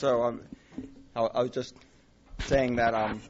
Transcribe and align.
So 0.00 0.22
um, 0.22 0.40
I, 1.14 1.20
I 1.20 1.42
was 1.42 1.50
just 1.50 1.74
saying 2.46 2.76
that 2.76 2.94
um, 2.94 3.20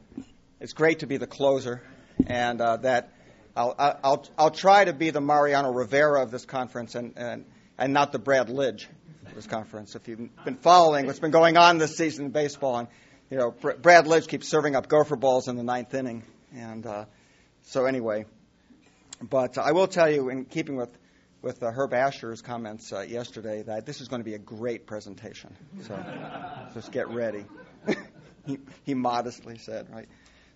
it's 0.61 0.71
great 0.71 0.99
to 0.99 1.05
be 1.05 1.17
the 1.17 1.27
closer, 1.27 1.83
and 2.25 2.61
uh, 2.61 2.77
that 2.77 3.11
I'll, 3.57 3.75
I'll, 3.77 4.25
I'll 4.37 4.51
try 4.51 4.85
to 4.85 4.93
be 4.93 5.09
the 5.09 5.19
Mariano 5.19 5.73
Rivera 5.73 6.23
of 6.23 6.31
this 6.31 6.45
conference 6.45 6.95
and, 6.95 7.11
and, 7.17 7.43
and 7.77 7.91
not 7.91 8.13
the 8.13 8.19
Brad 8.19 8.47
Lidge 8.47 8.85
of 9.27 9.35
this 9.35 9.47
conference. 9.47 9.95
If 9.95 10.07
you've 10.07 10.29
been 10.45 10.55
following 10.61 11.07
what's 11.07 11.19
been 11.19 11.31
going 11.31 11.57
on 11.57 11.77
this 11.77 11.97
season 11.97 12.27
in 12.27 12.31
baseball, 12.31 12.77
and 12.77 12.87
you 13.29 13.37
know 13.37 13.51
Brad 13.51 14.05
Lidge 14.05 14.29
keeps 14.29 14.47
serving 14.47 14.77
up 14.77 14.87
gopher 14.87 15.17
balls 15.17 15.49
in 15.49 15.57
the 15.57 15.63
ninth 15.63 15.93
inning, 15.93 16.23
and 16.55 16.85
uh, 16.85 17.03
so 17.63 17.83
anyway. 17.83 18.23
But 19.21 19.57
I 19.57 19.73
will 19.73 19.87
tell 19.87 20.09
you, 20.09 20.29
in 20.29 20.45
keeping 20.45 20.77
with 20.77 20.97
with 21.41 21.63
uh, 21.63 21.71
Herb 21.71 21.93
Asher's 21.93 22.41
comments 22.41 22.93
uh, 22.93 23.01
yesterday, 23.01 23.63
that 23.63 23.85
this 23.85 24.01
is 24.01 24.07
going 24.07 24.21
to 24.21 24.25
be 24.25 24.35
a 24.35 24.39
great 24.39 24.85
presentation. 24.85 25.55
So 25.81 25.95
just 26.73 26.91
get 26.91 27.09
ready. 27.09 27.45
he, 28.45 28.59
he 28.83 28.93
modestly 28.93 29.57
said, 29.57 29.87
right? 29.91 30.07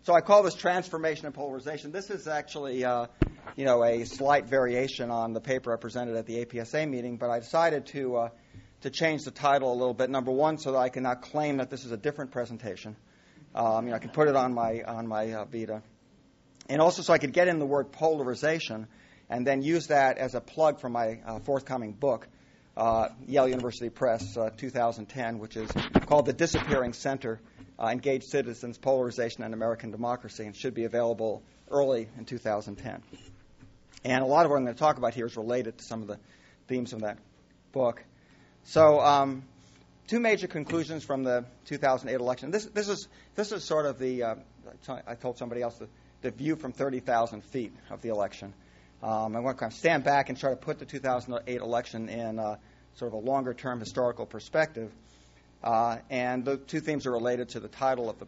So 0.04 0.14
I 0.14 0.22
call 0.22 0.44
this 0.44 0.54
transformation 0.54 1.26
and 1.26 1.34
polarization. 1.34 1.92
This 1.92 2.12
is 2.12 2.28
actually, 2.28 2.86
uh, 2.86 3.08
you 3.56 3.66
know, 3.66 3.84
a 3.84 4.06
slight 4.06 4.46
variation 4.46 5.10
on 5.10 5.34
the 5.34 5.42
paper 5.42 5.74
I 5.74 5.78
presented 5.78 6.16
at 6.16 6.28
the 6.28 6.46
APSA 6.46 6.88
meeting, 6.88 7.18
but 7.18 7.32
I 7.32 7.40
decided 7.40 7.88
to 7.88 8.18
uh, 8.18 8.30
to 8.82 8.92
change 8.92 9.24
the 9.24 9.32
title 9.32 9.74
a 9.74 9.78
little 9.78 9.96
bit. 9.96 10.12
Number 10.12 10.32
one, 10.32 10.60
so 10.60 10.74
that 10.74 10.78
I 10.78 10.90
can 10.90 11.02
not 11.02 11.24
claim 11.24 11.58
that 11.58 11.72
this 11.72 11.86
is 11.86 11.92
a 11.92 11.98
different 11.98 12.30
presentation. 12.30 12.96
Um, 13.56 13.86
you 13.86 13.90
know, 13.90 13.96
I 13.96 14.00
can 14.00 14.12
put 14.12 14.28
it 14.28 14.36
on 14.36 14.54
my 14.54 14.84
on 14.84 15.08
my 15.08 15.32
uh, 15.32 15.46
Vita, 15.46 15.82
and 16.70 16.82
also 16.82 17.02
so 17.02 17.12
I 17.12 17.18
could 17.18 17.34
get 17.34 17.48
in 17.48 17.58
the 17.58 17.66
word 17.66 17.92
polarization, 17.92 18.86
and 19.30 19.46
then 19.46 19.62
use 19.62 19.88
that 19.88 20.18
as 20.18 20.36
a 20.36 20.42
plug 20.42 20.80
for 20.80 20.90
my 20.90 21.20
uh, 21.26 21.40
forthcoming 21.40 21.94
book, 21.94 22.28
uh, 22.78 23.10
Yale 23.28 23.48
University 23.48 23.90
Press, 23.90 24.38
uh, 24.38 24.50
2010, 24.58 25.40
which 25.40 25.58
is 25.58 25.70
called 26.06 26.26
"The 26.26 26.34
Disappearing 26.34 26.94
Center." 26.94 27.40
uh, 27.80 27.88
Engaged 27.88 28.26
Citizens, 28.26 28.78
Polarization, 28.78 29.44
and 29.44 29.54
American 29.54 29.92
Democracy, 29.92 30.46
and 30.46 30.56
should 30.56 30.74
be 30.74 30.86
available 30.86 31.44
early 31.70 32.08
in 32.18 32.26
2010. 32.26 33.02
And 34.04 34.24
a 34.24 34.26
lot 34.26 34.46
of 34.46 34.52
what 34.52 34.58
I'm 34.58 34.64
going 34.64 34.76
to 34.76 34.80
talk 34.80 34.98
about 34.98 35.14
here 35.14 35.26
is 35.26 35.36
related 35.36 35.78
to 35.80 35.84
some 35.84 36.02
of 36.02 36.08
the 36.08 36.20
themes 36.68 36.94
of 36.94 37.02
that 37.02 37.18
book. 37.72 38.04
So, 38.66 39.00
um, 39.00 39.44
two 40.08 40.20
major 40.20 40.48
conclusions 40.48 41.04
from 41.04 41.24
the 41.24 41.46
2008 41.66 42.20
election. 42.20 42.52
This, 42.52 42.66
this 42.66 42.88
is 42.88 43.08
this 43.36 43.52
is 43.52 43.64
sort 43.64 43.86
of 43.86 44.00
the 44.00 44.24
uh, 44.24 44.36
I 45.08 45.16
told 45.16 45.38
somebody 45.38 45.62
else 45.62 45.76
the, 45.76 45.88
the 46.22 46.32
view 46.32 46.56
from 46.56 46.72
30,000 46.72 47.44
feet 47.44 47.74
of 47.90 48.02
the 48.02 48.10
election. 48.10 48.54
Um, 49.04 49.36
I 49.36 49.40
want 49.40 49.58
to 49.58 49.60
kind 49.60 49.72
of 49.72 49.78
stand 49.78 50.04
back 50.04 50.30
and 50.30 50.38
try 50.38 50.50
to 50.50 50.56
put 50.56 50.80
the 50.80 50.86
2008 50.86 51.62
election 51.62 52.10
in 52.10 52.40
uh, 52.40 52.56
sort 52.96 53.14
of 53.14 53.14
a 53.14 53.26
longer 53.26 53.54
term 53.54 53.80
historical 53.80 54.26
perspective. 54.26 54.92
Uh, 55.64 55.98
and 56.10 56.46
the 56.46 56.58
two 56.58 56.80
themes 56.80 57.06
are 57.06 57.12
related 57.12 57.50
to 57.50 57.60
the 57.60 57.68
title 57.68 58.10
of 58.10 58.20
the 58.20 58.28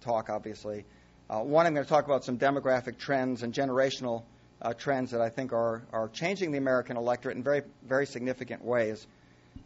talk, 0.00 0.30
obviously. 0.30 0.84
Uh, 1.30 1.40
one, 1.40 1.66
I'm 1.66 1.74
going 1.74 1.84
to 1.84 1.88
talk 1.88 2.06
about 2.06 2.24
some 2.24 2.38
demographic 2.38 2.98
trends 2.98 3.42
and 3.42 3.52
generational 3.52 4.22
uh, 4.62 4.72
trends 4.72 5.10
that 5.10 5.20
I 5.20 5.28
think 5.28 5.52
are, 5.52 5.82
are 5.92 6.08
changing 6.08 6.52
the 6.52 6.58
American 6.58 6.96
electorate 6.96 7.36
in 7.36 7.42
very, 7.42 7.62
very 7.86 8.06
significant 8.06 8.64
ways. 8.64 9.06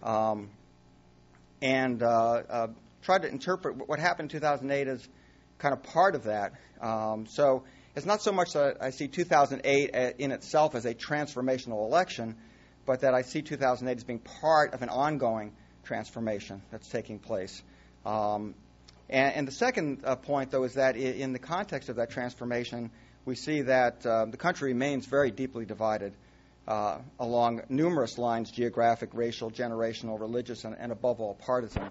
Um, 0.02 0.50
and 1.60 2.02
uh, 2.02 2.42
uh, 2.50 2.66
try 3.02 3.18
to 3.18 3.28
interpret 3.28 3.88
what 3.88 3.98
happened 3.98 4.32
in 4.32 4.40
2008 4.40 4.88
as 4.88 5.08
kind 5.58 5.72
of 5.72 5.82
part 5.82 6.14
of 6.14 6.24
that. 6.24 6.52
Um, 6.80 7.26
so 7.26 7.62
it's 7.94 8.06
not 8.06 8.22
so 8.22 8.32
much 8.32 8.54
that 8.54 8.78
I 8.80 8.90
see 8.90 9.08
2008 9.08 9.94
uh, 9.94 10.10
in 10.18 10.32
itself 10.32 10.74
as 10.74 10.86
a 10.86 10.94
transformational 10.94 11.86
election, 11.86 12.36
but 12.86 13.00
that 13.00 13.14
I 13.14 13.22
see 13.22 13.42
2008 13.42 13.96
as 13.96 14.04
being 14.04 14.18
part 14.18 14.72
of 14.72 14.82
an 14.82 14.88
ongoing 14.88 15.52
transformation 15.84 16.62
that's 16.70 16.88
taking 16.88 17.18
place. 17.18 17.62
Um, 18.06 18.54
and, 19.10 19.34
and, 19.34 19.48
the 19.48 19.52
second 19.52 20.02
uh, 20.04 20.16
point, 20.16 20.50
though, 20.50 20.64
is 20.64 20.74
that 20.74 20.96
in 20.96 21.32
the 21.32 21.38
context 21.38 21.88
of 21.90 21.96
that 21.96 22.10
transformation, 22.10 22.90
we 23.24 23.34
see 23.34 23.62
that 23.62 24.04
uh, 24.06 24.24
the 24.24 24.36
country 24.36 24.72
remains 24.72 25.06
very 25.06 25.30
deeply 25.30 25.66
divided 25.66 26.14
uh, 26.66 26.98
along 27.20 27.62
numerous 27.68 28.18
lines 28.18 28.50
geographic, 28.50 29.10
racial, 29.12 29.50
generational, 29.50 30.18
religious, 30.18 30.64
and, 30.64 30.76
and, 30.78 30.92
above 30.92 31.20
all, 31.20 31.34
partisan. 31.34 31.90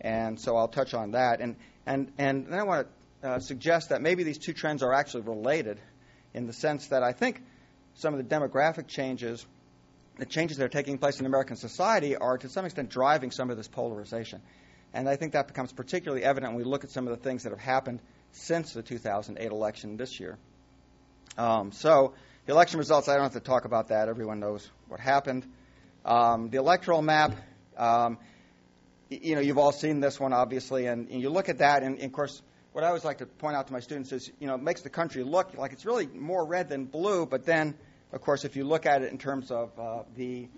And 0.00 0.40
so 0.40 0.56
I'll 0.56 0.68
touch 0.68 0.94
on 0.94 1.12
that. 1.12 1.40
And, 1.40 1.56
and, 1.86 2.12
and 2.18 2.46
then 2.46 2.58
I 2.58 2.62
want 2.62 2.86
to 2.86 2.92
uh, 3.24 3.40
suggest 3.40 3.88
that 3.88 4.02
maybe 4.02 4.22
these 4.22 4.38
two 4.38 4.52
trends 4.52 4.82
are 4.82 4.92
actually 4.92 5.22
related 5.22 5.80
in 6.34 6.46
the 6.46 6.52
sense 6.52 6.88
that 6.88 7.02
I 7.02 7.12
think 7.12 7.42
some 7.94 8.14
of 8.14 8.18
the 8.18 8.34
demographic 8.34 8.86
changes 8.86 9.44
the 10.16 10.26
changes 10.26 10.58
that 10.58 10.64
are 10.64 10.68
taking 10.68 10.98
place 10.98 11.18
in 11.18 11.26
American 11.26 11.56
society 11.56 12.16
are 12.16 12.38
to 12.38 12.48
some 12.48 12.64
extent 12.64 12.88
driving 12.88 13.30
some 13.30 13.50
of 13.50 13.56
this 13.56 13.66
polarization. 13.66 14.40
And 14.92 15.08
I 15.08 15.16
think 15.16 15.32
that 15.32 15.48
becomes 15.48 15.72
particularly 15.72 16.22
evident 16.22 16.52
when 16.52 16.64
we 16.64 16.70
look 16.70 16.84
at 16.84 16.90
some 16.90 17.08
of 17.08 17.16
the 17.16 17.22
things 17.22 17.42
that 17.42 17.50
have 17.50 17.58
happened 17.58 18.00
since 18.30 18.72
the 18.72 18.82
2008 18.82 19.50
election 19.50 19.96
this 19.96 20.20
year. 20.20 20.38
Um, 21.36 21.72
so, 21.72 22.14
the 22.46 22.52
election 22.52 22.78
results, 22.78 23.08
I 23.08 23.14
don't 23.14 23.24
have 23.24 23.32
to 23.32 23.40
talk 23.40 23.64
about 23.64 23.88
that. 23.88 24.08
Everyone 24.08 24.38
knows 24.38 24.68
what 24.86 25.00
happened. 25.00 25.44
Um, 26.04 26.50
the 26.50 26.58
electoral 26.58 27.02
map, 27.02 27.34
um, 27.76 28.18
you 29.08 29.34
know, 29.34 29.40
you've 29.40 29.58
all 29.58 29.72
seen 29.72 29.98
this 29.98 30.20
one, 30.20 30.32
obviously, 30.32 30.86
and, 30.86 31.08
and 31.08 31.20
you 31.20 31.30
look 31.30 31.48
at 31.48 31.58
that, 31.58 31.82
and, 31.82 31.96
and, 31.96 32.04
of 32.04 32.12
course, 32.12 32.40
what 32.74 32.82
I 32.82 32.88
always 32.88 33.04
like 33.04 33.18
to 33.18 33.26
point 33.26 33.54
out 33.54 33.68
to 33.68 33.72
my 33.72 33.78
students 33.78 34.10
is, 34.10 34.30
you 34.40 34.48
know, 34.48 34.56
it 34.56 34.62
makes 34.62 34.82
the 34.82 34.90
country 34.90 35.22
look 35.22 35.56
like 35.56 35.72
it's 35.72 35.86
really 35.86 36.08
more 36.08 36.44
red 36.44 36.68
than 36.68 36.86
blue, 36.86 37.24
but 37.24 37.46
then 37.46 37.74
of 38.12 38.20
course, 38.20 38.44
if 38.44 38.56
you 38.56 38.64
look 38.64 38.84
at 38.84 39.02
it 39.02 39.12
in 39.12 39.18
terms 39.18 39.52
of 39.52 39.78
uh, 39.78 40.02
the 40.16 40.48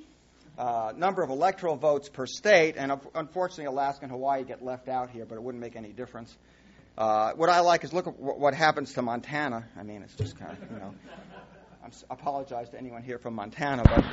uh, 0.59 0.95
number 0.97 1.23
of 1.23 1.29
electoral 1.29 1.77
votes 1.77 2.09
per 2.09 2.27
state, 2.27 2.77
and 2.79 2.91
unfortunately, 3.15 3.67
Alaska 3.67 4.05
and 4.05 4.11
Hawaii 4.11 4.45
get 4.45 4.65
left 4.65 4.89
out 4.89 5.11
here, 5.11 5.27
but 5.27 5.35
it 5.35 5.43
wouldn't 5.43 5.63
make 5.63 5.77
any 5.77 5.93
difference. 5.93 6.35
Uh, 6.97 7.33
what 7.33 7.51
I 7.51 7.61
like 7.61 7.85
is 7.85 7.93
look 7.93 8.07
at 8.07 8.19
what 8.19 8.55
happens 8.55 8.95
to 8.95 9.03
Montana. 9.03 9.67
I 9.79 9.83
mean, 9.83 10.03
it's 10.03 10.15
just 10.15 10.39
kind 10.39 10.53
of, 10.53 10.71
you 10.71 10.79
know, 10.79 10.95
I 11.85 11.89
apologize 12.11 12.71
to 12.71 12.79
anyone 12.79 13.03
here 13.03 13.19
from 13.19 13.35
Montana, 13.35 13.83
but 13.85 14.05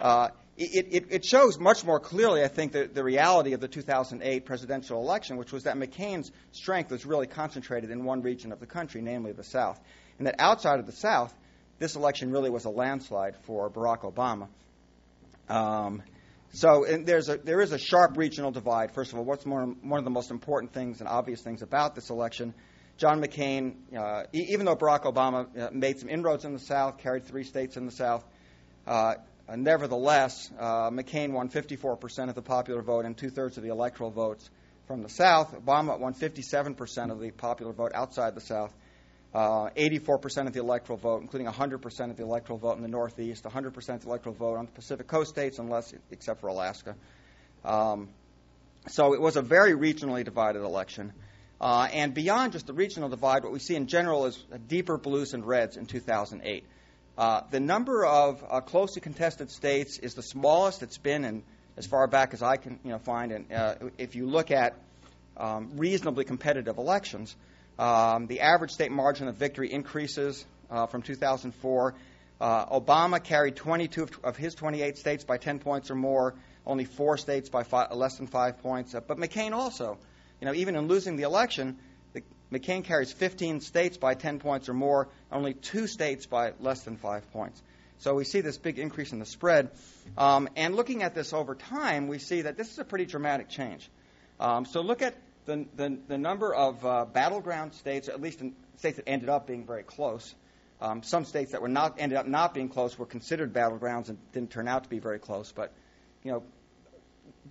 uh, 0.00 0.28
it, 0.60 0.86
it, 0.90 1.06
it, 1.08 1.24
shows 1.24 1.58
much 1.58 1.84
more 1.84 1.98
clearly, 1.98 2.44
I 2.44 2.48
think, 2.48 2.72
the, 2.72 2.86
the 2.86 3.02
reality 3.02 3.54
of 3.54 3.60
the 3.60 3.68
2008 3.68 4.44
presidential 4.44 5.00
election, 5.00 5.38
which 5.38 5.52
was 5.52 5.64
that 5.64 5.76
McCain's 5.76 6.30
strength 6.52 6.90
was 6.90 7.06
really 7.06 7.26
concentrated 7.26 7.90
in 7.90 8.04
one 8.04 8.20
region 8.20 8.52
of 8.52 8.60
the 8.60 8.66
country, 8.66 9.00
namely 9.00 9.32
the 9.32 9.42
South. 9.42 9.80
And 10.18 10.26
that 10.26 10.34
outside 10.38 10.78
of 10.78 10.84
the 10.84 10.92
South, 10.92 11.32
this 11.78 11.96
election 11.96 12.30
really 12.30 12.50
was 12.50 12.66
a 12.66 12.70
landslide 12.70 13.36
for 13.44 13.70
Barack 13.70 14.02
Obama. 14.02 14.48
Um, 15.48 16.02
so 16.52 16.84
there's 17.04 17.30
a, 17.30 17.38
there 17.38 17.62
is 17.62 17.72
a 17.72 17.78
sharp 17.78 18.18
regional 18.18 18.50
divide. 18.50 18.92
First 18.92 19.12
of 19.12 19.18
all, 19.18 19.24
what's 19.24 19.46
more, 19.46 19.64
one 19.64 19.98
of 19.98 20.04
the 20.04 20.10
most 20.10 20.30
important 20.30 20.74
things 20.74 21.00
and 21.00 21.08
obvious 21.08 21.40
things 21.40 21.62
about 21.62 21.94
this 21.94 22.10
election? 22.10 22.52
John 22.98 23.22
McCain, 23.22 23.76
uh, 23.96 24.24
e- 24.34 24.48
even 24.50 24.66
though 24.66 24.76
Barack 24.76 25.04
Obama 25.04 25.46
uh, 25.58 25.70
made 25.72 25.98
some 25.98 26.10
inroads 26.10 26.44
in 26.44 26.52
the 26.52 26.58
South, 26.58 26.98
carried 26.98 27.24
three 27.24 27.44
states 27.44 27.78
in 27.78 27.86
the 27.86 27.92
South, 27.92 28.22
uh, 28.86 29.14
nevertheless, 29.56 30.50
uh, 30.58 30.90
McCain 30.90 31.32
won 31.32 31.48
54% 31.48 32.28
of 32.28 32.34
the 32.34 32.42
popular 32.42 32.82
vote 32.82 33.04
and 33.04 33.16
two 33.16 33.30
thirds 33.30 33.56
of 33.56 33.62
the 33.62 33.70
electoral 33.70 34.10
votes 34.10 34.48
from 34.86 35.02
the 35.02 35.08
South. 35.08 35.54
Obama 35.54 35.98
won 35.98 36.14
57% 36.14 37.10
of 37.10 37.20
the 37.20 37.30
popular 37.30 37.72
vote 37.72 37.92
outside 37.94 38.34
the 38.34 38.40
South 38.40 38.72
uh, 39.32 39.70
84% 39.70 40.46
of 40.46 40.52
the 40.52 40.60
electoral 40.60 40.98
vote, 40.98 41.22
including 41.22 41.46
100% 41.46 42.10
of 42.10 42.16
the 42.16 42.22
electoral 42.22 42.58
vote 42.58 42.76
in 42.76 42.82
the 42.82 42.88
Northeast, 42.88 43.44
100% 43.44 43.76
of 43.76 44.00
the 44.00 44.08
electoral 44.08 44.34
vote 44.34 44.56
on 44.56 44.66
the 44.66 44.72
Pacific 44.72 45.06
Coast 45.06 45.30
states, 45.30 45.58
unless 45.58 45.94
except 46.10 46.40
for 46.40 46.48
Alaska. 46.48 46.96
Um, 47.64 48.08
so 48.88 49.14
it 49.14 49.20
was 49.20 49.36
a 49.36 49.42
very 49.42 49.72
regionally 49.72 50.24
divided 50.24 50.62
election. 50.62 51.12
Uh, 51.60 51.88
and 51.92 52.14
beyond 52.14 52.52
just 52.52 52.66
the 52.66 52.72
regional 52.72 53.08
divide, 53.08 53.44
what 53.44 53.52
we 53.52 53.58
see 53.58 53.76
in 53.76 53.86
general 53.86 54.26
is 54.26 54.42
deeper 54.66 54.96
blues 54.96 55.34
and 55.34 55.46
reds 55.46 55.76
in 55.76 55.86
2008. 55.86 56.64
Uh, 57.20 57.42
the 57.50 57.60
number 57.60 58.06
of 58.06 58.42
uh, 58.48 58.62
closely 58.62 59.02
contested 59.02 59.50
states 59.50 59.98
is 59.98 60.14
the 60.14 60.22
smallest 60.22 60.82
it's 60.82 60.96
been 60.96 61.26
in 61.26 61.42
as 61.76 61.86
far 61.86 62.06
back 62.06 62.32
as 62.32 62.42
I 62.42 62.56
can 62.56 62.80
you 62.82 62.92
know, 62.92 62.98
find. 62.98 63.30
And 63.30 63.52
uh, 63.52 63.74
if 63.98 64.14
you 64.16 64.26
look 64.26 64.50
at 64.50 64.74
um, 65.36 65.72
reasonably 65.76 66.24
competitive 66.24 66.78
elections, 66.78 67.36
um, 67.78 68.26
the 68.26 68.40
average 68.40 68.70
state 68.70 68.90
margin 68.90 69.28
of 69.28 69.36
victory 69.36 69.70
increases 69.70 70.46
uh, 70.70 70.86
from 70.86 71.02
2004. 71.02 71.94
Uh, 72.40 72.80
Obama 72.80 73.22
carried 73.22 73.54
22 73.54 74.08
of 74.24 74.38
his 74.38 74.54
28 74.54 74.96
states 74.96 75.22
by 75.22 75.36
10 75.36 75.58
points 75.58 75.90
or 75.90 75.96
more, 75.96 76.34
only 76.64 76.86
four 76.86 77.18
states 77.18 77.50
by 77.50 77.64
five, 77.64 77.92
less 77.92 78.16
than 78.16 78.28
five 78.28 78.62
points. 78.62 78.94
But 78.94 79.18
McCain 79.18 79.52
also, 79.52 79.98
you 80.40 80.46
know, 80.46 80.54
even 80.54 80.74
in 80.74 80.88
losing 80.88 81.16
the 81.16 81.24
election, 81.24 81.76
McCain 82.52 82.84
carries 82.84 83.12
15 83.12 83.60
states 83.60 83.96
by 83.96 84.14
10 84.14 84.40
points 84.40 84.68
or 84.68 84.74
more, 84.74 85.08
only 85.30 85.54
two 85.54 85.86
states 85.86 86.26
by 86.26 86.52
less 86.60 86.82
than 86.82 86.96
five 86.96 87.30
points. 87.32 87.62
So 87.98 88.14
we 88.14 88.24
see 88.24 88.40
this 88.40 88.56
big 88.56 88.78
increase 88.78 89.12
in 89.12 89.18
the 89.18 89.26
spread. 89.26 89.70
Um, 90.16 90.48
and 90.56 90.74
looking 90.74 91.02
at 91.02 91.14
this 91.14 91.32
over 91.32 91.54
time, 91.54 92.08
we 92.08 92.18
see 92.18 92.42
that 92.42 92.56
this 92.56 92.72
is 92.72 92.78
a 92.78 92.84
pretty 92.84 93.04
dramatic 93.04 93.48
change. 93.48 93.88
Um, 94.40 94.64
so 94.64 94.80
look 94.80 95.02
at 95.02 95.14
the, 95.44 95.66
the, 95.76 95.98
the 96.08 96.18
number 96.18 96.54
of 96.54 96.84
uh, 96.84 97.04
battleground 97.04 97.74
states, 97.74 98.08
at 98.08 98.20
least 98.20 98.40
in 98.40 98.54
states 98.78 98.96
that 98.96 99.08
ended 99.08 99.28
up 99.28 99.46
being 99.46 99.66
very 99.66 99.82
close, 99.82 100.34
um, 100.80 101.02
some 101.02 101.26
states 101.26 101.52
that 101.52 101.60
were 101.60 101.68
not 101.68 101.96
ended 101.98 102.16
up 102.16 102.26
not 102.26 102.54
being 102.54 102.68
close 102.68 102.98
were 102.98 103.06
considered 103.06 103.52
battlegrounds 103.52 104.08
and 104.08 104.18
didn't 104.32 104.50
turn 104.50 104.66
out 104.66 104.84
to 104.84 104.88
be 104.88 104.98
very 104.98 105.18
close. 105.18 105.52
But 105.52 105.72
you 106.24 106.32
know, 106.32 106.42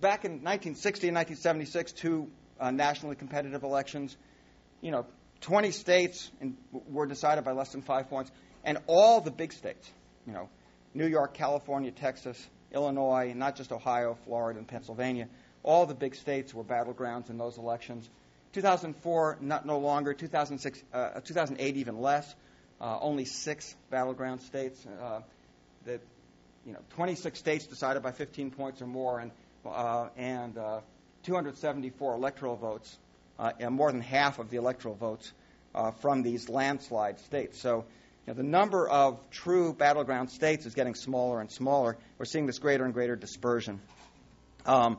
back 0.00 0.24
in 0.24 0.42
1960 0.42 1.08
and 1.08 1.16
1976, 1.16 1.92
two 1.92 2.28
uh, 2.58 2.70
nationally 2.72 3.14
competitive 3.14 3.62
elections. 3.62 4.16
You 4.80 4.90
know, 4.90 5.06
20 5.42 5.70
states 5.70 6.30
in, 6.40 6.56
were 6.72 7.06
decided 7.06 7.44
by 7.44 7.52
less 7.52 7.70
than 7.72 7.82
five 7.82 8.08
points, 8.08 8.30
and 8.64 8.78
all 8.86 9.20
the 9.20 9.30
big 9.30 9.52
states, 9.52 9.90
you 10.26 10.32
know, 10.32 10.48
New 10.94 11.06
York, 11.06 11.34
California, 11.34 11.90
Texas, 11.90 12.48
Illinois, 12.72 13.30
and 13.30 13.38
not 13.38 13.56
just 13.56 13.72
Ohio, 13.72 14.16
Florida, 14.24 14.58
and 14.58 14.68
Pennsylvania, 14.68 15.28
all 15.62 15.86
the 15.86 15.94
big 15.94 16.14
states 16.14 16.54
were 16.54 16.64
battlegrounds 16.64 17.30
in 17.30 17.38
those 17.38 17.58
elections. 17.58 18.08
2004, 18.52 19.38
not 19.40 19.66
no 19.66 19.78
longer. 19.78 20.14
2006, 20.14 20.82
uh, 20.92 21.20
2008, 21.20 21.76
even 21.76 22.00
less. 22.00 22.34
Uh, 22.80 22.98
only 23.00 23.24
six 23.24 23.74
battleground 23.90 24.40
states. 24.40 24.84
Uh, 24.86 25.20
that 25.86 26.00
you 26.66 26.72
know, 26.72 26.78
26 26.90 27.38
states 27.38 27.66
decided 27.66 28.02
by 28.02 28.12
15 28.12 28.50
points 28.50 28.82
or 28.82 28.86
more, 28.86 29.20
and 29.20 29.30
uh, 29.64 30.08
and 30.16 30.56
uh, 30.56 30.80
274 31.24 32.14
electoral 32.14 32.56
votes, 32.56 32.98
and 33.58 33.74
more 33.74 33.90
than 33.90 34.00
half 34.00 34.38
of 34.38 34.50
the 34.50 34.56
electoral 34.56 34.94
votes 34.94 35.32
from 36.00 36.22
these 36.22 36.48
landslide 36.48 37.20
states. 37.20 37.60
So. 37.60 37.84
You 38.26 38.34
know, 38.34 38.42
the 38.42 38.48
number 38.48 38.86
of 38.86 39.18
true 39.30 39.72
battleground 39.72 40.30
states 40.30 40.66
is 40.66 40.74
getting 40.74 40.94
smaller 40.94 41.40
and 41.40 41.50
smaller. 41.50 41.96
We're 42.18 42.26
seeing 42.26 42.44
this 42.44 42.58
greater 42.58 42.84
and 42.84 42.92
greater 42.92 43.16
dispersion. 43.16 43.80
Um, 44.66 44.98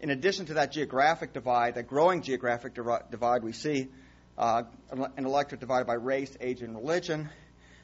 in 0.00 0.10
addition 0.10 0.46
to 0.46 0.54
that 0.54 0.72
geographic 0.72 1.32
divide, 1.32 1.76
that 1.76 1.86
growing 1.86 2.22
geographic 2.22 2.74
divide, 2.74 3.44
we 3.44 3.52
see 3.52 3.88
uh, 4.36 4.64
an 4.90 5.24
electorate 5.24 5.60
divided 5.60 5.86
by 5.86 5.94
race, 5.94 6.36
age, 6.40 6.60
and 6.60 6.74
religion. 6.74 7.30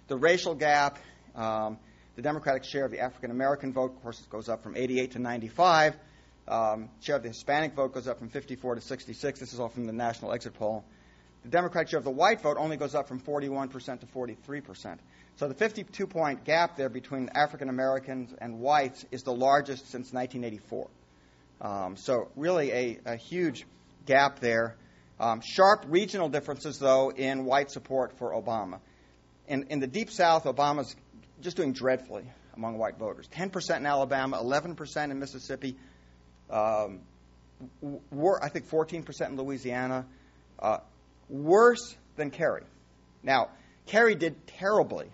The 0.08 0.16
racial 0.16 0.54
gap, 0.54 0.98
um, 1.36 1.78
the 2.16 2.22
Democratic 2.22 2.64
share 2.64 2.84
of 2.84 2.90
the 2.90 3.00
African 3.00 3.30
American 3.30 3.72
vote, 3.72 3.94
of 3.94 4.02
course, 4.02 4.20
goes 4.30 4.48
up 4.48 4.64
from 4.64 4.76
88 4.76 5.12
to 5.12 5.18
95. 5.20 5.94
Um, 6.48 6.88
share 7.00 7.16
of 7.16 7.22
the 7.22 7.28
Hispanic 7.28 7.74
vote 7.74 7.92
goes 7.92 8.08
up 8.08 8.18
from 8.18 8.30
54 8.30 8.76
to 8.76 8.80
66. 8.80 9.40
This 9.40 9.52
is 9.52 9.60
all 9.60 9.68
from 9.68 9.84
the 9.84 9.92
national 9.92 10.32
exit 10.32 10.54
poll. 10.54 10.84
The 11.42 11.50
Democratic 11.50 11.90
share 11.90 11.98
of 11.98 12.04
the 12.04 12.10
white 12.10 12.40
vote 12.40 12.56
only 12.58 12.76
goes 12.76 12.94
up 12.94 13.06
from 13.06 13.20
41% 13.20 14.00
to 14.00 14.06
43%. 14.06 14.98
So 15.36 15.46
the 15.46 15.54
52 15.54 16.06
point 16.06 16.44
gap 16.44 16.76
there 16.76 16.88
between 16.88 17.28
African 17.34 17.68
Americans 17.68 18.34
and 18.40 18.58
whites 18.58 19.04
is 19.10 19.22
the 19.22 19.32
largest 19.32 19.90
since 19.90 20.12
1984. 20.12 20.88
Um, 21.60 21.96
so, 21.96 22.28
really, 22.36 22.70
a, 22.70 22.98
a, 23.04 23.16
huge 23.16 23.66
gap 24.06 24.38
there. 24.38 24.76
Um, 25.18 25.40
sharp 25.40 25.84
regional 25.88 26.28
differences, 26.28 26.78
though, 26.78 27.10
in 27.10 27.44
white 27.44 27.72
support 27.72 28.16
for 28.16 28.32
Obama. 28.32 28.78
In, 29.48 29.66
in 29.68 29.80
the 29.80 29.88
Deep 29.88 30.10
South, 30.10 30.44
Obama's 30.44 30.94
just 31.40 31.56
doing 31.56 31.72
dreadfully 31.72 32.24
among 32.56 32.78
white 32.78 32.98
voters 32.98 33.28
10% 33.28 33.76
in 33.76 33.86
Alabama, 33.86 34.40
11% 34.42 35.10
in 35.10 35.18
Mississippi, 35.18 35.76
um, 36.50 37.00
wor- 38.10 38.42
I 38.42 38.48
think 38.48 38.68
14% 38.68 39.28
in 39.28 39.36
Louisiana. 39.36 40.06
Uh, 40.58 40.78
worse 41.28 41.96
than 42.16 42.30
Kerry. 42.30 42.64
Now, 43.22 43.48
Kerry 43.86 44.14
did 44.14 44.46
terribly 44.46 45.06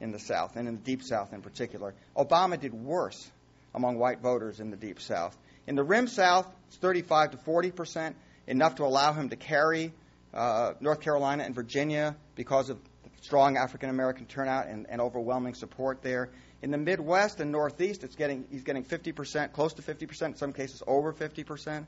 in 0.00 0.12
the 0.12 0.18
South, 0.18 0.56
and 0.56 0.68
in 0.68 0.76
the 0.76 0.82
Deep 0.82 1.02
South 1.02 1.32
in 1.32 1.42
particular. 1.42 1.94
Obama 2.16 2.60
did 2.60 2.74
worse 2.74 3.30
among 3.74 3.98
white 3.98 4.20
voters 4.20 4.60
in 4.60 4.70
the 4.70 4.76
Deep 4.76 5.00
South. 5.00 5.36
In 5.66 5.76
the 5.76 5.84
Rim 5.84 6.06
South, 6.06 6.46
it's 6.68 6.76
35 6.76 7.32
to 7.32 7.36
40 7.38 7.70
percent, 7.70 8.16
enough 8.46 8.76
to 8.76 8.84
allow 8.84 9.12
him 9.12 9.30
to 9.30 9.36
carry 9.36 9.92
uh, 10.32 10.74
North 10.80 11.00
Carolina 11.00 11.44
and 11.44 11.54
Virginia 11.54 12.16
because 12.34 12.70
of 12.70 12.78
strong 13.24 13.56
African 13.56 13.88
American 13.88 14.26
turnout 14.26 14.66
and, 14.66 14.86
and, 14.90 15.00
overwhelming 15.00 15.54
support 15.54 16.02
there. 16.02 16.28
In 16.60 16.70
the 16.70 16.76
Midwest 16.76 17.40
and 17.40 17.50
Northeast, 17.50 18.04
it's 18.04 18.16
getting 18.16 18.44
he's 18.50 18.62
getting 18.62 18.84
50 18.84 19.12
percent, 19.12 19.52
close 19.54 19.72
to 19.74 19.82
50 19.82 20.06
percent, 20.06 20.34
in 20.34 20.38
some 20.38 20.52
cases 20.52 20.82
over 20.86 21.12
50 21.12 21.42
percent. 21.42 21.86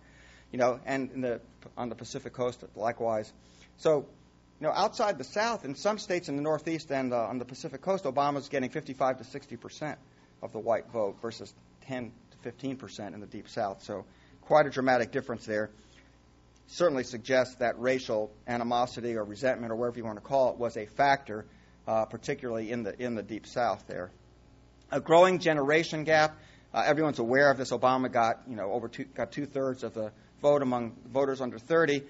You 0.50 0.58
know, 0.58 0.80
and 0.86 1.22
the, 1.22 1.40
on 1.76 1.88
the 1.88 1.94
Pacific 1.94 2.32
Coast 2.32 2.64
likewise. 2.74 3.30
So, 3.78 4.06
you 4.60 4.66
know, 4.66 4.72
outside 4.72 5.18
the 5.18 5.24
South, 5.24 5.64
in 5.64 5.74
some 5.74 5.98
states 5.98 6.28
in 6.28 6.36
the 6.36 6.42
Northeast 6.42 6.90
and 6.90 7.12
uh, 7.12 7.26
on 7.26 7.38
the 7.38 7.44
Pacific 7.44 7.82
Coast, 7.82 8.04
Obama's 8.04 8.48
getting 8.48 8.70
55 8.70 9.18
to 9.18 9.24
60 9.24 9.56
percent 9.56 9.98
of 10.42 10.52
the 10.52 10.58
white 10.58 10.88
vote 10.90 11.16
versus 11.20 11.52
10 11.82 12.12
to 12.30 12.36
15 12.38 12.76
percent 12.76 13.14
in 13.14 13.20
the 13.20 13.26
Deep 13.26 13.48
South. 13.48 13.82
So, 13.82 14.06
quite 14.40 14.66
a 14.66 14.70
dramatic 14.70 15.10
difference 15.10 15.44
there. 15.44 15.70
Certainly 16.68 17.04
suggests 17.04 17.56
that 17.56 17.78
racial 17.78 18.32
animosity 18.46 19.14
or 19.14 19.24
resentment 19.24 19.72
or 19.72 19.76
whatever 19.76 19.98
you 19.98 20.04
want 20.04 20.18
to 20.18 20.24
call 20.24 20.50
it 20.50 20.58
was 20.58 20.76
a 20.76 20.86
factor, 20.86 21.46
uh, 21.86 22.04
particularly 22.06 22.72
in 22.72 22.82
the 22.82 23.00
in 23.02 23.14
the 23.14 23.22
Deep 23.22 23.46
South 23.46 23.84
there. 23.86 24.10
A 24.90 25.00
growing 25.00 25.38
generation 25.38 26.04
gap. 26.04 26.36
Uh, 26.74 26.82
everyone's 26.84 27.20
aware 27.20 27.50
of 27.50 27.56
this. 27.56 27.70
Obama 27.70 28.10
got 28.10 28.42
you 28.48 28.56
know 28.56 28.72
over 28.72 28.88
two, 28.88 29.04
got 29.04 29.30
two 29.30 29.46
thirds 29.46 29.84
of 29.84 29.94
the 29.94 30.10
vote 30.42 30.62
among 30.62 30.96
voters 31.06 31.40
under 31.40 31.58
30. 31.58 32.02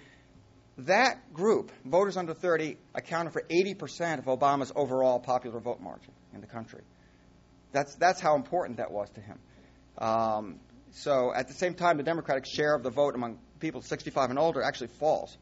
That 0.78 1.32
group, 1.32 1.72
voters 1.84 2.16
under 2.16 2.34
30, 2.34 2.76
accounted 2.94 3.32
for 3.32 3.42
80% 3.42 4.18
of 4.18 4.24
Obama's 4.26 4.72
overall 4.76 5.18
popular 5.18 5.58
vote 5.58 5.80
margin 5.80 6.12
in 6.34 6.40
the 6.42 6.46
country. 6.46 6.82
That's, 7.72 7.94
that's 7.94 8.20
how 8.20 8.36
important 8.36 8.76
that 8.76 8.90
was 8.90 9.08
to 9.10 9.20
him. 9.20 9.38
Um, 9.98 10.60
so 10.92 11.32
at 11.34 11.48
the 11.48 11.54
same 11.54 11.74
time, 11.74 11.96
the 11.96 12.02
Democratic 12.02 12.44
share 12.46 12.74
of 12.74 12.82
the 12.82 12.90
vote 12.90 13.14
among 13.14 13.38
people 13.60 13.82
65 13.82 14.30
and 14.30 14.38
older 14.38 14.62
actually 14.62 14.88
falls 14.88 15.36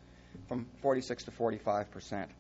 from 0.49 0.67
46 0.83 1.25
to 1.25 1.31
45 1.31 1.91
percent. 1.91 2.31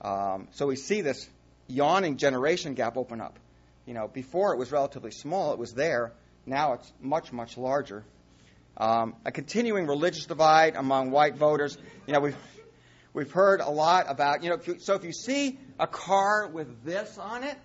Um, 0.00 0.48
so 0.52 0.66
we 0.66 0.76
see 0.76 1.00
this 1.02 1.28
yawning 1.66 2.16
generation 2.16 2.74
gap 2.74 2.96
open 2.96 3.20
up. 3.20 3.38
You 3.86 3.94
know, 3.94 4.08
before 4.08 4.52
it 4.52 4.58
was 4.58 4.72
relatively 4.72 5.10
small, 5.10 5.52
it 5.52 5.58
was 5.58 5.72
there. 5.72 6.12
Now 6.46 6.74
it's 6.74 6.92
much, 7.00 7.32
much 7.32 7.56
larger. 7.56 8.04
Um, 8.76 9.14
a 9.24 9.32
continuing 9.32 9.86
religious 9.86 10.26
divide 10.26 10.76
among 10.76 11.10
white 11.10 11.36
voters. 11.36 11.76
You 12.06 12.14
know, 12.14 12.20
we've 12.20 12.36
we've 13.12 13.30
heard 13.30 13.60
a 13.60 13.70
lot 13.70 14.06
about. 14.08 14.42
You 14.42 14.50
know, 14.50 14.56
if 14.56 14.66
you, 14.66 14.78
so 14.78 14.94
if 14.94 15.04
you 15.04 15.12
see 15.12 15.58
a 15.78 15.86
car 15.86 16.48
with 16.48 16.84
this 16.84 17.18
on 17.18 17.44
it, 17.44 17.58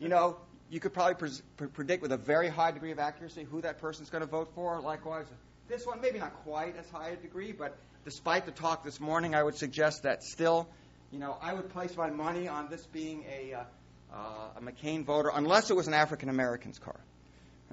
you 0.00 0.08
know, 0.08 0.38
you 0.70 0.80
could 0.80 0.92
probably 0.92 1.14
pre- 1.56 1.68
predict 1.68 2.02
with 2.02 2.12
a 2.12 2.16
very 2.16 2.48
high 2.48 2.70
degree 2.70 2.92
of 2.92 2.98
accuracy 2.98 3.44
who 3.44 3.60
that 3.60 3.78
person's 3.78 4.10
going 4.10 4.22
to 4.22 4.30
vote 4.30 4.50
for. 4.54 4.80
Likewise, 4.80 5.26
this 5.68 5.86
one 5.86 6.00
maybe 6.00 6.18
not 6.18 6.34
quite 6.44 6.76
as 6.76 6.88
high 6.90 7.10
a 7.10 7.16
degree, 7.16 7.52
but 7.52 7.76
despite 8.04 8.46
the 8.46 8.52
talk 8.52 8.84
this 8.84 9.00
morning, 9.00 9.34
I 9.34 9.42
would 9.42 9.56
suggest 9.56 10.02
that 10.02 10.22
still, 10.22 10.68
you 11.10 11.18
know, 11.18 11.36
I 11.40 11.54
would 11.54 11.70
place 11.70 11.96
my 11.96 12.10
money 12.10 12.48
on 12.48 12.68
this 12.68 12.84
being 12.86 13.24
a 13.24 13.54
uh, 13.54 13.64
uh, 14.12 14.58
a 14.58 14.60
McCain 14.60 15.04
voter, 15.04 15.30
unless 15.34 15.70
it 15.70 15.76
was 15.76 15.88
an 15.88 15.94
African 15.94 16.28
American's 16.28 16.78
car. 16.78 17.00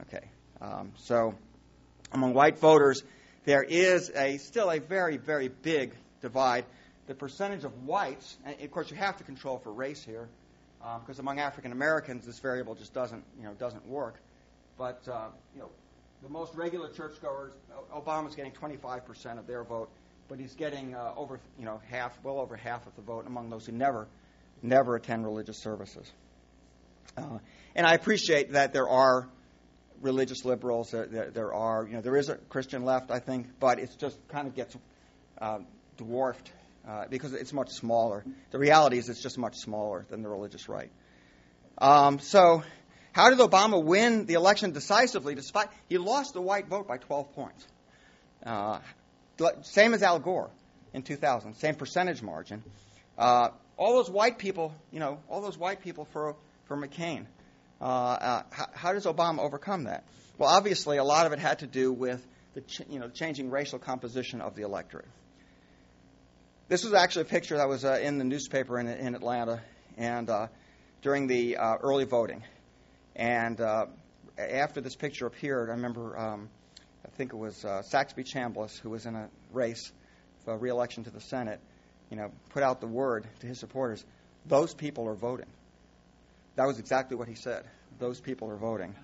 Okay, 0.02 0.26
um, 0.62 0.92
so 0.98 1.36
among 2.12 2.34
white 2.34 2.60
voters, 2.60 3.04
there 3.46 3.64
is 3.64 4.10
a 4.16 4.38
still 4.38 4.72
a 4.72 4.80
very, 4.80 5.18
very 5.18 5.50
big 5.50 5.94
divide. 6.22 6.66
The 7.07 7.16
percentage 7.16 7.64
of 7.64 7.86
whites, 7.86 8.38
and 8.45 8.60
of 8.60 8.71
course, 8.71 8.90
you 8.90 8.98
have 8.98 9.18
to 9.18 9.24
control 9.24 9.60
for 9.60 9.71
race 9.71 10.04
here, 10.04 10.30
because 10.80 11.19
um, 11.19 11.26
among 11.26 11.40
African 11.40 11.71
Americans, 11.71 12.26
this 12.26 12.40
variable 12.40 12.76
just 12.76 12.94
doesn't, 12.94 13.24
you 13.38 13.44
know, 13.44 13.54
doesn't 13.54 13.86
work. 13.88 14.16
But 14.78 15.02
uh, 15.07 15.28
you 15.54 15.62
know, 15.62 15.69
the 16.21 16.30
most 16.30 16.54
regular 16.56 16.90
churchgoers, 16.90 17.54
Obama's 17.94 18.35
getting 18.35 18.51
25% 18.51 19.40
of 19.40 19.47
their 19.47 19.63
vote, 19.63 19.90
but 20.28 20.40
he's 20.40 20.54
getting 20.54 20.95
uh, 20.95 21.13
over, 21.18 21.40
you 21.57 21.66
know, 21.66 21.81
half, 21.90 22.18
well 22.23 22.40
over 22.40 22.56
half 22.56 22.85
of 22.85 22.95
the 22.95 23.01
vote 23.01 23.25
among 23.28 23.49
those 23.49 23.66
who 23.66 23.71
never, 23.71 24.07
never 24.61 24.95
attend 24.95 25.25
religious 25.25 25.57
services. 25.57 26.11
Uh, 27.18 27.40
and 27.75 27.85
I 27.85 27.95
appreciate 27.95 28.54
that 28.54 28.71
there 28.73 28.87
are 28.87 29.28
religious 30.01 30.45
liberals. 30.45 30.92
There, 30.92 31.31
there, 31.31 31.54
are, 31.54 31.85
you 31.85 31.95
know, 31.95 32.01
there 32.01 32.16
is 32.16 32.30
a 32.30 32.35
Christian 32.35 32.85
left, 32.85 33.11
I 33.11 33.19
think, 33.19 33.47
but 33.59 33.80
it 33.80 33.90
just 33.99 34.18
kind 34.28 34.47
of 34.47 34.56
gets 34.56 34.75
uh, 35.40 35.59
dwarfed 35.97 36.51
uh, 36.87 37.06
because 37.09 37.33
it's 37.33 37.54
much 37.54 37.69
smaller. 37.71 38.23
The 38.51 38.59
reality 38.59 38.97
is 38.97 39.09
it's 39.09 39.21
just 39.21 39.37
much 39.37 39.56
smaller 39.57 40.06
than 40.09 40.21
the 40.21 40.30
religious 40.30 40.69
right. 40.69 40.92
Um, 41.78 42.19
so, 42.19 42.63
how 43.13 43.30
did 43.30 43.39
Obama 43.39 43.83
win 43.83 44.25
the 44.25 44.35
election 44.35 44.71
decisively? 44.71 45.35
Despite 45.35 45.68
he 45.89 45.97
lost 45.97 46.33
the 46.33 46.41
white 46.41 46.68
vote 46.68 46.87
by 46.87 46.97
12 46.97 47.33
points, 47.33 47.68
uh, 48.45 48.80
same 49.63 49.94
as 49.94 50.01
Al 50.01 50.19
Gore 50.19 50.49
in 50.94 51.03
2000, 51.03 51.56
same 51.56 51.75
percentage 51.75 52.21
margin. 52.21 52.63
Uh, 53.18 53.49
all 53.77 53.95
those 53.95 54.09
white 54.09 54.37
people, 54.37 54.73
you 54.91 54.99
know, 54.99 55.19
all 55.30 55.41
those 55.41 55.57
white 55.57 55.81
people 55.81 56.07
for 56.13 56.35
for 56.65 56.77
McCain. 56.77 57.25
Uh, 57.81 57.83
uh, 57.83 58.44
how, 58.51 58.68
how, 58.73 58.94
does 58.94 59.06
Obama 59.06 59.39
overcome 59.39 59.85
that? 59.85 60.03
Well, 60.37 60.49
obviously, 60.49 60.97
a 60.97 61.03
lot 61.03 61.25
of 61.25 61.33
it 61.33 61.39
had 61.39 61.59
to 61.59 61.68
do 61.68 61.91
with 61.91 62.25
the 62.53 62.61
ch- 62.61 62.83
you 62.89 62.99
know 62.99 63.09
changing 63.09 63.49
racial 63.49 63.80
composition 63.80 64.39
of 64.39 64.56
the 64.56 64.61
electorate. 64.61 65.07
This 66.69 66.83
was 66.83 66.94
actually 66.94 67.23
a 67.23 67.25
picture 67.25 67.57
that 67.57 67.68
was 67.68 67.83
uh, 67.83 67.99
in 68.01 68.18
the 68.19 68.23
newspaper 68.23 68.80
in, 68.80 68.87
in 68.87 69.15
Atlanta, 69.15 69.61
and 69.97 70.30
uh, 70.30 70.47
during 71.01 71.27
the 71.27 71.57
early 71.57 72.06
voting, 72.06 72.44
and 73.21 73.61
uh, 73.61 73.85
after 74.40 74.81
this 74.81 74.95
picture 74.95 75.28
appeared, 75.28 75.69
I 75.69 75.73
remember 75.73 76.18
um, 76.18 76.49
I 77.06 77.09
think 77.09 77.33
it 77.33 77.37
was 77.37 77.63
Saxby 77.83 78.23
Chambliss 78.23 78.80
who 78.80 78.90
was 78.90 79.06
in 79.06 79.16
a 79.16 79.30
race 79.54 79.92
for 80.44 80.57
re-election 80.57 81.04
to 81.04 81.11
the 81.11 81.21
Senate. 81.21 81.59
You 82.09 82.18
know, 82.18 82.31
put 82.49 82.63
out 82.63 82.81
the 82.81 82.87
word 82.87 83.28
to 83.42 83.47
his 83.47 83.59
supporters: 83.59 84.04
those 84.47 84.73
people 84.73 85.07
are 85.07 85.13
voting. 85.13 85.45
That 86.56 86.66
was 86.66 86.80
exactly 86.80 87.16
what 87.16 87.28
he 87.28 87.35
said. 87.35 87.63
Those 87.99 88.19
people 88.19 88.49
are 88.49 88.57
voting. 88.57 88.95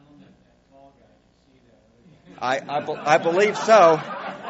I, 2.40 2.60
I, 2.68 2.80
be, 2.82 2.92
I 2.94 3.18
believe 3.20 3.56
so. 3.56 3.98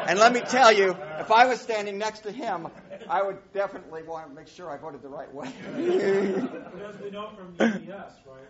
and 0.06 0.18
let 0.18 0.32
me 0.32 0.40
tell 0.40 0.72
you, 0.72 0.96
if 1.18 1.30
I 1.30 1.46
was 1.46 1.60
standing 1.60 1.98
next 1.98 2.20
to 2.20 2.32
him, 2.32 2.68
I 3.08 3.22
would 3.22 3.38
definitely 3.52 4.02
want 4.02 4.28
to 4.28 4.34
make 4.34 4.48
sure 4.48 4.70
I 4.70 4.78
voted 4.78 5.02
the 5.02 5.08
right 5.08 5.32
way. 5.32 5.46
As 5.46 7.00
we 7.00 7.10
know 7.10 7.30
from 7.36 7.54
UBS, 7.56 8.12
right? 8.26 8.48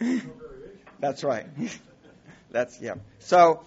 That's 1.00 1.24
right. 1.24 1.46
That's 2.50 2.80
yeah. 2.80 2.94
So 3.18 3.64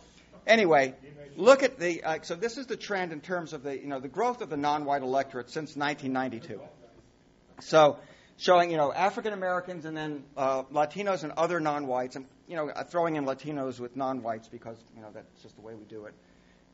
anyway, 0.48 0.96
look 1.36 1.64
at 1.64 1.80
the. 1.80 2.04
Uh, 2.04 2.20
so 2.22 2.36
this 2.36 2.58
is 2.58 2.68
the 2.68 2.78
trend 2.78 3.12
in 3.12 3.22
terms 3.22 3.54
of 3.54 3.64
the 3.64 3.78
you 3.78 3.88
know 3.88 4.00
the 4.00 4.08
growth 4.08 4.42
of 4.42 4.50
the 4.50 4.58
non-white 4.58 5.02
electorate 5.02 5.50
since 5.50 5.76
1992. 5.76 6.62
So 7.60 7.98
showing 8.38 8.72
you 8.72 8.78
know 8.78 8.92
African 8.92 9.34
Americans 9.34 9.86
and 9.86 9.96
then 9.96 10.24
uh, 10.36 10.64
Latinos 10.64 11.24
and 11.24 11.34
other 11.34 11.60
non-whites, 11.60 12.16
and 12.16 12.26
you 12.48 12.56
know 12.56 12.70
uh, 12.70 12.84
throwing 12.84 13.16
in 13.16 13.26
Latinos 13.26 13.80
with 13.80 13.96
non-whites 13.96 14.48
because 14.48 14.78
you 14.96 15.02
know 15.02 15.10
that's 15.14 15.42
just 15.42 15.56
the 15.56 15.62
way 15.62 15.76
we 15.76 15.86
do 15.86 16.06
it. 16.06 16.14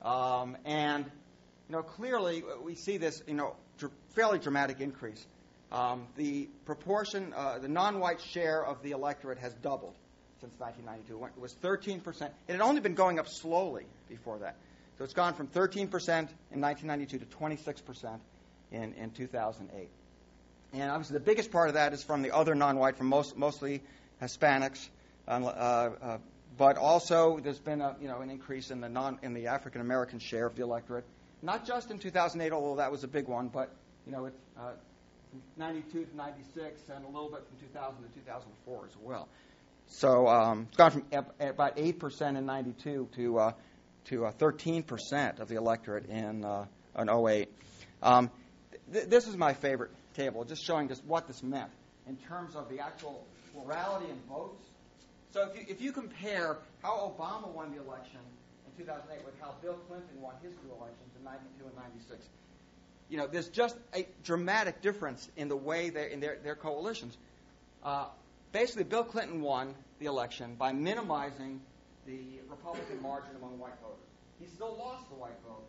Um, 0.06 0.58
and 0.66 1.06
you 1.06 1.76
know 1.76 1.84
clearly 1.84 2.44
we 2.64 2.76
see 2.76 2.98
this 2.98 3.22
you 3.28 3.34
know 3.34 3.56
dr- 3.78 3.94
fairly 4.16 4.40
dramatic 4.40 4.80
increase. 4.80 5.26
Um, 5.72 6.08
the 6.16 6.50
proportion, 6.66 7.34
uh, 7.36 7.60
the 7.60 7.68
non-white 7.68 8.22
share 8.22 8.66
of 8.66 8.82
the 8.84 8.92
electorate 8.92 9.40
has 9.40 9.54
doubled 9.56 9.96
since 10.40 10.54
1992. 10.60 11.26
It 11.36 11.42
was 11.42 11.54
13%. 11.56 12.30
It 12.48 12.52
had 12.52 12.62
only 12.62 12.80
been 12.82 12.96
going 12.96 13.20
up 13.20 13.28
slowly 13.28 13.86
before 14.08 14.40
that. 14.40 14.56
So 14.98 15.04
it's 15.04 15.14
gone 15.14 15.34
from 15.34 15.48
13% 15.48 15.70
in 15.78 16.62
1992 16.62 17.20
to 17.20 17.26
26% 17.26 18.20
in, 18.72 18.94
in 18.94 19.12
2008. 19.12 19.90
And 20.74 20.92
obviously, 20.92 21.14
the 21.14 21.24
biggest 21.24 21.52
part 21.52 21.70
of 21.70 21.76
that 21.76 21.94
is 21.94 22.04
from 22.04 22.22
the 22.22 22.34
other 22.34 22.56
non-white, 22.56 22.98
from 22.98 23.08
most, 23.08 23.38
mostly 23.38 23.82
Hispanics, 24.22 24.90
uh, 25.28 25.32
uh, 25.32 26.18
but 26.58 26.78
also 26.78 27.40
there's 27.40 27.60
been 27.60 27.82
a, 27.82 27.96
you 28.02 28.08
know 28.08 28.22
an 28.22 28.30
increase 28.30 28.72
in 28.72 28.82
the 28.82 28.90
non 28.90 29.20
in 29.22 29.34
the 29.34 29.48
African 29.48 29.82
American 29.82 30.20
share 30.20 30.46
of 30.46 30.56
the 30.56 30.64
electorate, 30.64 31.06
not 31.42 31.66
just 31.66 31.92
in 31.92 32.00
2008, 32.00 32.52
although 32.52 32.78
that 32.78 32.92
was 32.92 33.04
a 33.04 33.08
big 33.08 33.28
one, 33.28 33.48
but 33.48 33.72
you 34.06 34.12
know 34.12 34.26
it, 34.26 34.34
uh, 34.58 34.72
92 35.58 36.06
to 36.06 36.16
96, 36.16 36.82
and 36.94 37.04
a 37.04 37.08
little 37.08 37.30
bit 37.30 37.46
from 37.48 37.68
2000 37.68 38.04
to 38.04 38.20
2004 38.20 38.86
as 38.86 38.98
well. 39.02 39.28
So 39.88 40.28
um, 40.28 40.68
it's 40.68 40.78
gone 40.78 40.92
from 40.92 41.04
about 41.40 41.78
8% 41.78 42.38
in 42.38 42.46
92 42.46 43.10
to 43.16 43.40
uh, 43.40 43.52
to 44.06 44.26
uh, 44.26 44.32
13% 44.32 45.40
of 45.40 45.48
the 45.48 45.56
electorate 45.56 46.06
in 46.06 46.44
uh, 46.46 46.66
in 46.98 47.10
08. 47.10 47.50
Um, 48.02 48.30
th- 48.92 49.08
this 49.08 49.28
is 49.28 49.38
my 49.38 49.54
favorite 49.54 49.92
table, 50.14 50.44
just 50.44 50.64
showing 50.64 50.88
just 50.88 51.04
what 51.06 51.28
this 51.28 51.44
meant 51.44 51.72
in 52.08 52.16
terms 52.18 52.56
of 52.56 52.70
the 52.70 52.80
actual 52.80 53.26
plurality 53.54 54.10
in 54.10 54.18
votes. 54.30 54.66
So 55.32 55.50
if 55.50 55.56
you, 55.56 55.66
if 55.68 55.82
you 55.82 55.92
compare 55.92 56.58
how 56.82 57.14
Obama 57.14 57.48
won 57.52 57.76
the 57.76 57.82
election 57.84 58.20
in 58.66 58.86
2008 58.86 59.26
with 59.26 59.36
how 59.40 59.56
Bill 59.62 59.78
Clinton 59.88 60.22
won 60.22 60.36
his 60.42 60.54
two 60.54 60.72
elections 60.72 61.12
in 61.18 61.24
92 61.24 61.66
and 61.66 61.76
96, 61.76 62.26
you 63.10 63.18
know, 63.18 63.28
there's 63.28 63.48
just 63.48 63.78
a 63.96 64.08
dramatic 64.24 64.82
difference 64.82 65.30
in 65.38 65.48
the 65.48 65.56
way 65.56 65.90
they 65.90 66.12
in 66.12 66.20
their, 66.20 66.38
their 66.44 66.56
coalitions. 66.56 67.18
Uh, 67.84 68.06
basically, 68.52 68.84
Bill 68.84 69.04
Clinton 69.04 69.42
won 69.42 69.74
the 70.00 70.06
election 70.08 70.56
by 70.56 70.74
minimizing 70.74 71.62
the 72.06 72.20
Republican 72.50 73.02
margin 73.02 73.32
among 73.38 73.58
white 73.60 73.80
voters. 73.82 73.98
He 74.40 74.48
still 74.48 74.76
lost 74.78 75.10
the 75.10 75.16
white 75.16 75.40
vote, 75.48 75.66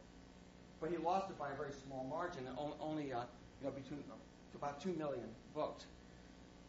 but 0.81 0.91
he 0.91 0.97
lost 0.97 1.31
it 1.31 1.39
by 1.39 1.51
a 1.51 1.57
very 1.57 1.73
small 1.87 2.07
margin, 2.11 2.43
only 2.81 3.13
uh, 3.13 3.21
you 3.61 3.67
know 3.67 3.71
between 3.71 4.03
about 4.55 4.81
two 4.81 4.93
million 4.95 5.25
votes. 5.55 5.87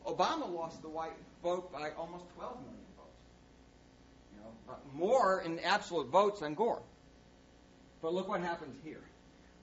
Obama 0.05 0.51
lost 0.51 0.81
the 0.81 0.89
white 0.89 1.13
vote 1.43 1.71
by 1.71 1.91
almost 1.97 2.25
12 2.35 2.55
million 2.61 2.85
votes. 2.95 3.17
You 4.33 4.41
know, 4.41 4.75
more 4.93 5.41
in 5.41 5.59
absolute 5.59 6.07
votes 6.07 6.39
than 6.39 6.53
Gore. 6.53 6.81
But 8.01 8.13
look 8.13 8.29
what 8.29 8.41
happens 8.41 8.75
here. 8.83 9.01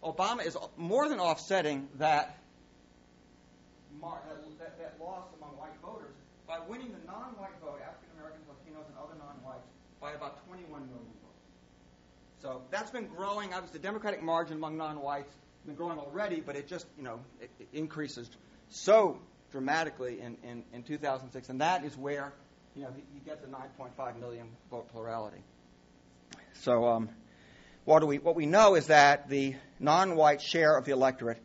Obama 0.02 0.44
is 0.44 0.56
more 0.76 1.08
than 1.08 1.20
offsetting 1.20 1.88
that, 1.98 2.38
that, 4.58 4.78
that 4.78 4.94
loss 5.00 5.24
among 5.38 5.50
white 5.56 5.74
voters 5.82 6.14
by 6.46 6.58
winning 6.68 6.92
the 6.92 7.06
non-white 7.06 7.58
vote, 7.60 7.80
African 7.82 8.10
Americans, 8.18 8.44
Latinos, 8.48 8.86
and 8.86 8.96
other 8.98 9.14
non-whites, 9.18 9.66
by 10.00 10.12
about 10.12 10.46
21 10.46 10.70
million 10.70 11.12
votes. 11.22 11.36
So 12.40 12.62
that's 12.70 12.90
been 12.90 13.08
growing. 13.08 13.52
Obviously, 13.52 13.78
the 13.78 13.82
Democratic 13.82 14.22
margin 14.22 14.58
among 14.58 14.76
non-whites 14.76 15.28
has 15.32 15.66
been 15.66 15.74
growing 15.74 15.98
already, 15.98 16.40
but 16.40 16.54
it 16.54 16.68
just, 16.68 16.86
you 16.96 17.02
know, 17.02 17.20
it, 17.40 17.50
it 17.58 17.68
increases 17.72 18.30
so 18.68 19.18
dramatically 19.50 20.20
in, 20.20 20.36
in, 20.42 20.62
in 20.72 20.82
2006, 20.82 21.48
and 21.48 21.60
that 21.60 21.84
is 21.84 21.96
where, 21.96 22.32
you 22.74 22.82
know, 22.82 22.90
you 23.14 23.20
get 23.24 23.40
the 23.40 23.48
9.5 23.48 24.20
million 24.20 24.46
vote 24.70 24.88
plurality. 24.92 25.42
So, 26.54 26.86
um, 26.86 27.08
what 27.86 28.04
we 28.04 28.18
what 28.18 28.34
we 28.34 28.46
know 28.46 28.74
is 28.74 28.88
that 28.88 29.30
the 29.30 29.54
non-white 29.78 30.42
share 30.42 30.76
of 30.76 30.84
the 30.84 30.92
electorate 30.92 31.40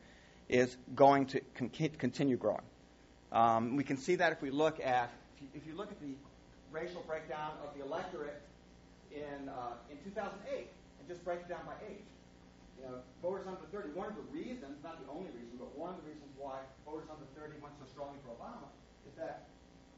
is 0.49 0.75
going 0.95 1.27
to 1.27 1.39
con- 1.55 1.69
continue 1.69 2.35
growing. 2.35 2.65
Um, 3.31 3.77
we 3.77 3.85
can 3.85 3.95
see 3.95 4.15
that 4.17 4.33
if 4.33 4.41
we 4.41 4.49
look 4.49 4.81
at 4.81 5.13
if 5.37 5.41
you, 5.41 5.47
if 5.53 5.63
you, 5.69 5.77
look 5.77 5.93
at 5.93 6.01
the 6.01 6.17
racial 6.73 7.05
breakdown 7.07 7.53
of 7.63 7.77
the 7.77 7.85
electorate 7.85 8.41
in 9.13 9.47
uh, 9.47 9.77
in 9.93 10.01
2008 10.03 10.65
and 10.65 11.07
just 11.07 11.23
break 11.23 11.45
it 11.45 11.47
down 11.47 11.61
by 11.63 11.77
age. 11.87 12.03
You 12.81 12.89
know, 12.89 12.97
voters 13.21 13.45
under 13.45 13.61
30. 13.69 13.93
One 13.93 14.09
of 14.09 14.17
the 14.17 14.25
reasons, 14.33 14.81
not 14.81 14.97
the 14.97 15.05
only 15.13 15.29
reason, 15.37 15.61
but 15.61 15.69
one 15.77 15.93
of 15.93 16.01
the 16.01 16.09
reasons 16.09 16.33
why 16.41 16.65
voters 16.89 17.05
under 17.13 17.29
30 17.37 17.61
went 17.61 17.77
so 17.77 17.85
strongly 17.93 18.17
for 18.25 18.33
Obama 18.33 18.65
is 19.05 19.13
that 19.21 19.45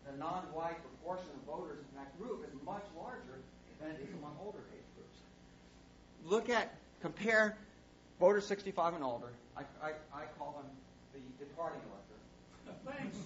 the 0.04 0.12
non-white 0.20 0.84
proportion 0.84 1.32
of 1.32 1.42
voters 1.48 1.80
in 1.80 1.94
that 1.96 2.12
group 2.20 2.44
is 2.44 2.52
much 2.68 2.84
larger 3.00 3.40
than 3.80 3.96
it 3.96 4.04
is 4.04 4.12
among 4.20 4.36
older 4.44 4.60
age. 4.76 4.83
Look 6.26 6.50
at 6.50 6.74
compare 7.02 7.58
voters 8.20 8.46
65 8.46 8.96
and 8.96 9.04
older. 9.04 9.28
I, 9.58 9.62
I, 9.82 9.90
I 10.14 10.24
call 10.38 10.62
them 10.62 10.72
the 11.14 11.46
departing 11.46 11.82
electorate 11.82 12.04
Thanks. 12.86 13.18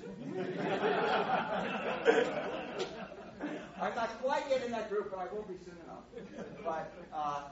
I'm 3.79 3.95
not 3.95 4.21
quite 4.21 4.43
yet 4.49 4.63
in 4.65 4.71
that 4.71 4.89
group, 4.89 5.11
but 5.11 5.19
I 5.19 5.33
will 5.33 5.43
be 5.43 5.55
soon 5.63 5.77
enough. 5.85 6.03
But 6.63 6.91
uh, 7.13 7.43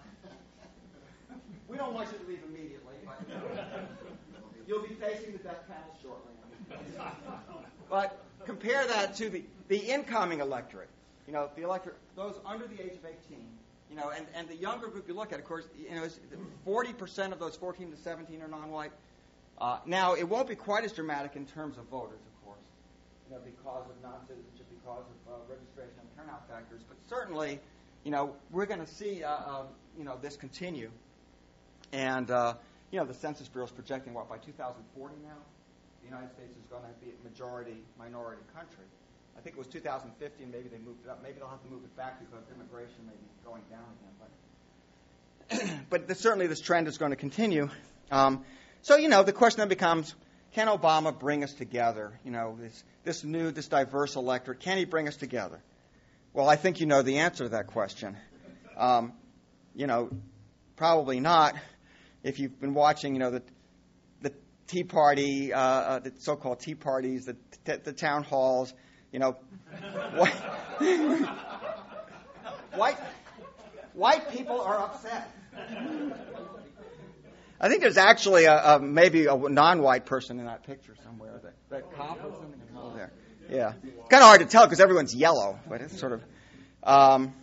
we 1.68 1.78
don't 1.78 1.94
want 1.94 2.10
you 2.12 2.18
to 2.18 2.25
leave 2.28 2.42
immediately. 2.48 2.96
But 3.06 3.22
you'll 4.68 4.82
be 4.84 4.96
facing 4.96 5.34
the 5.34 5.40
death 5.40 5.68
panel 5.68 5.96
shortly. 6.02 6.34
but 7.90 8.24
compare 8.46 8.86
that 8.88 9.16
to 9.18 9.30
the, 9.30 9.44
the 9.68 9.78
incoming 9.78 10.40
electorate. 10.40 10.90
You 11.28 11.34
know, 11.34 11.50
the 11.56 11.64
electorate, 11.64 11.98
those 12.16 12.36
under 12.46 12.68
the 12.68 12.82
age 12.82 12.94
of 12.94 13.06
18. 13.30 13.46
You 13.89 13.96
know, 13.96 14.10
and, 14.10 14.25
and 14.36 14.48
the 14.48 14.56
younger 14.56 14.88
group 14.88 15.08
you 15.08 15.13
look 15.13 15.32
at, 15.32 15.39
of 15.39 15.46
course, 15.46 15.65
you 15.77 15.94
know, 15.96 16.08
40% 16.65 17.32
of 17.32 17.39
those 17.39 17.56
14 17.56 17.92
to 17.92 17.98
17 17.98 18.42
are 18.42 18.48
non-white. 18.48 18.92
Uh, 19.60 19.77
now, 19.86 20.15
it 20.15 20.27
won't 20.27 20.48
be 20.48 20.56
quite 20.56 20.84
as 20.84 20.92
dramatic 20.92 21.36
in 21.36 21.46
terms 21.46 21.77
of 21.77 21.86
voters, 21.86 22.20
of 22.20 22.46
course, 22.46 22.60
you 23.30 23.36
know, 23.36 23.42
because 23.46 23.86
of 23.89 23.96
non-citizenship, 24.04 24.65
because 24.70 25.06
of 25.27 25.34
uh, 25.34 25.38
registration 25.48 25.94
and 26.00 26.10
turnout 26.18 26.48
factors. 26.50 26.82
But 26.88 26.98
certainly, 27.08 27.60
you 28.04 28.12
know, 28.12 28.36
we're 28.51 28.65
going 28.65 28.82
to 28.82 28.88
see, 28.88 29.24
uh, 29.24 29.30
uh, 29.30 29.63
you 29.98 30.04
know, 30.04 30.18
this 30.22 30.36
continue. 30.36 30.92
And 31.94 32.30
uh, 32.30 32.56
you 32.92 33.00
know, 33.00 33.06
the 33.06 33.13
Census 33.13 33.48
Bureau 33.48 33.65
is 33.65 33.72
projecting 33.72 34.13
what 34.13 34.30
by 34.30 34.38
2040 34.38 35.15
now, 35.24 35.30
the 36.01 36.08
United 36.08 36.32
States 36.34 36.51
is 36.51 36.63
going 36.70 36.84
to 36.84 37.06
be 37.06 37.12
a 37.12 37.24
majority 37.27 37.84
minority 37.98 38.42
country. 38.54 38.86
I 39.38 39.42
think 39.42 39.56
it 39.56 39.60
was 39.60 39.68
2015. 39.68 40.44
and 40.44 40.51
maybe 40.51 40.70
they 40.70 40.77
moved 40.77 41.06
it 41.06 41.10
up. 41.10 41.22
Maybe 41.22 41.39
they'll 41.39 41.50
have 41.50 41.63
to 41.63 41.70
move 41.70 41.84
it 41.84 41.96
back 41.98 42.20
because 42.20 42.44
immigration 42.54 43.06
may 43.06 43.13
be 43.13 43.27
going 43.46 43.62
down 43.70 43.86
again. 44.00 44.15
But, 45.89 45.89
but 46.08 46.18
certainly, 46.18 46.48
this 46.48 46.62
trend 46.62 46.88
is 46.88 46.98
going 46.98 47.12
to 47.12 47.18
continue. 47.18 47.70
Um, 48.12 48.44
so, 48.82 48.98
you 48.98 49.10
know, 49.10 49.24
the 49.24 49.34
question 49.34 49.60
then 49.60 49.70
becomes 49.70 50.15
can 50.56 50.68
Obama 50.68 51.18
bring 51.18 51.44
us 51.44 51.54
together? 51.54 52.18
You 52.24 52.32
know, 52.32 52.58
this, 52.60 52.84
this 53.04 53.24
new, 53.25 53.51
this 53.51 53.68
diverse 53.68 54.15
electorate, 54.15 54.62
can 54.62 54.77
he 54.77 54.86
bring 54.86 55.10
us 55.10 55.18
together? 55.18 55.60
Well, 56.34 56.48
I 56.48 56.56
think 56.56 56.80
you 56.80 56.86
know 56.86 57.01
the 57.01 57.18
answer 57.18 57.44
to 57.44 57.50
that 57.50 57.68
question. 57.68 58.15
Um, 58.77 59.12
you 59.75 59.86
know, 59.86 60.10
probably 60.77 61.20
not. 61.20 61.56
If 62.24 62.39
you've 62.39 62.58
been 62.60 62.74
watching, 62.74 63.15
you 63.15 63.20
know, 63.20 63.32
the, 63.32 63.44
the 64.22 64.34
Tea 64.68 64.86
Party, 64.86 65.51
uh, 65.51 65.60
uh, 65.60 66.00
the 66.00 66.13
so 66.20 66.38
called 66.38 66.62
Tea 66.62 66.75
Parties, 66.75 67.25
the, 67.25 67.36
the 67.84 67.92
town 67.92 68.24
halls, 68.24 68.74
you 69.12 69.20
know, 69.20 69.38
white, 72.76 72.98
white, 73.94 74.32
people 74.32 74.60
are 74.62 74.80
upset. 74.80 75.32
I 77.60 77.70
think 77.70 77.82
there's 77.82 77.98
actually 77.98 78.46
a, 78.46 78.76
a 78.76 78.80
maybe 78.80 79.26
a 79.28 79.36
non-white 79.36 80.06
person 80.06 80.40
in 80.40 80.46
that 80.46 80.64
picture 80.64 80.96
somewhere. 81.04 81.40
That 81.42 81.54
that 81.70 81.96
cop 81.96 82.24
or 82.24 82.32
something 82.34 82.62
oh, 82.78 82.94
there. 82.96 83.12
Yeah, 83.50 83.74
it's 83.82 84.10
kind 84.10 84.22
of 84.22 84.28
hard 84.28 84.42
to 84.42 84.48
tell 84.48 84.66
because 84.66 84.80
everyone's 84.80 85.16
yellow, 85.16 85.60
but 85.70 85.82
it's 85.82 85.98
sort 85.98 86.12
of. 86.12 86.24
Um, 86.84 87.34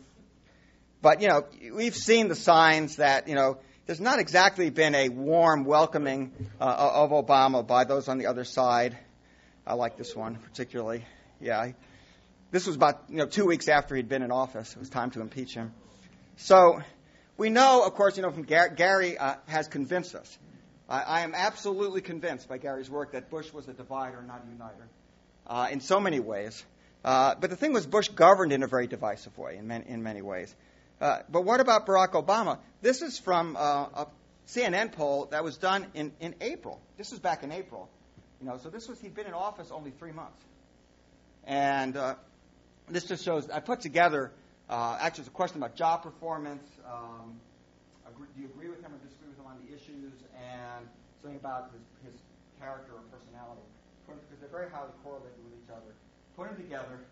but 1.00 1.22
you 1.22 1.28
know, 1.28 1.44
we've 1.74 1.96
seen 1.96 2.28
the 2.28 2.34
signs 2.34 2.96
that 2.96 3.28
you 3.28 3.34
know 3.34 3.58
there's 3.86 4.00
not 4.00 4.18
exactly 4.18 4.70
been 4.70 4.94
a 4.94 5.08
warm 5.08 5.64
welcoming 5.64 6.32
uh, 6.60 6.64
of 6.64 7.10
Obama 7.10 7.66
by 7.66 7.84
those 7.84 8.08
on 8.08 8.18
the 8.18 8.26
other 8.26 8.44
side. 8.44 8.98
I 9.66 9.74
like 9.74 9.96
this 9.96 10.14
one 10.14 10.36
particularly. 10.36 11.04
Yeah, 11.42 11.72
this 12.52 12.66
was 12.66 12.76
about 12.76 13.04
you 13.08 13.16
know 13.16 13.26
two 13.26 13.46
weeks 13.46 13.68
after 13.68 13.96
he'd 13.96 14.08
been 14.08 14.22
in 14.22 14.30
office. 14.30 14.72
It 14.72 14.78
was 14.78 14.88
time 14.88 15.10
to 15.12 15.20
impeach 15.20 15.54
him. 15.54 15.72
So 16.36 16.80
we 17.36 17.50
know, 17.50 17.84
of 17.84 17.94
course, 17.94 18.16
you 18.16 18.22
know, 18.22 18.30
from 18.30 18.44
Gar- 18.44 18.68
Gary 18.68 19.18
uh, 19.18 19.34
has 19.46 19.68
convinced 19.68 20.14
us. 20.14 20.38
I, 20.88 21.02
I, 21.02 21.20
am 21.20 21.34
absolutely 21.34 22.00
convinced 22.00 22.48
by 22.48 22.58
Gary's 22.58 22.88
work 22.88 23.12
that 23.12 23.30
Bush 23.30 23.52
was 23.52 23.68
a 23.68 23.72
divider, 23.72 24.22
not 24.22 24.42
a 24.46 24.50
uniter, 24.50 24.88
uh, 25.46 25.68
in 25.70 25.80
so 25.80 25.98
many 25.98 26.20
ways. 26.20 26.64
Uh, 27.04 27.34
but 27.34 27.50
the 27.50 27.56
thing 27.56 27.72
was, 27.72 27.86
Bush 27.86 28.08
governed 28.08 28.52
in 28.52 28.62
a 28.62 28.66
very 28.66 28.86
divisive 28.86 29.36
way 29.36 29.56
in 29.56 29.66
many, 29.66 29.84
in 29.88 30.02
many 30.02 30.22
ways. 30.22 30.54
Uh, 31.00 31.20
but 31.28 31.44
what 31.44 31.60
about 31.60 31.86
Barack 31.86 32.12
Obama? 32.12 32.58
This 32.80 33.02
is 33.02 33.18
from 33.18 33.56
uh, 33.56 33.60
a 33.60 34.06
CNN 34.46 34.92
poll 34.92 35.26
that 35.32 35.42
was 35.42 35.56
done 35.56 35.86
in, 35.94 36.12
in 36.20 36.34
April. 36.40 36.80
This 36.96 37.10
was 37.10 37.18
back 37.18 37.42
in 37.42 37.50
April. 37.50 37.88
You 38.40 38.46
know, 38.46 38.58
so 38.62 38.70
this 38.70 38.88
was 38.88 39.00
he'd 39.00 39.14
been 39.14 39.26
in 39.26 39.34
office 39.34 39.70
only 39.72 39.90
three 39.90 40.12
months, 40.12 40.44
and 41.46 41.96
uh, 41.96 42.14
this 42.88 43.04
just 43.04 43.24
shows. 43.24 43.48
I 43.50 43.60
put 43.60 43.80
together 43.80 44.32
uh, 44.72 44.96
actually 45.00 45.22
it's 45.22 45.28
a 45.28 45.32
question 45.32 45.58
about 45.58 45.76
job 45.76 46.02
performance. 46.02 46.64
Um, 46.86 47.38
do 48.34 48.40
you 48.40 48.48
agree 48.48 48.68
with 48.68 48.80
him 48.80 48.92
or 48.94 48.98
disagree 49.04 49.28
with 49.28 49.38
him 49.38 49.46
on 49.46 49.58
the 49.66 49.74
issues, 49.74 50.12
and 50.32 50.86
something 51.20 51.38
about 51.38 51.70
his, 51.72 52.12
his 52.12 52.20
character 52.58 52.92
or 52.92 53.02
personality, 53.10 53.60
because 54.06 54.40
they're 54.40 54.48
very 54.48 54.70
highly 54.70 54.88
correlated 55.04 55.36
with 55.44 55.52
each 55.62 55.70
other. 55.70 55.92
Put 56.36 56.48
them 56.48 56.56
together, 56.56 57.04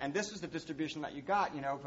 and 0.00 0.14
this 0.14 0.32
is 0.32 0.40
the 0.40 0.46
distribution 0.46 1.02
that 1.02 1.14
you 1.14 1.20
got. 1.20 1.54
You 1.54 1.60
know, 1.60 1.80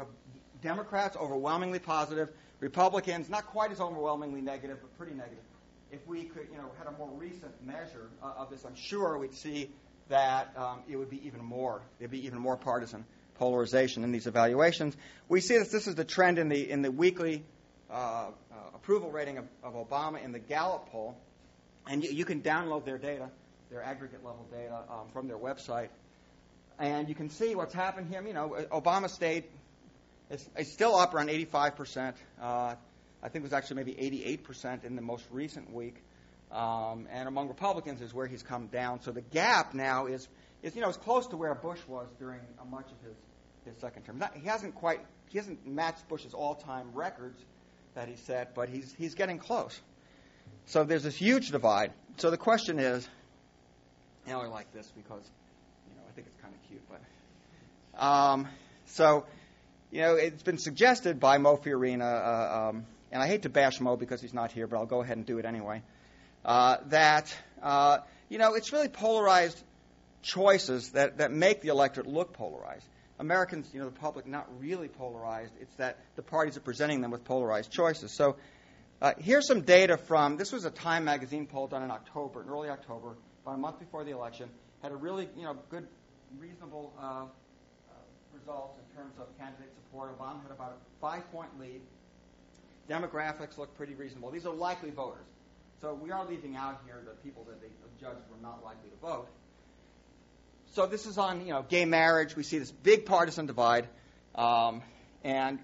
Democrats 0.62 1.16
overwhelmingly 1.16 1.80
positive, 1.80 2.30
Republicans 2.60 3.28
not 3.28 3.46
quite 3.46 3.72
as 3.72 3.80
overwhelmingly 3.80 4.42
negative, 4.42 4.78
but 4.80 4.96
pretty 4.96 5.14
negative. 5.14 5.42
If 5.90 6.06
we 6.06 6.24
could, 6.24 6.48
you 6.52 6.58
know, 6.58 6.70
had 6.78 6.86
a 6.86 6.92
more 6.92 7.10
recent 7.16 7.52
measure 7.64 8.10
uh, 8.22 8.34
of 8.38 8.50
this, 8.50 8.64
I'm 8.64 8.76
sure 8.76 9.18
we'd 9.18 9.34
see 9.34 9.70
that 10.08 10.52
um, 10.56 10.80
it 10.88 10.96
would 10.96 11.10
be 11.10 11.26
even 11.26 11.44
more. 11.44 11.82
There'd 11.98 12.10
be 12.10 12.26
even 12.26 12.38
more 12.38 12.56
partisan 12.56 13.04
polarization 13.34 14.04
in 14.04 14.12
these 14.12 14.26
evaluations. 14.26 14.96
We 15.28 15.40
see 15.40 15.58
that 15.58 15.70
this 15.70 15.86
is 15.86 15.94
the 15.94 16.04
trend 16.04 16.38
in 16.38 16.48
the 16.48 16.70
in 16.70 16.82
the 16.82 16.90
weekly 16.90 17.44
uh, 17.90 17.94
uh, 17.94 18.30
approval 18.74 19.10
rating 19.10 19.38
of, 19.38 19.44
of, 19.62 19.74
Obama 19.74 20.22
in 20.24 20.32
the 20.32 20.38
Gallup 20.38 20.88
poll, 20.90 21.16
and 21.88 22.02
you, 22.02 22.10
you, 22.10 22.24
can 22.24 22.40
download 22.40 22.84
their 22.84 22.98
data, 22.98 23.28
their 23.70 23.82
aggregate 23.82 24.24
level 24.24 24.44
data 24.50 24.80
um, 24.90 25.06
from 25.12 25.28
their 25.28 25.38
website, 25.38 25.88
and 26.80 27.08
you 27.08 27.14
can 27.14 27.30
see 27.30 27.54
what's 27.54 27.74
happened 27.74 28.08
here. 28.10 28.22
You 28.26 28.34
know, 28.34 28.56
Obama 28.72 29.08
stayed 29.08 29.44
it's, 30.30 30.72
still 30.72 30.96
up 30.96 31.14
around 31.14 31.30
85 31.30 31.76
percent. 31.76 32.16
Uh, 32.40 32.74
I 33.22 33.28
think 33.28 33.36
it 33.36 33.44
was 33.44 33.52
actually 33.52 33.76
maybe 33.76 33.98
88 33.98 34.44
percent 34.44 34.84
in 34.84 34.96
the 34.96 35.02
most 35.02 35.24
recent 35.30 35.72
week. 35.72 36.02
Um, 36.56 37.06
and 37.12 37.28
among 37.28 37.48
Republicans 37.48 38.00
is 38.00 38.14
where 38.14 38.26
he's 38.26 38.42
come 38.42 38.68
down. 38.68 39.02
So 39.02 39.12
the 39.12 39.20
gap 39.20 39.74
now 39.74 40.06
is, 40.06 40.26
is 40.62 40.74
you 40.74 40.80
know, 40.80 40.88
as 40.88 40.96
close 40.96 41.26
to 41.26 41.36
where 41.36 41.54
Bush 41.54 41.80
was 41.86 42.08
during 42.18 42.40
much 42.70 42.86
of 42.86 43.06
his, 43.06 43.16
his 43.66 43.78
second 43.78 44.04
term. 44.04 44.18
Not, 44.18 44.34
he 44.34 44.48
hasn't 44.48 44.74
quite, 44.74 45.00
he 45.28 45.36
hasn't 45.36 45.66
matched 45.66 46.08
Bush's 46.08 46.32
all-time 46.32 46.92
records 46.94 47.38
that 47.94 48.08
he 48.08 48.16
set, 48.16 48.54
but 48.54 48.70
he's, 48.70 48.94
he's 48.96 49.14
getting 49.14 49.38
close. 49.38 49.78
So 50.64 50.82
there's 50.82 51.02
this 51.02 51.14
huge 51.14 51.50
divide. 51.50 51.92
So 52.16 52.30
the 52.30 52.38
question 52.38 52.78
is, 52.78 53.06
I 54.26 54.34
like 54.46 54.72
this 54.72 54.90
because, 54.96 55.30
you 55.90 55.94
know, 55.94 56.02
I 56.08 56.12
think 56.14 56.26
it's 56.26 56.40
kind 56.40 56.54
of 56.54 56.68
cute, 56.68 56.82
but, 56.88 58.02
um, 58.02 58.48
so, 58.86 59.26
you 59.90 60.00
know, 60.00 60.14
it's 60.14 60.42
been 60.42 60.58
suggested 60.58 61.20
by 61.20 61.36
Mo 61.36 61.58
Fiorina, 61.58 62.00
uh, 62.02 62.68
um, 62.70 62.86
and 63.12 63.22
I 63.22 63.26
hate 63.26 63.42
to 63.42 63.50
bash 63.50 63.78
Mo 63.78 63.96
because 63.96 64.22
he's 64.22 64.34
not 64.34 64.52
here, 64.52 64.66
but 64.66 64.78
I'll 64.78 64.86
go 64.86 65.02
ahead 65.02 65.18
and 65.18 65.26
do 65.26 65.38
it 65.38 65.44
anyway 65.44 65.82
uh, 66.46 66.78
that 66.86 67.36
uh, 67.62 67.98
you 68.30 68.38
know 68.38 68.54
it's 68.54 68.72
really 68.72 68.88
polarized 68.88 69.62
choices 70.22 70.90
that, 70.90 71.18
that 71.18 71.30
make 71.30 71.60
the 71.60 71.68
electorate 71.68 72.06
look 72.06 72.32
polarized. 72.32 72.86
Americans, 73.18 73.70
you 73.72 73.80
know, 73.80 73.86
the 73.86 73.98
public 73.98 74.26
not 74.26 74.46
really 74.60 74.88
polarized. 74.88 75.52
It's 75.60 75.74
that 75.76 75.98
the 76.16 76.22
parties 76.22 76.56
are 76.56 76.60
presenting 76.60 77.00
them 77.00 77.10
with 77.10 77.24
polarized 77.24 77.70
choices. 77.70 78.12
So 78.12 78.36
uh, 79.00 79.12
here's 79.18 79.46
some 79.46 79.62
data 79.62 79.96
from 79.96 80.36
this 80.36 80.52
was 80.52 80.64
a 80.64 80.70
Time 80.70 81.04
magazine 81.04 81.46
poll 81.46 81.66
done 81.66 81.82
in 81.82 81.90
October, 81.90 82.42
in 82.42 82.48
early 82.48 82.68
October, 82.68 83.16
about 83.42 83.54
a 83.54 83.58
month 83.58 83.78
before 83.78 84.04
the 84.04 84.10
election. 84.10 84.48
Had 84.82 84.92
a 84.92 84.96
really, 84.96 85.28
you 85.36 85.44
know, 85.44 85.56
good, 85.70 85.86
reasonable 86.38 86.92
uh, 86.98 87.02
uh, 87.02 87.24
results 88.38 88.78
in 88.78 88.96
terms 88.96 89.14
of 89.18 89.26
candidate 89.38 89.72
support. 89.74 90.18
Obama 90.18 90.42
had 90.42 90.50
about 90.50 90.72
a 90.72 91.00
five-point 91.00 91.58
lead. 91.58 91.80
Demographics 92.90 93.56
look 93.56 93.74
pretty 93.76 93.94
reasonable. 93.94 94.30
These 94.30 94.44
are 94.44 94.52
likely 94.52 94.90
voters. 94.90 95.26
So 95.82 95.94
we 95.94 96.10
are 96.10 96.24
leaving 96.24 96.56
out 96.56 96.80
here 96.86 97.02
the 97.04 97.12
people 97.22 97.44
that 97.48 97.60
they 97.60 97.68
judged 98.00 98.20
were 98.30 98.42
not 98.42 98.64
likely 98.64 98.88
to 98.90 98.96
vote. 98.96 99.28
So 100.72 100.86
this 100.86 101.06
is 101.06 101.18
on 101.18 101.46
you 101.46 101.52
know 101.52 101.64
gay 101.68 101.84
marriage. 101.84 102.34
We 102.34 102.42
see 102.42 102.58
this 102.58 102.70
big 102.70 103.06
partisan 103.06 103.46
divide, 103.46 103.88
um, 104.34 104.82
and 105.22 105.58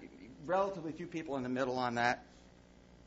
relatively 0.45 0.91
few 0.91 1.07
people 1.07 1.37
in 1.37 1.43
the 1.43 1.49
middle 1.49 1.77
on 1.77 1.95
that. 1.95 2.23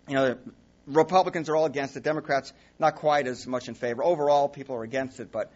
You 0.09 0.15
know, 0.15 0.39
Republicans 0.87 1.49
are 1.49 1.57
all 1.57 1.67
against 1.67 1.97
it. 1.97 2.03
Democrats 2.03 2.53
not 2.79 2.97
quite 2.97 3.27
as 3.27 3.47
much 3.47 3.69
in 3.69 3.75
favor. 3.75 4.05
Overall, 4.05 4.49
people 4.49 4.77
are 4.77 4.85
against 4.85 5.21
it, 5.21 5.31
but 5.33 5.53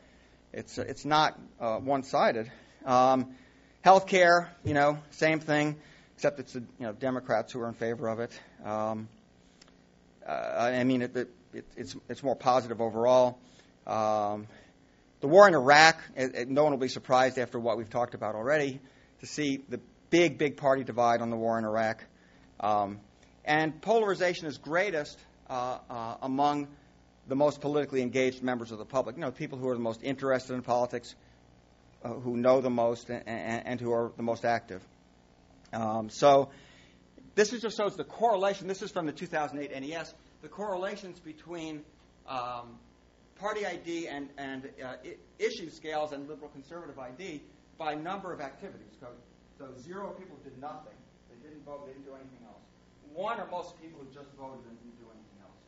it's 0.53 0.79
it's 0.79 1.05
not 1.05 1.39
uh, 1.61 1.79
one-sided. 1.79 2.51
Um, 2.85 3.35
Health 3.83 4.07
care, 4.07 4.55
you 4.63 4.75
know, 4.75 4.99
same 5.11 5.41
thing, 5.41 5.77
except 6.15 6.39
it's 6.39 6.53
the 6.53 6.61
you 6.61 6.87
know 6.87 6.93
Democrats 6.93 7.51
who 7.53 7.61
are 7.61 7.69
in 7.69 7.73
favor 7.75 8.09
of 8.09 8.21
it. 8.21 8.39
Um, 8.63 9.09
uh, 10.27 10.71
I 10.75 10.85
mean, 10.85 11.01
it, 11.01 11.17
it, 11.17 11.31
it, 11.53 11.65
it's, 11.77 11.97
it's 12.09 12.23
more 12.23 12.37
positive 12.37 12.81
overall. 12.81 13.39
Um, 13.87 14.47
the 15.21 15.29
war 15.29 15.47
in 15.47 15.55
Iraq, 15.55 16.01
it, 16.17 16.35
it, 16.35 16.49
no 16.49 16.65
one 16.65 16.73
will 16.73 16.79
be 16.79 16.89
surprised 16.89 17.39
after 17.39 17.59
what 17.59 17.77
we've 17.77 17.91
talked 17.91 18.15
about 18.15 18.35
already 18.35 18.81
to 19.21 19.27
see 19.27 19.63
the 19.69 19.81
big, 20.09 20.39
big 20.39 20.57
party 20.57 20.85
divide 20.85 21.21
on 21.21 21.31
the 21.31 21.37
war 21.37 21.59
in 21.59 21.65
Iraq. 21.65 22.05
Um, 22.59 23.01
and 23.45 23.81
polarization 23.81 24.47
is 24.47 24.59
greatest 24.59 25.19
uh, 25.49 25.79
uh, 25.89 26.17
among 26.23 26.69
the 27.27 27.37
most 27.37 27.61
politically 27.61 28.03
engaged 28.03 28.43
members 28.43 28.71
of 28.71 28.79
the 28.79 28.85
public. 28.85 29.17
You 29.17 29.23
know, 29.23 29.31
people 29.31 29.59
who 29.59 29.69
are 29.69 29.75
the 29.75 29.81
most 29.81 30.03
interested 30.03 30.55
in 30.55 30.63
politics, 30.63 31.15
uh, 32.05 32.09
who 32.09 32.37
know 32.37 32.61
the 32.61 32.71
most, 32.71 33.09
and, 33.11 33.23
and, 33.27 33.67
and, 33.67 33.81
who 33.81 33.93
are 33.93 34.11
the 34.17 34.23
most 34.23 34.45
active. 34.45 34.83
Um, 35.73 36.11
so, 36.11 36.51
this 37.35 37.51
just 37.51 37.77
shows 37.77 37.97
the 37.97 38.05
correlation. 38.05 38.67
This 38.67 38.83
is 38.83 38.91
from 38.91 39.07
the 39.07 39.13
2008 39.13 39.81
NES 39.81 40.15
the 40.42 40.48
correlations 40.48 41.20
between 41.20 41.83
um, 42.26 42.79
party 43.37 43.66
ID 43.66 44.09
and, 44.09 44.29
and 44.38 44.68
uh, 44.85 44.96
issue 45.38 45.70
scales 45.70 46.12
and 46.12 46.29
liberal 46.29 46.48
conservative 46.50 46.98
ID 46.98 47.42
by 47.79 47.94
number 47.94 48.33
of 48.33 48.40
activities. 48.40 48.92
So, 49.00 49.09
so 49.59 49.68
zero 49.81 50.12
people 50.16 50.37
did 50.44 50.57
nothing. 50.61 50.96
They 51.29 51.37
didn't 51.48 51.64
vote. 51.64 51.87
They 51.87 51.92
didn't 51.92 52.07
do 52.07 52.16
anything 52.16 52.44
else. 52.44 52.64
One 53.12 53.40
or 53.40 53.48
most 53.50 53.81
people 53.81 54.00
who 54.00 54.09
just 54.12 54.29
voted 54.37 54.64
and 54.68 54.76
didn't 54.81 55.00
do 55.00 55.09
anything 55.09 55.38
else. 55.40 55.61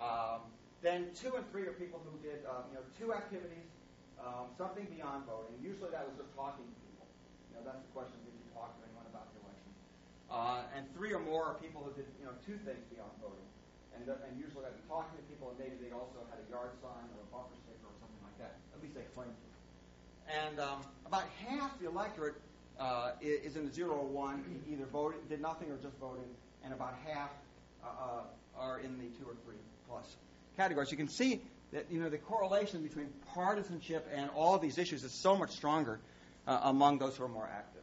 Um, 0.00 0.40
then 0.80 1.12
two 1.12 1.36
and 1.36 1.44
three 1.52 1.68
are 1.68 1.76
people 1.76 2.00
who 2.00 2.16
did 2.24 2.40
uh, 2.48 2.64
you 2.72 2.80
know 2.80 2.84
two 2.96 3.12
activities, 3.12 3.68
um, 4.16 4.48
something 4.56 4.88
beyond 4.88 5.28
voting. 5.28 5.54
Usually 5.60 5.92
that 5.92 6.08
was 6.08 6.16
just 6.16 6.32
talking 6.32 6.64
to 6.64 6.76
people. 6.88 7.04
You 7.52 7.60
know 7.60 7.62
that's 7.68 7.84
the 7.84 7.92
question: 7.92 8.16
Did 8.24 8.32
you 8.32 8.48
talk 8.56 8.72
to 8.74 8.82
anyone 8.88 9.04
about 9.12 9.28
the 9.36 9.44
election? 9.44 9.70
Uh, 10.32 10.74
and 10.74 10.88
three 10.96 11.12
or 11.12 11.20
more 11.20 11.52
are 11.52 11.56
people 11.60 11.84
who 11.84 11.92
did 11.92 12.08
you 12.16 12.24
know 12.24 12.34
two 12.42 12.56
things 12.64 12.80
beyond 12.88 13.12
voting 13.20 13.44
and, 13.94 14.06
and 14.06 14.32
usually 14.38 14.64
I'd 14.64 14.76
be 14.76 14.86
talking 14.88 15.14
to 15.16 15.24
people, 15.28 15.50
and 15.50 15.58
maybe 15.58 15.76
they 15.80 15.92
also 15.92 16.22
had 16.30 16.38
a 16.40 16.46
yard 16.50 16.72
sign 16.80 17.06
or 17.16 17.20
a 17.22 17.28
bumper 17.30 17.56
sticker 17.66 17.86
or 17.86 17.96
something 18.00 18.22
like 18.24 18.36
that. 18.40 18.58
At 18.74 18.80
least 18.82 18.94
they 18.94 19.06
claimed 19.14 19.34
to. 19.34 19.48
And 20.30 20.60
um, 20.60 20.80
about 21.06 21.24
half 21.46 21.78
the 21.80 21.88
electorate 21.88 22.38
uh, 22.78 23.12
is 23.20 23.56
in 23.56 23.66
the 23.66 23.72
zero 23.72 23.92
or 23.92 24.06
one, 24.06 24.44
either 24.70 24.86
voted, 24.86 25.28
did 25.28 25.40
nothing 25.40 25.70
or 25.70 25.76
just 25.76 25.96
voted, 25.98 26.24
and 26.64 26.72
about 26.72 26.94
half 27.06 27.30
uh, 27.84 27.88
uh, 27.88 28.58
are 28.58 28.80
in 28.80 28.98
the 28.98 29.06
two 29.18 29.26
or 29.26 29.34
three 29.44 29.60
plus 29.88 30.16
categories. 30.56 30.90
You 30.90 30.96
can 30.96 31.08
see 31.08 31.40
that 31.72 31.86
you 31.90 32.00
know 32.00 32.08
the 32.08 32.18
correlation 32.18 32.82
between 32.82 33.08
partisanship 33.34 34.08
and 34.14 34.30
all 34.30 34.58
these 34.58 34.78
issues 34.78 35.04
is 35.04 35.12
so 35.12 35.36
much 35.36 35.50
stronger 35.50 36.00
uh, 36.46 36.60
among 36.64 36.98
those 36.98 37.16
who 37.16 37.24
are 37.24 37.28
more 37.28 37.48
active, 37.52 37.82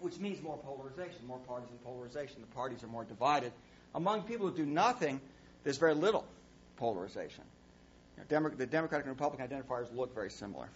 which 0.00 0.18
means 0.18 0.42
more 0.42 0.58
polarization, 0.58 1.26
more 1.26 1.40
partisan 1.46 1.76
polarization. 1.84 2.40
The 2.40 2.54
parties 2.54 2.82
are 2.82 2.88
more 2.88 3.04
divided. 3.04 3.52
Among 3.94 4.22
people 4.22 4.48
who 4.48 4.56
do 4.56 4.66
nothing, 4.66 5.20
there's 5.64 5.78
very 5.78 5.94
little 5.94 6.24
polarization. 6.76 7.44
You 8.16 8.22
know, 8.22 8.26
Demo- 8.28 8.56
the 8.56 8.66
Democratic 8.66 9.06
and 9.06 9.14
Republican 9.14 9.46
identifiers 9.46 9.94
look 9.94 10.14
very 10.14 10.30
similar. 10.30 10.68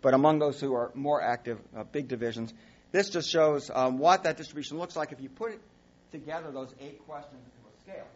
But 0.00 0.14
among 0.14 0.40
those 0.40 0.60
who 0.60 0.74
are 0.74 0.90
more 0.94 1.22
active, 1.22 1.58
uh, 1.76 1.84
big 1.84 2.08
divisions. 2.08 2.52
This 2.90 3.08
just 3.08 3.30
shows 3.30 3.70
um, 3.72 3.98
what 3.98 4.24
that 4.24 4.36
distribution 4.36 4.78
looks 4.78 4.96
like 4.96 5.12
if 5.12 5.20
you 5.20 5.28
put 5.28 5.52
it 5.52 5.60
together, 6.10 6.50
those 6.50 6.74
eight 6.80 7.04
questions 7.06 7.40
into 7.40 7.68
a 7.68 7.80
scale. 7.82 8.06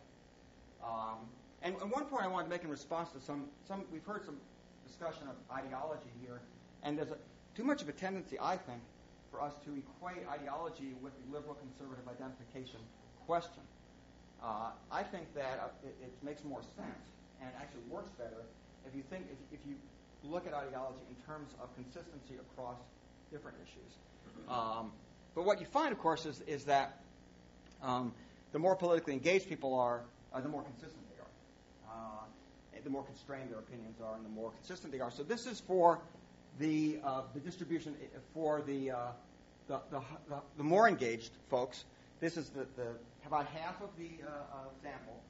Um, 0.85 1.19
and, 1.63 1.75
and, 1.81 1.91
one 1.91 2.05
point 2.05 2.25
I 2.25 2.29
wanted 2.29 2.45
to 2.45 2.51
make 2.51 2.63
in 2.63 2.71
response 2.71 3.11
to 3.13 3.21
some, 3.21 3.47
some 3.67 3.85
we've 3.91 4.05
heard 4.05 4.25
some 4.25 4.37
discussion 4.87 5.27
of 5.29 5.35
ideology 5.57 6.11
here, 6.21 6.41
and 6.83 6.99
there's 6.99 7.11
a, 7.11 7.17
too 7.57 7.65
much 7.65 7.83
of 7.83 7.89
a 7.89 7.93
tendency, 7.93 8.37
I 8.41 8.57
think, 8.57 8.81
for 9.31 9.41
us 9.41 9.55
to 9.65 9.75
equate 9.75 10.27
ideology 10.29 10.95
with 11.03 11.13
the 11.25 11.35
liberal 11.35 11.55
conservative 11.55 12.07
identification 12.07 12.81
question. 13.27 13.63
Uh, 14.43 14.71
I 14.93 15.03
think 15.03 15.33
that 15.35 15.59
uh, 15.63 15.87
it, 15.87 15.97
it, 16.03 16.13
makes 16.23 16.45
more 16.45 16.61
sense 16.77 17.05
and 17.41 17.51
actually 17.59 17.83
works 17.91 18.11
better 18.19 18.45
if 18.87 18.95
you 18.95 19.03
think 19.11 19.25
if, 19.31 19.59
if, 19.59 19.67
you 19.67 19.75
look 20.23 20.47
at 20.47 20.55
ideology 20.55 21.01
in 21.09 21.17
terms 21.25 21.55
of 21.63 21.75
consistency 21.75 22.35
across 22.53 22.77
different 23.31 23.57
issues. 23.63 23.93
Um, 24.49 24.93
but 25.35 25.45
what 25.45 25.61
you 25.61 25.67
find, 25.67 25.93
of 25.93 25.99
course, 25.99 26.27
is, 26.27 26.41
is 26.47 26.65
that 26.65 27.01
um, 27.83 28.13
the 28.53 28.59
more 28.59 28.75
politically 28.75 29.13
engaged 29.13 29.49
people 29.49 29.75
are, 29.75 30.03
uh, 30.33 30.41
the 30.41 30.49
more 30.49 30.63
consistent 30.63 31.03
they 31.15 31.21
are. 31.23 31.95
Uh, 31.95 32.27
the 32.83 32.91
more 32.91 33.05
constrained 33.05 33.51
their 33.51 33.59
opinions 33.59 33.97
are, 34.01 34.15
and 34.15 34.25
the 34.25 34.31
more 34.31 34.51
consistent 34.53 34.93
they 34.93 35.01
are. 35.01 35.11
So 35.11 35.23
this 35.23 35.47
is 35.47 35.61
for 35.61 36.01
the 36.59 36.99
uh, 37.05 37.23
the 37.35 37.41
distribution 37.41 37.95
for 38.33 38.63
the, 38.63 38.93
uh, 38.93 38.97
the, 39.69 39.81
the, 39.91 40.01
the 40.29 40.37
the 40.57 40.63
more 40.63 40.89
engaged 40.89 41.33
folks. 41.51 41.85
This 42.21 42.37
is 42.37 42.49
the, 42.49 42.67
the 42.77 42.95
about 43.27 43.47
half 43.47 43.81
of 43.83 43.91
the 43.99 44.11
uh, 44.23 44.31
uh, 44.31 44.59
sample 44.83 45.21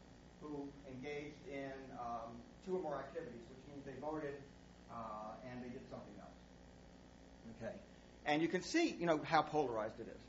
who 0.43 0.69
engaged 0.93 1.41
in 1.51 1.73
um, 1.99 2.31
two 2.65 2.77
or 2.77 2.83
more 2.83 2.99
activities, 2.99 3.41
which 3.49 3.75
means 3.75 3.85
they 3.87 4.01
voted 4.01 4.35
and 5.51 5.63
they 5.63 5.69
did 5.69 5.83
something 5.91 6.15
else. 6.21 6.33
Okay, 7.61 7.75
and 8.25 8.43
you 8.43 8.49
can 8.49 8.63
see, 8.63 8.97
you 8.99 9.07
know, 9.07 9.21
how 9.23 9.43
polarized 9.43 10.01
it 10.01 10.09
is. 10.09 10.23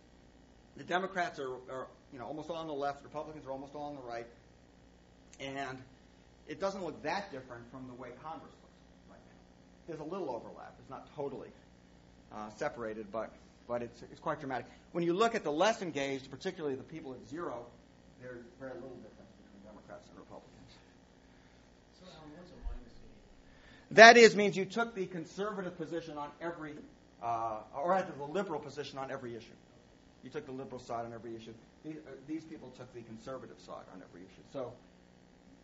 The 0.77 0.83
Democrats 0.83 1.39
are, 1.39 1.53
are 1.71 1.87
you 2.13 2.19
know, 2.19 2.25
almost 2.25 2.49
all 2.49 2.57
on 2.57 2.67
the 2.67 2.73
left. 2.73 3.03
Republicans 3.03 3.45
are 3.45 3.51
almost 3.51 3.75
all 3.75 3.83
on 3.83 3.95
the 3.95 4.01
right. 4.01 4.27
And 5.39 5.77
it 6.47 6.59
doesn't 6.59 6.83
look 6.83 7.01
that 7.03 7.31
different 7.31 7.63
from 7.71 7.87
the 7.87 7.93
way 7.93 8.09
Congress 8.23 8.53
looks 8.61 9.09
right 9.09 9.19
now. 9.25 9.87
There's 9.87 9.99
a 9.99 10.03
little 10.03 10.29
overlap. 10.29 10.75
It's 10.79 10.89
not 10.89 11.07
totally 11.15 11.49
uh, 12.33 12.49
separated, 12.55 13.11
but 13.11 13.31
but 13.67 13.81
it's 13.81 14.01
it's 14.11 14.19
quite 14.19 14.39
dramatic. 14.39 14.65
When 14.91 15.03
you 15.03 15.13
look 15.13 15.35
at 15.35 15.43
the 15.43 15.51
less 15.51 15.81
engaged, 15.81 16.29
particularly 16.31 16.75
the 16.75 16.83
people 16.83 17.13
at 17.13 17.27
zero, 17.27 17.65
there's 18.21 18.45
very 18.59 18.73
little 18.73 18.97
difference 18.97 19.31
between 19.43 19.63
Democrats 19.65 20.07
and 20.09 20.17
Republicans. 20.17 20.71
So, 21.99 22.05
Alan, 22.07 22.31
what's 22.37 22.51
a 22.51 22.55
minus 22.65 22.93
eight? 23.91 23.95
That 23.95 24.17
is 24.17 24.35
means 24.35 24.57
you 24.57 24.65
took 24.65 24.95
the 24.95 25.05
conservative 25.05 25.77
position 25.77 26.17
on 26.17 26.29
every, 26.41 26.73
uh, 27.21 27.59
or 27.75 27.91
rather 27.91 28.11
the 28.17 28.23
liberal 28.23 28.59
position 28.59 28.97
on 28.97 29.11
every 29.11 29.35
issue. 29.35 29.57
You 30.23 30.29
took 30.29 30.45
the 30.45 30.51
liberal 30.51 30.79
side 30.79 31.05
on 31.05 31.13
every 31.13 31.35
issue. 31.35 31.53
These, 31.85 31.97
uh, 31.97 32.11
these 32.27 32.43
people 32.43 32.71
took 32.77 32.93
the 32.93 33.01
conservative 33.01 33.59
side 33.59 33.85
on 33.93 34.01
every 34.09 34.21
issue. 34.21 34.43
So 34.51 34.73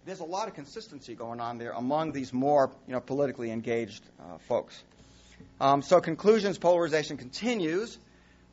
there's 0.06 0.20
a 0.20 0.26
lot 0.26 0.48
of 0.48 0.54
consistency 0.54 1.16
going 1.16 1.39
on 1.39 1.58
there 1.58 1.72
among 1.72 2.12
these 2.12 2.34
more 2.34 2.70
you 2.88 2.94
know, 2.94 3.00
politically 3.00 3.52
engaged 3.52 4.04
uh, 4.20 4.38
folks. 4.48 4.84
Um, 5.60 5.82
so 5.82 6.02
conclusions, 6.02 6.58
polarization 6.58 7.17
continues. 7.17 7.98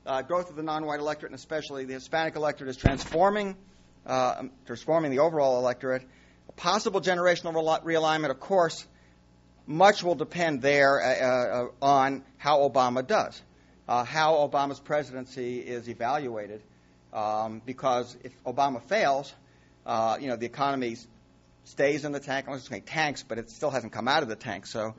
Uh, 0.07 0.23
growth 0.23 0.51
of 0.51 0.57
the 0.57 0.63
non-white 0.63 1.01
electorate, 1.01 1.33
and 1.33 1.39
especially 1.39 1.85
the 1.85 1.95
Hispanic 1.95 2.37
electorate, 2.37 2.71
is 2.71 2.77
transforming, 2.77 3.57
uh, 4.07 4.45
transforming 4.67 5.11
the 5.11 5.19
overall 5.19 5.59
electorate. 5.59 6.03
A 6.49 6.53
possible 6.53 7.01
generational 7.01 7.53
realignment, 7.85 8.31
of 8.31 8.41
course, 8.41 8.87
much 9.67 10.03
will 10.03 10.15
depend 10.15 10.63
there 10.63 11.01
uh, 11.01 11.65
uh, 11.85 11.85
on 11.85 12.25
how 12.39 12.69
Obama 12.69 13.07
does 13.07 13.41
uh, 13.91 14.05
how 14.05 14.35
Obama's 14.49 14.79
presidency 14.79 15.59
is 15.59 15.89
evaluated. 15.89 16.63
Um, 17.13 17.61
because 17.67 18.17
if 18.23 18.33
Obama 18.45 18.81
fails, 18.81 19.35
uh, 19.85 20.17
you 20.21 20.29
know, 20.29 20.37
the 20.37 20.47
economy 20.47 20.97
stays 21.65 22.05
in 22.05 22.13
the 22.13 22.21
tank. 22.21 22.47
I'm 22.47 22.55
not 22.55 22.63
saying 22.63 22.83
tanks, 22.83 23.25
but 23.25 23.39
it 23.39 23.51
still 23.51 23.71
hasn't 23.71 23.93
come 23.93 24.07
out 24.07 24.23
of 24.23 24.29
the 24.29 24.37
tank. 24.37 24.67
So 24.67 24.95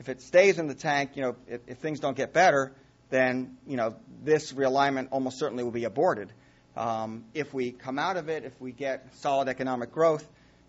if 0.00 0.08
it 0.08 0.22
stays 0.22 0.58
in 0.58 0.66
the 0.66 0.74
tank, 0.74 1.10
you 1.14 1.22
know, 1.22 1.36
if, 1.46 1.60
if 1.66 1.78
things 1.78 2.00
don't 2.00 2.16
get 2.16 2.32
better, 2.32 2.72
then, 3.10 3.58
you 3.66 3.76
know, 3.76 3.94
this 4.24 4.52
realignment 4.52 5.08
almost 5.10 5.38
certainly 5.38 5.62
will 5.62 5.70
be 5.70 5.84
aborted. 5.84 6.32
Um, 6.74 7.26
if 7.34 7.52
we 7.52 7.70
come 7.70 7.98
out 7.98 8.16
of 8.16 8.30
it, 8.30 8.44
if 8.44 8.58
we 8.60 8.72
get 8.72 9.06
solid 9.16 9.48
economic 9.48 9.92
growth, 9.92 10.26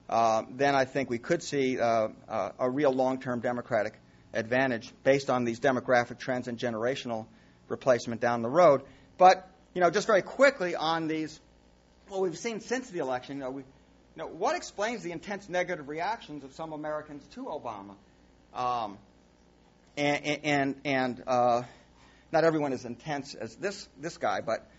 uh, 0.09 0.43
then 0.51 0.75
I 0.75 0.83
think 0.83 1.09
we 1.09 1.17
could 1.17 1.41
see 1.41 1.79
uh, 1.79 2.09
uh, 2.27 2.49
a 2.59 2.69
real 2.69 2.91
long-term 2.91 3.39
Democratic 3.39 3.93
advantage 4.33 4.91
based 5.03 5.29
on 5.29 5.45
these 5.45 5.61
demographic 5.61 6.19
trends 6.19 6.49
and 6.49 6.57
generational 6.57 7.25
replacement 7.69 8.19
down 8.19 8.41
the 8.41 8.49
road. 8.49 8.81
But, 9.17 9.47
you 9.73 9.79
know, 9.79 9.89
just 9.89 10.07
very 10.07 10.23
quickly 10.23 10.75
on 10.75 11.07
these, 11.07 11.39
what 12.09 12.19
we've 12.21 12.37
seen 12.37 12.59
since 12.59 12.89
the 12.89 12.99
election, 12.99 13.37
you 13.37 13.43
know, 13.43 13.51
we, 13.51 13.61
you 13.61 14.17
know, 14.17 14.27
what 14.27 14.57
explains 14.57 15.03
the 15.03 15.13
intense 15.13 15.47
negative 15.47 15.87
reactions 15.87 16.43
of 16.43 16.53
some 16.53 16.73
Americans 16.73 17.25
to 17.35 17.45
Obama? 17.45 17.95
Um, 18.53 18.97
and 19.97 20.25
and, 20.43 20.75
and 20.85 21.23
uh, 21.27 21.63
not 22.31 22.43
everyone 22.43 22.73
is 22.73 22.85
intense 22.85 23.35
as 23.35 23.55
this 23.55 23.87
this 23.99 24.17
guy, 24.17 24.41
but 24.41 24.69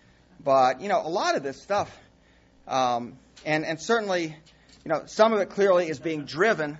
but 0.43 0.81
you 0.81 0.89
know 0.89 1.01
a 1.03 1.09
lot 1.09 1.35
of 1.35 1.43
this 1.43 1.61
stuff, 1.61 1.95
um, 2.67 3.17
and 3.45 3.65
and 3.65 3.81
certainly, 3.81 4.35
you 4.83 4.89
know, 4.89 5.03
some 5.05 5.33
of 5.33 5.39
it 5.39 5.49
clearly 5.49 5.87
is 5.87 5.99
being 5.99 6.25
driven 6.25 6.77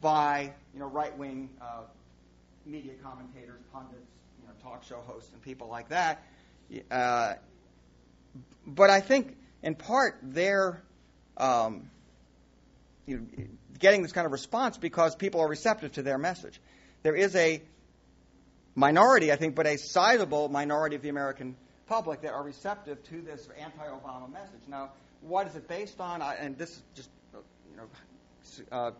by 0.00 0.52
you 0.74 0.80
know 0.80 0.86
right 0.86 1.16
wing 1.16 1.50
uh, 1.60 1.82
media 2.66 2.92
commentators, 3.02 3.60
pundits, 3.72 4.10
talk 4.62 4.84
show 4.84 5.00
hosts 5.06 5.32
and 5.32 5.42
people 5.42 5.68
like 5.68 5.88
that. 5.88 6.22
Uh, 6.90 7.34
but 8.66 8.90
I 8.90 9.00
think, 9.00 9.36
in 9.62 9.74
part, 9.74 10.18
they're 10.22 10.82
um, 11.36 11.90
you 13.06 13.18
know, 13.18 13.44
getting 13.78 14.02
this 14.02 14.12
kind 14.12 14.26
of 14.26 14.32
response 14.32 14.76
because 14.76 15.16
people 15.16 15.40
are 15.40 15.48
receptive 15.48 15.92
to 15.92 16.02
their 16.02 16.18
message. 16.18 16.60
There 17.02 17.14
is 17.14 17.34
a 17.34 17.62
minority, 18.74 19.32
I 19.32 19.36
think, 19.36 19.54
but 19.54 19.66
a 19.66 19.76
sizable 19.76 20.48
minority 20.48 20.96
of 20.96 21.02
the 21.02 21.08
American 21.08 21.56
public 21.86 22.22
that 22.22 22.32
are 22.32 22.42
receptive 22.42 23.02
to 23.04 23.20
this 23.22 23.48
anti-Obama 23.58 24.30
message. 24.30 24.60
Now, 24.68 24.90
what 25.22 25.46
is 25.46 25.56
it 25.56 25.66
based 25.66 26.00
on? 26.00 26.22
I, 26.22 26.36
and 26.36 26.56
this 26.56 26.70
is 26.70 26.82
just, 26.94 27.10
you 27.32 27.76
know, 27.76 27.88
uh, 28.70 28.90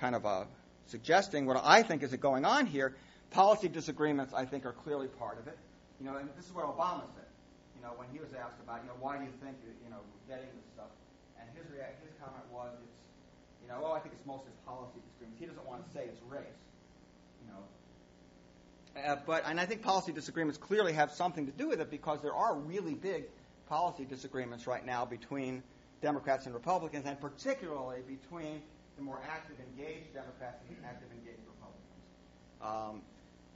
kind 0.00 0.14
of 0.14 0.26
uh, 0.26 0.44
suggesting 0.86 1.46
what 1.46 1.60
I 1.62 1.82
think 1.82 2.02
is 2.02 2.14
going 2.16 2.44
on 2.44 2.66
here. 2.66 2.94
Policy 3.30 3.68
disagreements, 3.68 4.34
I 4.34 4.44
think, 4.44 4.66
are 4.66 4.72
clearly 4.72 5.08
part 5.08 5.38
of 5.38 5.46
it. 5.48 5.56
You 6.00 6.06
know, 6.06 6.16
and 6.16 6.28
this 6.36 6.46
is 6.46 6.52
what 6.52 6.66
Obama 6.66 7.06
said. 7.14 7.30
You 7.76 7.82
know, 7.82 7.94
when 7.96 8.08
he 8.12 8.18
was 8.18 8.30
asked 8.34 8.60
about, 8.62 8.82
you 8.82 8.88
know, 8.88 8.98
why 9.00 9.16
do 9.16 9.24
you 9.24 9.34
think, 9.42 9.56
you 9.64 9.90
know, 9.90 10.02
getting 10.28 10.46
this 10.54 10.68
stuff, 10.74 10.92
and 11.40 11.48
his 11.58 11.66
react, 11.72 11.98
his 12.04 12.14
comment 12.22 12.44
was, 12.52 12.70
it's, 12.78 13.00
you 13.62 13.68
know, 13.70 13.82
oh, 13.82 13.92
I 13.92 13.98
think 13.98 14.14
it's 14.14 14.26
mostly 14.26 14.54
policy 14.66 15.02
disagreements. 15.02 15.40
He 15.40 15.46
doesn't 15.46 15.66
want 15.66 15.82
to 15.82 15.90
say 15.90 16.06
it's 16.06 16.22
race. 16.30 16.61
Uh, 18.96 19.16
but 19.26 19.44
and 19.46 19.58
I 19.58 19.64
think 19.64 19.82
policy 19.82 20.12
disagreements 20.12 20.58
clearly 20.58 20.92
have 20.92 21.12
something 21.12 21.46
to 21.46 21.52
do 21.52 21.68
with 21.68 21.80
it 21.80 21.90
because 21.90 22.20
there 22.20 22.34
are 22.34 22.56
really 22.56 22.94
big 22.94 23.24
policy 23.68 24.04
disagreements 24.04 24.66
right 24.66 24.84
now 24.84 25.04
between 25.04 25.62
Democrats 26.02 26.44
and 26.46 26.54
Republicans, 26.54 27.06
and 27.06 27.18
particularly 27.20 28.00
between 28.06 28.60
the 28.96 29.02
more 29.02 29.20
active, 29.30 29.56
engaged 29.60 30.12
Democrats 30.12 30.58
and 30.68 30.76
the 30.76 30.86
active, 30.86 31.08
engaged 31.10 31.40
Republicans. 31.46 31.92
Um, 32.60 33.02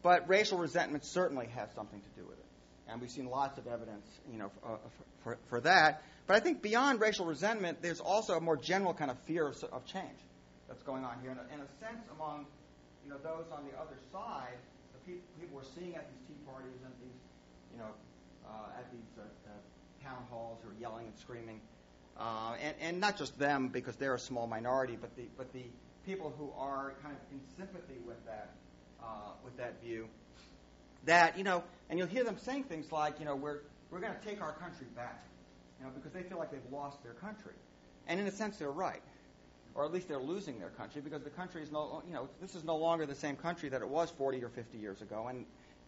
but 0.03 0.29
racial 0.29 0.59
resentment 0.59 1.05
certainly 1.05 1.49
has 1.49 1.69
something 1.75 2.01
to 2.01 2.21
do 2.21 2.27
with 2.27 2.39
it. 2.39 2.45
And 2.89 3.01
we've 3.01 3.11
seen 3.11 3.27
lots 3.27 3.59
of 3.59 3.67
evidence, 3.67 4.07
you 4.31 4.39
know, 4.39 4.51
for, 4.63 4.79
for, 5.25 5.39
for 5.49 5.61
that. 5.63 6.03
But 6.27 6.37
I 6.37 6.41
think 6.41 6.63
beyond 6.63 7.01
racial 7.01 7.27
resentment, 7.27 7.83
there's 7.83 8.01
also 8.01 8.35
a 8.35 8.41
more 8.41 8.57
general 8.57 8.95
kind 8.95 9.11
of 9.11 9.19
fear 9.27 9.49
of, 9.49 9.63
of 9.73 9.85
change 9.87 10.19
that's 10.69 10.83
going 10.83 11.05
on 11.05 11.19
here. 11.21 11.33
In 11.33 11.39
a, 11.39 11.55
in 11.55 11.61
a 11.61 11.69
sense, 11.85 12.07
among 12.15 12.47
you 13.05 13.11
know 13.11 13.19
those 13.19 13.47
on 13.53 13.65
the 13.71 13.79
other 13.79 13.97
side, 14.13 14.59
people 15.07 15.23
we're 15.53 15.63
seeing 15.75 15.95
at 15.95 16.07
these 16.11 16.21
tea 16.27 16.41
parties 16.47 16.81
and 16.85 16.93
these, 17.01 17.21
you 17.73 17.79
know, 17.79 17.91
uh, 18.47 18.79
at 18.79 18.91
these 18.93 19.11
uh, 19.19 19.23
uh, 19.23 20.05
town 20.05 20.23
halls 20.31 20.59
who 20.63 20.71
are 20.71 20.81
yelling 20.81 21.07
and 21.07 21.17
screaming, 21.17 21.61
uh, 22.19 22.55
and, 22.63 22.75
and 22.81 23.01
not 23.01 23.17
just 23.17 23.39
them 23.39 23.69
because 23.69 23.97
they're 23.97 24.15
a 24.15 24.19
small 24.19 24.47
minority, 24.47 24.97
but 25.01 25.15
the 25.17 25.25
but 25.37 25.53
the 25.53 25.65
people 26.05 26.33
who 26.39 26.51
are 26.59 26.95
kind 27.03 27.15
of 27.15 27.21
in 27.33 27.41
sympathy 27.57 27.99
with 28.07 28.25
that 28.27 28.51
uh, 29.03 29.33
with 29.45 29.57
that 29.57 29.81
view. 29.83 30.09
That 31.05 31.39
you 31.39 31.45
know, 31.45 31.63
and 31.89 31.99
you'll 31.99 32.09
hear 32.09 32.25
them 32.25 32.37
saying 32.39 32.65
things 32.65 32.91
like, 32.91 33.19
you 33.21 33.25
know, 33.25 33.37
we're 33.37 33.61
we're 33.91 34.01
going 34.01 34.15
to 34.15 34.27
take 34.27 34.43
our 34.43 34.53
country 34.53 34.87
back, 34.97 35.25
you 35.79 35.87
know, 35.87 35.93
because 35.95 36.13
they 36.13 36.23
feel 36.23 36.39
like 36.39 36.51
they've 36.51 36.73
lost 36.73 37.03
their 37.03 37.15
country, 37.15 37.55
and 38.09 38.19
in 38.19 38.27
a 38.27 38.31
sense 38.31 38.57
they're 38.57 38.71
right, 38.71 39.03
or 39.77 39.85
at 39.85 39.93
least 39.93 40.09
they're 40.09 40.19
losing 40.19 40.59
their 40.59 40.71
country 40.71 41.01
because 41.03 41.23
the 41.23 41.31
country 41.31 41.63
is 41.63 41.71
no, 41.71 42.03
you 42.07 42.15
know, 42.15 42.29
this 42.41 42.55
is 42.55 42.65
no 42.65 42.77
longer 42.77 43.07
the 43.07 43.15
same 43.15 43.37
country 43.37 43.69
that 43.69 43.83
it 43.83 43.89
was 43.89 44.11
40 44.11 44.43
or 44.43 44.49
50 44.49 44.79
years 44.79 45.03
ago, 45.03 45.27
and 45.29 45.45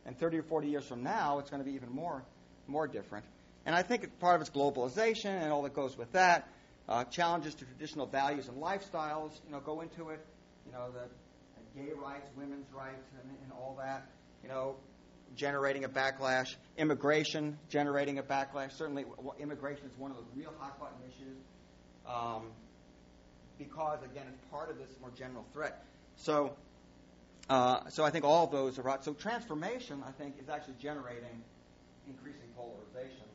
and 0.06 0.18
30 0.18 0.38
or 0.38 0.42
40 0.42 0.68
years 0.68 0.86
from 0.86 1.02
now 1.02 1.38
it's 1.38 1.50
going 1.50 1.62
to 1.62 1.68
be 1.68 1.74
even 1.74 1.90
more 1.90 2.22
more 2.66 2.86
different. 2.86 3.24
And 3.66 3.74
I 3.74 3.82
think 3.82 4.18
part 4.20 4.36
of 4.36 4.40
it's 4.40 4.50
globalization 4.50 5.42
and 5.42 5.52
all 5.52 5.62
that 5.62 5.74
goes 5.74 5.96
with 5.96 6.12
that. 6.12 6.48
Uh, 6.88 7.04
challenges 7.04 7.54
to 7.54 7.66
traditional 7.66 8.06
values 8.06 8.48
and 8.48 8.62
lifestyles, 8.62 9.32
you 9.44 9.52
know, 9.52 9.60
go 9.60 9.82
into 9.82 10.08
it. 10.08 10.24
You 10.64 10.72
know, 10.72 10.86
the 10.90 11.78
gay 11.78 11.92
rights, 11.92 12.30
women's 12.36 12.66
rights, 12.72 13.04
and, 13.22 13.30
and 13.42 13.52
all 13.52 13.76
that, 13.78 14.06
you 14.42 14.48
know, 14.48 14.76
generating 15.36 15.84
a 15.84 15.88
backlash. 15.88 16.56
Immigration 16.78 17.58
generating 17.68 18.18
a 18.18 18.22
backlash. 18.22 18.72
Certainly, 18.72 19.04
immigration 19.38 19.84
is 19.84 19.92
one 19.98 20.10
of 20.10 20.16
the 20.16 20.40
real 20.40 20.52
hot 20.58 20.80
button 20.80 20.96
issues 21.06 21.36
um, 22.08 22.44
because, 23.58 23.98
again, 24.04 24.26
it's 24.28 24.44
part 24.50 24.70
of 24.70 24.78
this 24.78 24.88
more 25.00 25.10
general 25.16 25.44
threat. 25.52 25.84
So, 26.16 26.54
uh, 27.50 27.88
so 27.88 28.04
I 28.04 28.10
think 28.10 28.24
all 28.24 28.46
those 28.46 28.78
are 28.78 28.82
right. 28.82 29.02
So 29.02 29.12
transformation, 29.14 30.02
I 30.06 30.12
think, 30.12 30.36
is 30.40 30.48
actually 30.48 30.74
generating 30.80 31.42
increasing 32.06 32.48
polarization, 32.56 33.26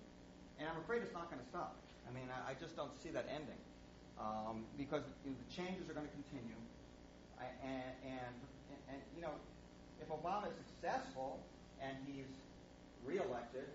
and 0.60 0.68
I'm 0.68 0.78
afraid 0.78 1.02
it's 1.02 1.14
not 1.14 1.30
going 1.30 1.42
to 1.42 1.48
stop. 1.48 1.76
I 2.10 2.14
mean, 2.14 2.28
I, 2.30 2.52
I 2.52 2.54
just 2.56 2.76
don't 2.76 2.92
see 3.02 3.10
that 3.10 3.28
ending 3.30 3.62
um, 4.20 4.66
because 4.78 5.04
you 5.24 5.32
know, 5.32 5.38
the 5.38 5.50
changes 5.54 5.90
are 5.90 5.94
going 5.94 6.08
to 6.08 6.14
continue 6.14 6.58
and, 7.64 7.92
and, 8.04 8.34
and, 8.90 9.00
you 9.16 9.22
know, 9.22 9.34
if 10.00 10.08
Obama 10.08 10.48
is 10.48 10.56
successful 10.68 11.40
and 11.82 11.96
he's 12.08 12.30
reelected, 13.06 13.68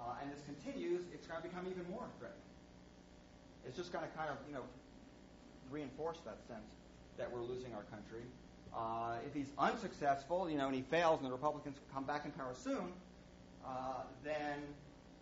uh, 0.00 0.20
and 0.20 0.30
this 0.30 0.40
continues, 0.44 1.02
it's 1.12 1.26
going 1.26 1.40
to 1.40 1.48
become 1.48 1.64
even 1.68 1.84
more 1.90 2.04
threatening. 2.20 2.52
it's 3.64 3.76
just 3.76 3.92
going 3.92 4.04
to 4.04 4.12
kind 4.16 4.28
of, 4.30 4.36
you 4.46 4.54
know, 4.54 4.64
reinforce 5.70 6.18
that 6.24 6.38
sense 6.46 6.70
that 7.18 7.30
we're 7.30 7.42
losing 7.42 7.72
our 7.74 7.84
country. 7.88 8.22
Uh, 8.76 9.16
if 9.24 9.32
he's 9.32 9.48
unsuccessful, 9.56 10.50
you 10.50 10.58
know, 10.58 10.66
and 10.68 10.76
he 10.76 10.82
fails, 10.82 11.20
and 11.20 11.26
the 11.26 11.32
Republicans 11.32 11.80
come 11.94 12.04
back 12.04 12.24
in 12.24 12.30
power 12.32 12.52
soon, 12.52 12.92
uh, 13.64 14.04
then, 14.20 14.60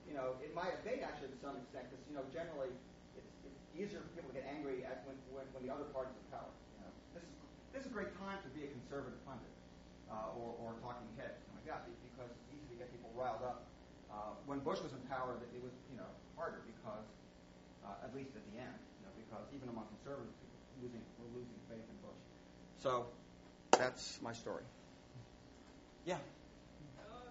you 0.08 0.14
know, 0.14 0.34
it 0.42 0.50
might 0.54 0.74
abate 0.82 1.06
actually 1.06 1.30
to 1.30 1.38
some 1.38 1.54
extent, 1.62 1.86
because, 1.86 2.02
you 2.10 2.14
know, 2.18 2.26
generally 2.34 2.74
it's, 3.14 3.30
it's 3.46 3.60
easier 3.78 4.02
for 4.02 4.10
people 4.18 4.28
to 4.34 4.36
get 4.36 4.46
angry 4.50 4.82
at 4.82 5.06
when, 5.06 5.14
when, 5.30 5.46
when 5.54 5.62
the 5.62 5.70
other 5.70 5.86
party's 5.94 6.18
in 6.18 6.26
power. 6.34 6.50
You 6.76 6.82
know, 6.82 6.90
this 7.14 7.22
is 7.22 7.34
this 7.70 7.80
is 7.86 7.88
a 7.90 7.94
great 7.94 8.10
time 8.18 8.42
to 8.42 8.50
be 8.54 8.66
a 8.66 8.70
conservative 8.74 9.18
pundit 9.22 9.54
uh, 10.10 10.34
or, 10.38 10.54
or 10.58 10.74
talking 10.82 11.06
head, 11.14 11.38
something 11.38 11.62
like 11.62 11.68
that, 11.70 11.86
because 12.10 12.30
it's 12.30 12.50
easy 12.54 12.74
to 12.74 12.76
get 12.82 12.90
people 12.90 13.10
riled 13.14 13.42
up. 13.46 13.66
Uh, 14.10 14.34
when 14.46 14.62
Bush 14.62 14.82
was 14.82 14.94
in 14.94 15.02
power, 15.10 15.34
it 15.38 15.62
was, 15.62 15.74
you 15.90 15.98
know, 15.98 16.06
harder 16.34 16.62
because, 16.66 17.06
uh, 17.86 18.06
at 18.06 18.10
least 18.14 18.34
at 18.34 18.42
the 18.50 18.62
end, 18.62 18.78
you 18.98 19.02
know, 19.06 19.14
because 19.14 19.43
even 19.54 19.70
among 19.70 19.86
conservatives, 19.94 20.34
people 20.42 20.58
losing, 20.82 21.02
were 21.22 21.30
losing 21.38 21.58
faith 21.70 21.86
in 21.86 21.96
Bush. 22.02 22.18
So 22.82 23.06
that's 23.70 24.18
my 24.20 24.34
story. 24.34 24.66
Yeah. 26.04 26.18
Uh, 26.98 27.30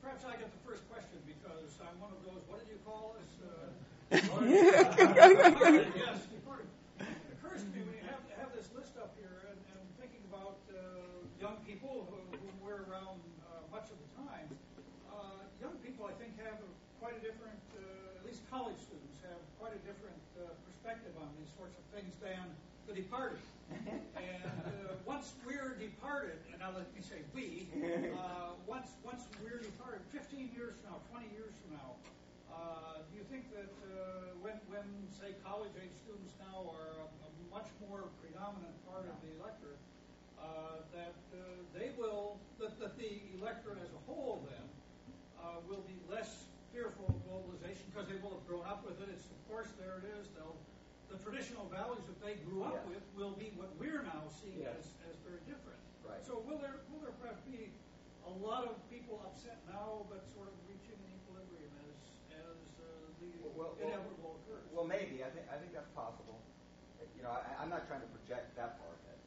Perhaps 0.00 0.24
I 0.24 0.38
get 0.38 0.48
the 0.54 0.62
first 0.62 0.86
question 0.86 1.18
because 1.26 1.74
I'm 1.82 1.98
one 1.98 2.14
of 2.14 2.22
those, 2.22 2.40
what 2.46 2.62
did 2.62 2.70
you 2.70 2.78
call 2.86 3.18
us? 3.18 3.30
Uh, 3.42 3.74
yes, 5.98 6.24
departed. 6.30 6.70
It 7.02 7.34
occurs 7.36 7.60
to 7.66 7.70
me 7.74 7.82
when 7.84 7.98
you 8.00 8.06
have, 8.08 8.22
have 8.38 8.54
this 8.54 8.70
list 8.72 8.96
up 8.96 9.12
here 9.18 9.50
and, 9.50 9.58
and 9.74 9.82
thinking 10.00 10.22
about 10.30 10.56
uh, 10.72 10.78
young 11.42 11.58
people 11.66 12.08
who, 12.08 12.18
who 12.38 12.48
we're 12.62 12.86
around 12.88 13.20
uh, 13.44 13.60
much 13.68 13.90
of 13.92 13.98
the 14.00 14.10
time, 14.24 14.48
uh, 15.12 15.44
young 15.60 15.76
people 15.84 16.08
I 16.08 16.14
think 16.16 16.38
have 16.40 16.56
a, 16.56 16.70
quite 17.02 17.18
a 17.18 17.22
different, 17.22 17.60
uh, 17.76 18.16
at 18.16 18.24
least 18.24 18.46
college 18.48 18.80
students 18.80 19.20
have 19.28 19.36
quite 19.60 19.76
a 19.76 19.82
different 19.84 20.22
uh, 20.40 20.48
perspective 20.64 21.12
on 21.20 21.28
these 21.36 21.52
sorts 21.52 21.76
of 21.76 21.84
things 21.98 22.14
than 22.22 22.46
the 22.86 22.94
departed. 22.94 23.42
and 23.74 24.46
uh, 24.70 24.94
once 25.04 25.34
we're 25.42 25.74
departed, 25.82 26.38
and 26.54 26.62
now 26.62 26.70
let 26.70 26.86
me 26.94 27.02
say 27.02 27.26
we, 27.34 27.66
uh, 28.14 28.54
once 28.70 28.94
once 29.02 29.26
we're 29.42 29.58
departed, 29.58 30.00
15 30.14 30.54
years 30.54 30.78
from 30.78 30.94
now, 30.94 30.98
20 31.10 31.26
years 31.34 31.52
from 31.58 31.74
now, 31.74 31.90
uh, 32.54 33.02
do 33.10 33.18
you 33.18 33.26
think 33.26 33.50
that 33.50 33.68
uh, 33.90 34.30
when 34.38 34.56
when 34.70 34.86
say 35.10 35.34
college 35.42 35.74
age 35.74 35.92
students 36.06 36.38
now 36.38 36.70
are 36.70 37.02
a, 37.02 37.06
a 37.26 37.30
much 37.50 37.66
more 37.82 38.06
predominant 38.22 38.72
part 38.86 39.04
of 39.10 39.18
the 39.20 39.34
electorate, 39.42 39.82
uh, 40.38 40.86
that 40.94 41.18
uh, 41.34 41.42
they 41.74 41.90
will 41.98 42.38
that, 42.62 42.78
that 42.78 42.94
the 42.94 43.26
electorate 43.42 43.82
as 43.82 43.90
a 43.90 44.02
whole 44.06 44.46
then 44.46 44.66
uh, 45.42 45.58
will 45.66 45.82
be 45.82 45.98
less 46.06 46.46
fearful 46.70 47.10
of 47.10 47.18
globalization 47.26 47.90
because 47.90 48.06
they 48.06 48.16
will 48.22 48.38
have 48.38 48.46
grown 48.46 48.64
up 48.64 48.86
with 48.86 49.02
it. 49.02 49.10
It's 49.10 49.26
of 49.28 49.40
course 49.50 49.74
there 49.76 49.98
it 50.00 50.06
is. 50.14 50.30
They'll 50.38 50.56
the 51.08 51.16
traditional 51.24 51.64
values 51.72 52.04
that 52.06 52.20
they 52.20 52.36
grew 52.44 52.62
up 52.64 52.84
Yeah. 52.84 52.92
with 52.92 53.04
will 53.16 53.32
be 53.36 53.50
what 53.56 53.72
we're 53.80 54.02
now 54.04 54.28
seeing 54.28 54.60
Yes. 54.60 54.92
as, 55.04 55.12
as 55.12 55.16
very 55.24 55.40
different. 55.48 55.80
Right. 56.04 56.20
So 56.24 56.38
will 56.44 56.58
there 56.58 56.80
will 56.92 57.00
there 57.00 57.16
perhaps 57.20 57.40
be 57.44 57.72
a 58.24 58.30
lot 58.30 58.64
of 58.68 58.76
people 58.92 59.20
upset 59.24 59.60
now, 59.68 60.04
but 60.08 60.24
sort 60.36 60.48
of 60.48 60.56
reaching 60.68 60.96
an 61.00 61.10
equilibrium 61.20 61.72
as 61.88 61.96
as 62.32 62.58
uh, 62.80 62.84
the 63.20 63.28
Well, 63.44 63.52
well, 63.56 63.72
inevitable 63.80 64.40
occurs? 64.44 64.64
Well, 64.72 64.84
maybe. 64.88 65.24
I 65.24 65.30
think 65.32 65.48
I 65.52 65.56
think 65.60 65.72
that's 65.72 65.88
possible. 65.96 66.40
You 67.16 67.22
know, 67.24 67.32
I, 67.34 67.60
I'm 67.62 67.68
not 67.72 67.88
trying 67.88 68.00
to 68.04 68.10
project 68.14 68.54
that 68.56 68.78
far 68.78 68.92
ahead. 69.04 69.18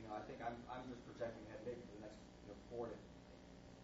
You 0.00 0.08
know, 0.08 0.14
I 0.16 0.22
think 0.28 0.40
I'm 0.44 0.56
I'm 0.72 0.84
just 0.88 1.02
projecting 1.08 1.44
ahead 1.48 1.60
maybe 1.64 1.80
for 1.88 1.94
the 2.00 2.02
next 2.08 2.20
you 2.44 2.52
know 2.52 2.58
four 2.72 2.86
to 2.92 2.96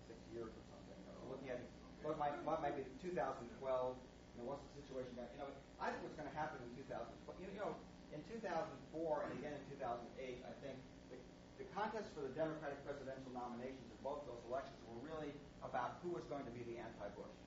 six 0.08 0.18
years 0.32 0.52
or 0.52 0.62
something. 0.72 0.96
You 1.00 1.08
know, 1.12 1.32
looking 1.32 1.50
at 1.52 1.61
what 2.04 2.16
might 2.20 2.37
what 2.44 2.61
might 2.64 2.76
be 2.76 2.84
2012. 3.02 3.16
You 3.58 4.44
know, 4.44 4.46
what's 4.54 4.62
the 4.70 4.78
situation? 4.80 5.18
You 5.18 5.40
know, 5.42 5.50
I 5.82 5.90
think 5.90 6.06
what's 6.06 6.14
going 6.16 6.30
to 6.30 6.37
happen 6.38 6.62
in 6.62 6.70
2012. 6.78 7.42
You 7.42 7.58
know, 7.58 7.74
in 8.14 8.17
2004 8.28 9.24
and 9.24 9.30
again 9.40 9.54
in 9.56 9.64
2008, 9.80 10.44
I 10.44 10.54
think 10.60 10.76
the, 11.08 11.18
the 11.60 11.66
contest 11.72 12.12
for 12.12 12.22
the 12.22 12.32
Democratic 12.36 12.80
presidential 12.84 13.32
nominations 13.32 13.88
in 13.88 13.98
both 14.04 14.24
those 14.28 14.40
elections 14.46 14.76
were 14.88 15.00
really 15.04 15.32
about 15.64 15.98
who 16.04 16.14
was 16.14 16.24
going 16.28 16.44
to 16.44 16.54
be 16.54 16.62
the 16.68 16.78
anti-Bush 16.78 17.38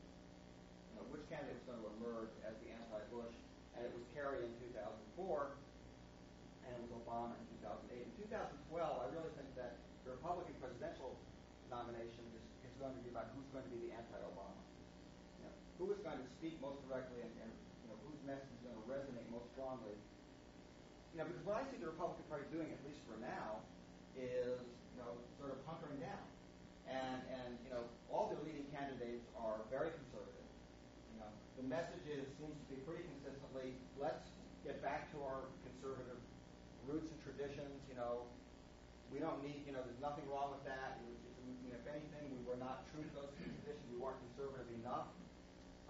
you 0.92 1.00
know, 1.00 1.08
which 1.16 1.24
candidate 1.32 1.56
was 1.64 1.66
going 1.72 1.80
to 1.80 1.90
emerge 2.04 2.34
as 2.44 2.54
the 2.60 2.70
anti-Bush, 2.76 3.36
and 3.76 3.88
it 3.88 3.92
was 3.96 4.04
Kerry 4.12 4.44
in 4.44 4.52
2004, 4.76 5.56
and 6.68 6.70
it 6.76 6.82
was 6.84 6.92
Obama 7.00 7.34
in 7.40 7.46
2008. 7.64 8.04
In 8.04 8.14
2012, 8.28 8.76
I 8.76 9.08
really 9.16 9.32
think 9.40 9.50
that 9.56 9.80
the 10.04 10.12
Republican 10.20 10.56
presidential 10.60 11.16
nomination 11.72 12.24
is, 12.36 12.44
is 12.68 12.74
going 12.76 12.92
to 12.92 13.02
be 13.02 13.10
about 13.10 13.32
who's 13.32 13.48
going 13.56 13.64
to 13.64 13.72
be 13.72 13.80
the 13.88 13.92
anti-Obama. 13.96 14.60
You 15.40 15.48
know, 15.48 15.56
who 15.80 15.86
is 15.96 16.00
going 16.04 16.20
to 16.20 16.28
speak 16.36 16.60
most 16.60 16.84
directly, 16.86 17.24
and, 17.24 17.32
and 17.48 17.52
you 17.84 17.88
know, 17.88 17.98
whose 18.04 18.20
message 18.28 18.52
is 18.52 18.62
going 18.68 18.76
to 18.76 18.86
resonate 18.92 19.26
most 19.32 19.48
strongly. 19.56 19.96
You 21.12 21.20
know, 21.20 21.28
because 21.28 21.44
what 21.44 21.60
I 21.60 21.64
see 21.68 21.76
the 21.76 21.92
Republican 21.92 22.24
Party 22.32 22.48
doing, 22.56 22.72
at 22.72 22.80
least 22.88 23.04
for 23.04 23.20
now, 23.20 23.60
is 24.16 24.64
you 24.96 24.98
know 25.04 25.12
sort 25.36 25.52
of 25.52 25.60
hunkering 25.68 26.00
down, 26.00 26.24
and 26.88 27.20
and 27.28 27.60
you 27.68 27.72
know 27.72 27.84
all 28.08 28.32
the 28.32 28.40
leading 28.48 28.64
candidates 28.72 29.28
are 29.36 29.60
very 29.68 29.92
conservative. 29.92 30.48
You 31.12 31.20
know, 31.20 31.30
the 31.60 31.68
message 31.68 32.08
is, 32.08 32.24
seems 32.40 32.56
to 32.56 32.68
be 32.72 32.80
pretty 32.88 33.04
consistently, 33.12 33.76
let's 34.00 34.32
get 34.64 34.80
back 34.80 35.12
to 35.12 35.18
our 35.24 35.52
conservative 35.68 36.20
roots 36.88 37.12
and 37.12 37.20
traditions. 37.24 37.76
You 37.92 38.00
know, 38.00 38.28
we 39.12 39.20
don't 39.20 39.44
need, 39.44 39.68
you 39.68 39.76
know, 39.76 39.84
there's 39.84 40.00
nothing 40.00 40.24
wrong 40.32 40.56
with 40.56 40.64
that. 40.64 41.00
It 41.00 41.12
was, 41.12 41.20
you 41.68 41.72
know, 41.72 41.80
if 41.80 41.88
anything, 41.92 42.32
we 42.32 42.42
were 42.48 42.60
not 42.60 42.88
true 42.92 43.04
to 43.04 43.12
those 43.16 43.32
traditions. 43.36 43.84
We 43.92 44.00
weren't 44.00 44.20
conservative 44.32 44.68
enough. 44.80 45.12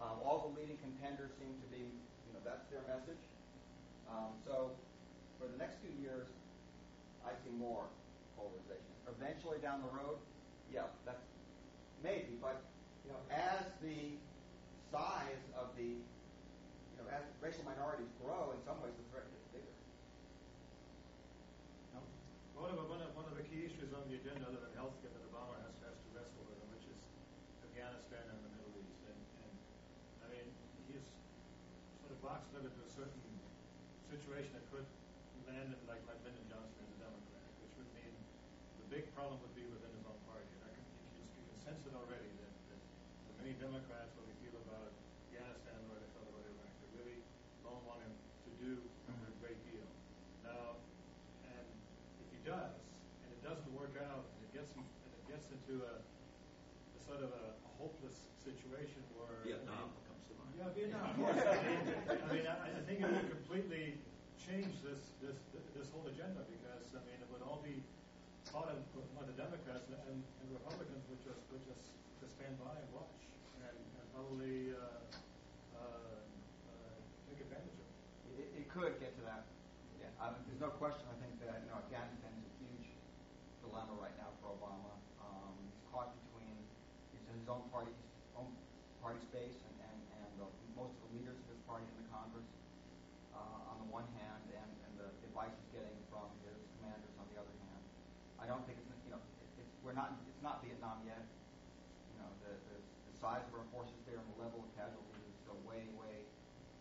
Um, 0.01 0.17
all 0.25 0.49
the 0.49 0.51
leading 0.57 0.81
contenders 0.81 1.29
seem 1.37 1.53
to 1.61 1.67
be, 1.69 1.85
you 1.85 2.31
know, 2.33 2.41
that's 2.41 2.65
their 2.73 2.81
message. 2.89 3.21
Um, 4.09 4.33
so 4.45 4.73
for 5.41 5.49
the 5.49 5.57
next 5.57 5.81
few 5.81 5.89
years, 5.97 6.29
I 7.25 7.33
see 7.41 7.49
more 7.57 7.89
polarization. 8.37 8.93
Eventually 9.09 9.57
down 9.57 9.81
the 9.81 9.89
road, 9.89 10.21
yeah, 10.69 10.85
that's 11.01 11.25
maybe, 12.05 12.37
but 12.37 12.61
you 13.01 13.09
know, 13.09 13.17
as 13.33 13.65
the 13.81 14.21
size 14.93 15.41
of 15.57 15.73
the, 15.73 15.97
you 15.97 16.95
know, 17.01 17.09
as 17.09 17.25
racial 17.41 17.65
minorities 17.65 18.13
grow, 18.21 18.53
in 18.53 18.61
some 18.61 18.77
ways 18.85 18.93
the 18.93 19.05
threat 19.09 19.25
gets 19.33 19.49
bigger. 19.49 19.73
No? 21.97 22.05
One 22.61 22.69
of, 22.69 22.77
the- 22.77 22.85
one 22.85 23.01
of, 23.01 23.09
one 23.17 23.25
of 23.25 23.33
the 23.33 23.45
key 23.49 23.65
issues 23.65 23.89
on 23.97 24.05
the 24.05 24.21
agenda 24.21 24.45
other 24.45 24.61
than 24.61 24.77
healthcare 24.77 25.09
that 25.09 25.25
Obama 25.25 25.57
has, 25.65 25.73
has 25.89 25.97
to 25.97 26.07
wrestle 26.13 26.45
with, 26.45 26.61
which 26.77 26.85
is 26.85 27.01
Afghanistan 27.65 28.29
and 28.29 28.37
the 28.45 28.51
Middle 28.61 28.77
East. 28.77 29.01
And, 29.09 29.17
and 29.41 29.53
I 30.21 30.25
mean, 30.37 30.45
he's 30.85 31.01
sort 32.05 32.13
of 32.13 32.21
boxed 32.21 32.53
them 32.53 32.69
into 32.69 32.81
a 32.85 32.91
certain 32.93 33.25
situation 34.13 34.53
that 34.53 34.65
could 34.69 34.85
land 35.49 35.73
him 35.73 35.81
like, 35.89 35.99
like 36.05 36.19
Lyndon 36.21 36.45
Johnson 36.47 36.77
as 36.85 36.91
a 36.95 36.99
Democrat, 37.01 37.47
which 37.65 37.73
would 37.81 37.89
mean 37.97 38.13
the 38.79 38.87
big 38.93 39.09
problem 39.17 39.41
would 39.41 39.55
be 39.57 39.65
within 39.67 39.89
his 39.97 40.05
own 40.05 40.19
party. 40.29 40.45
And 40.47 40.61
I 40.63 40.71
can, 40.71 40.85
you 40.85 41.17
can, 41.17 41.27
you 41.41 41.45
can 41.49 41.59
sense 41.65 41.81
it 41.87 41.93
already 41.97 42.29
that, 42.39 42.53
that 42.71 42.81
for 43.25 43.33
many 43.41 43.57
Democrats, 43.57 44.13
what 44.15 44.29
we 44.29 44.35
feel 44.45 44.55
about 44.69 44.91
Afghanistan, 45.27 45.75
the 45.81 45.89
way 45.91 45.99
they 45.99 46.11
felt 46.15 46.27
about 46.29 46.45
Iraq, 46.45 46.71
they 46.79 46.89
really 47.03 47.19
don't 47.65 47.83
want 47.89 47.99
him 48.05 48.13
to 48.15 48.49
do 48.61 48.71
a 49.11 49.33
great 49.43 49.59
deal. 49.67 49.87
Now, 50.45 50.77
and 51.47 51.65
if 52.21 52.27
he 52.31 52.39
does, 52.47 52.77
and 53.25 53.29
it 53.33 53.41
doesn't 53.43 53.71
work 53.75 53.97
out, 53.97 54.23
and 54.23 54.39
it 54.45 54.51
gets 54.55 54.71
him, 54.77 54.85
and 54.85 55.11
it 55.71 55.79
gets 55.79 55.87
into 55.87 55.87
a, 55.87 55.95
a 56.03 56.99
sort 57.07 57.23
of 57.23 57.31
a 57.31 57.55
hopeless 57.79 58.27
situation 58.43 58.99
where 59.15 59.39
Vietnam 59.47 59.95
comes 60.03 60.23
to 60.27 60.33
mind. 60.35 60.51
Yeah, 60.59 60.75
Vietnam. 60.75 61.15
I 61.15 62.27
mean, 62.33 62.47
I, 62.47 62.75
I 62.75 62.81
think 62.83 62.99
it 62.99 63.07
would 63.07 63.29
completely 63.31 63.95
change 64.35 64.73
this, 64.83 65.15
this 65.21 65.37
this 65.77 65.87
whole 65.93 66.03
agenda 66.09 66.41
because 66.49 66.91
I 66.97 67.01
mean 67.07 67.21
it 67.21 67.29
would 67.31 67.45
all 67.45 67.61
be 67.63 67.85
thought 68.51 68.67
of 68.67 68.81
by 69.15 69.23
the 69.23 69.37
Democrats 69.37 69.87
and, 69.87 69.95
and, 70.11 70.19
and 70.43 70.47
Republicans 70.51 71.05
would 71.07 71.21
just 71.23 71.39
would 71.53 71.63
just, 71.63 71.93
just 72.19 72.35
stand 72.35 72.57
by 72.59 72.73
and 72.73 72.89
watch 72.91 73.21
and, 73.63 73.77
and 73.77 74.07
probably 74.11 74.73
uh, 74.75 74.81
uh, 75.77 76.19
uh, 76.67 76.97
take 77.29 77.39
advantage 77.47 77.77
of 77.79 77.87
it. 77.87 78.43
It, 78.43 78.47
it 78.59 78.67
could 78.67 78.97
get 78.99 79.13
to 79.21 79.23
that. 79.29 79.45
Yeah, 80.01 80.09
um, 80.19 80.35
there's 80.49 80.59
no 80.59 80.73
question. 80.81 81.05
I 81.07 81.15
think 81.21 81.37
that 81.45 81.63
you 81.63 81.69
know 81.69 81.79
Afghanistan 81.79 82.33
is 82.41 82.49
a 82.49 82.53
huge 82.59 82.87
dilemma 83.61 83.93
right 84.01 84.17
now 84.17 84.33
for 84.41 84.57
Obama. 84.57 84.97
Um, 85.21 85.53
he's 85.61 85.77
caught 85.93 86.11
between 86.25 86.57
he's 87.13 87.23
in 87.29 87.30
his 87.41 87.49
own 87.49 87.65
party, 87.73 87.89
own 88.37 88.53
party 89.01 89.17
space, 89.25 89.57
and 89.65 89.75
and, 89.81 89.99
and 90.21 90.33
uh, 90.37 90.45
most 90.77 90.93
of 90.93 91.09
the 91.09 91.11
leaders 91.17 91.33
of 91.33 91.47
his 91.49 91.61
party 91.65 91.81
in 91.89 91.95
the 92.05 92.07
Congress 92.13 92.45
uh, 93.33 93.73
on 93.73 93.81
the 93.81 93.89
one 93.89 94.05
hand, 94.13 94.45
and, 94.53 94.69
and 94.85 94.91
the 95.01 95.09
advice 95.25 95.49
he's 95.49 95.81
getting 95.81 95.97
from 96.13 96.29
his 96.45 96.61
commanders 96.77 97.09
on 97.17 97.25
the 97.33 97.41
other 97.41 97.55
hand. 97.65 97.81
I 98.37 98.45
don't 98.45 98.61
think 98.69 98.77
it's 98.77 98.93
you 99.01 99.17
know 99.17 99.21
it, 99.41 99.49
it's 99.57 99.73
we're 99.81 99.97
not 99.97 100.21
it's 100.29 100.45
not 100.45 100.61
Vietnam 100.61 101.01
yet. 101.01 101.25
You 102.13 102.21
know 102.21 102.29
the, 102.45 102.53
the 102.69 102.77
the 102.77 103.13
size 103.17 103.41
of 103.49 103.57
our 103.57 103.65
forces 103.73 103.97
there 104.05 104.21
and 104.21 104.29
the 104.37 104.39
level 104.45 104.61
of 104.61 104.69
casualties 104.77 105.25
is 105.25 105.35
still 105.41 105.57
way 105.65 105.89
way 105.97 106.21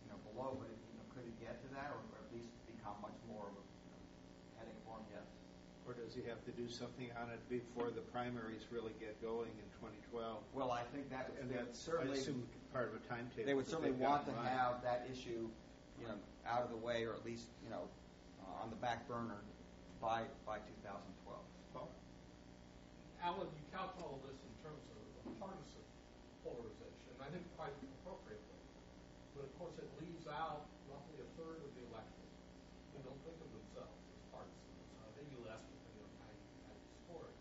you 0.04 0.08
know 0.12 0.20
below. 0.28 0.60
But 0.60 0.68
it, 0.68 0.76
you 0.76 1.00
know 1.00 1.08
could 1.16 1.24
it 1.24 1.36
get 1.40 1.56
to 1.64 1.68
that, 1.72 1.88
or, 1.88 2.04
or 2.12 2.20
at 2.20 2.28
least 2.36 2.52
become 2.68 3.00
much 3.00 3.16
more 3.24 3.48
of 3.48 3.56
a 3.56 3.64
you 3.64 3.88
know, 3.96 4.00
heading 4.60 4.76
for 4.84 5.00
him? 5.00 5.08
Yes. 5.08 5.24
Or 6.10 6.18
does 6.18 6.18
he 6.18 6.26
have 6.26 6.42
to 6.42 6.50
do 6.58 6.66
something 6.66 7.06
on 7.22 7.30
it 7.30 7.38
before 7.46 7.94
the 7.94 8.02
primaries 8.10 8.66
really 8.74 8.90
get 8.98 9.14
going 9.22 9.54
in 9.62 9.68
2012? 9.78 10.42
Well, 10.58 10.74
I 10.74 10.82
think 10.90 11.06
that 11.14 11.30
And 11.38 11.46
they 11.46 11.54
would 11.62 11.70
that's, 11.70 11.86
I 11.86 11.94
certainly 11.94 12.18
assume, 12.18 12.42
part 12.74 12.90
of 12.90 12.98
a 12.98 13.02
timetable. 13.06 13.46
they 13.46 13.54
would 13.54 13.70
certainly 13.70 13.94
want 13.94 14.26
to 14.26 14.34
mind. 14.34 14.50
have 14.50 14.82
that 14.82 15.06
issue 15.06 15.46
you 16.02 16.10
know, 16.10 16.18
out 16.50 16.66
of 16.66 16.74
the 16.74 16.82
way 16.82 17.06
or 17.06 17.14
at 17.14 17.22
least, 17.22 17.46
you 17.62 17.70
know, 17.70 17.86
uh, 18.42 18.62
on 18.66 18.74
the 18.74 18.80
back 18.82 19.06
burner 19.06 19.38
by, 20.02 20.26
by 20.42 20.58
2012. 20.82 21.86
Alan, 23.22 23.46
you 23.52 23.64
couch 23.70 23.94
all 24.02 24.18
of 24.18 24.22
this 24.26 24.40
in 24.42 24.54
terms 24.66 24.80
of 24.90 24.98
of 25.28 25.36
partisan 25.38 25.84
polarization, 26.42 27.12
I 27.20 27.28
think 27.30 27.44
quite 27.54 27.70
appropriately. 28.02 28.58
But 29.36 29.44
of 29.46 29.52
course, 29.60 29.76
it 29.78 29.86
leaves 30.00 30.24
out 30.26 30.64
roughly 30.88 31.20
a 31.22 31.28
third 31.36 31.60
of 31.60 31.70
the 31.76 31.84
electorate 31.92 32.32
who 32.96 33.04
don't 33.04 33.20
think 33.28 33.36
of 33.44 33.50
themselves 33.52 33.92
as 34.08 34.24
partisans. 34.32 34.88
Uh, 35.04 35.12
maybe 35.20 35.36
less 35.44 35.60
depending 35.68 36.00
on 36.08 36.12
how 36.24 36.32
you, 36.32 36.48
how 36.64 36.72
you 36.80 36.88
score 37.04 37.24
it. 37.28 37.36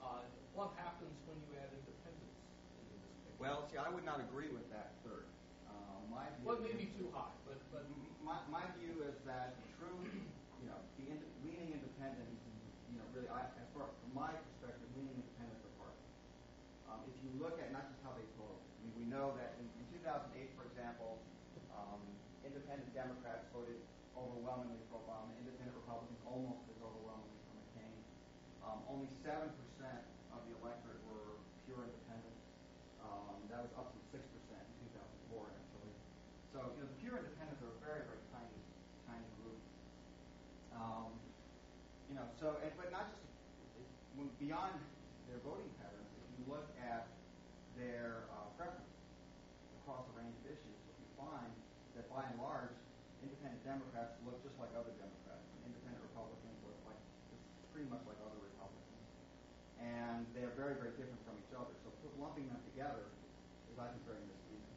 Uh, 0.00 0.24
what 0.56 0.72
happens 0.80 1.12
when 1.28 1.36
you 1.44 1.52
add 1.60 1.68
independents 1.68 2.40
into 2.80 2.96
this 2.96 3.12
picture? 3.20 3.39
Well, 3.50 3.66
see, 3.66 3.82
I 3.82 3.90
would 3.90 4.06
not 4.06 4.22
agree 4.22 4.46
with 4.54 4.62
that 4.70 4.94
third. 5.02 5.26
Uh, 5.66 5.98
my 6.06 6.30
view 6.38 6.46
Well, 6.46 6.62
it 6.62 6.70
may 6.70 6.76
be 6.78 6.86
too 6.94 7.10
high, 7.10 7.34
but, 7.42 7.58
but 7.74 7.82
My, 8.22 8.38
my 8.46 8.62
view 8.78 9.02
is 9.02 9.18
that 9.26 9.58
true, 9.74 10.06
you 10.06 10.66
know, 10.70 10.78
leaning 11.42 11.74
independent, 11.74 12.30
you 12.30 12.94
know, 12.94 13.02
really, 13.10 13.26
I, 13.26 13.50
as 13.58 13.66
far, 13.74 13.90
from 13.90 14.14
my 14.14 14.30
perspective, 14.30 14.86
leaning 14.94 15.18
independent 15.18 15.58
is 15.66 15.66
the. 15.66 15.90
Um, 16.94 17.02
if 17.10 17.18
you 17.26 17.30
look 17.42 17.58
at 17.58 17.74
not 17.74 17.90
just 17.90 17.98
how 18.06 18.14
they 18.14 18.22
vote, 18.38 18.54
I 18.54 18.86
mean, 18.86 18.94
we 19.02 19.06
know 19.10 19.34
that 19.34 19.58
in, 19.58 19.66
in 19.82 19.98
2008, 19.98 20.54
for 20.54 20.70
example, 20.70 21.18
um, 21.74 21.98
independent 22.46 22.86
Democrats 22.94 23.50
voted 23.50 23.82
overwhelmingly 24.14 24.78
for 24.94 25.02
Obama, 25.02 25.34
independent 25.42 25.74
Republicans 25.74 26.22
almost 26.22 26.70
as 26.70 26.78
overwhelmingly 26.86 27.42
for 27.50 27.58
McCain. 27.58 27.98
Um, 28.62 28.78
only 28.86 29.10
7% 29.26 29.42
of 29.42 30.38
the 30.46 30.54
electorate 30.62 31.02
were 31.10 31.34
pure 31.66 31.82
independents. 31.82 32.38
Um, 33.00 33.42
that 33.50 33.66
was 33.66 33.72
up 33.74 33.90
from 33.90 34.02
6% 34.14 34.22
in 34.22 34.74
2004, 35.34 35.50
actually. 35.50 35.92
So, 36.54 36.58
you 36.76 36.84
know, 36.84 36.88
the 36.90 36.98
pure 37.02 37.18
independents 37.18 37.58
are 37.66 37.72
a 37.74 37.78
very, 37.82 38.06
very 38.06 38.22
tiny, 38.30 38.60
tiny 39.10 39.26
group. 39.42 39.58
Um, 40.70 41.10
you 42.06 42.14
know, 42.14 42.29
so, 42.40 42.56
and, 42.64 42.72
but 42.80 42.88
not 42.88 43.12
just 43.12 43.28
beyond 44.40 44.80
their 45.28 45.38
voting 45.44 45.68
patterns, 45.76 46.08
if 46.16 46.32
you 46.40 46.44
look 46.48 46.64
at 46.80 47.04
their 47.76 48.24
uh, 48.32 48.48
preferences 48.56 49.04
across 49.84 50.08
a 50.08 50.14
range 50.16 50.32
of 50.40 50.48
issues, 50.48 50.76
you 50.96 51.08
find 51.20 51.52
that 51.96 52.08
by 52.08 52.24
and 52.24 52.40
large, 52.40 52.72
independent 53.20 53.60
Democrats 53.62 54.16
look 54.24 54.40
just 54.40 54.56
like 54.56 54.72
other 54.72 54.92
Democrats, 54.96 55.44
and 55.44 55.68
independent 55.68 56.00
Republicans 56.08 56.56
look 56.64 56.80
like 56.88 56.96
just 57.28 57.44
pretty 57.76 57.88
much 57.92 58.00
like 58.08 58.16
other 58.24 58.40
Republicans, 58.40 59.04
and 59.84 60.24
they're 60.32 60.56
very, 60.56 60.80
very 60.80 60.96
different 60.96 61.20
from 61.28 61.36
each 61.36 61.52
other. 61.52 61.76
So 61.84 61.92
lumping 62.20 62.48
them 62.52 62.60
together 62.72 63.08
is, 63.68 63.76
I 63.80 63.88
think, 63.92 64.04
very 64.04 64.20
misleading. 64.28 64.76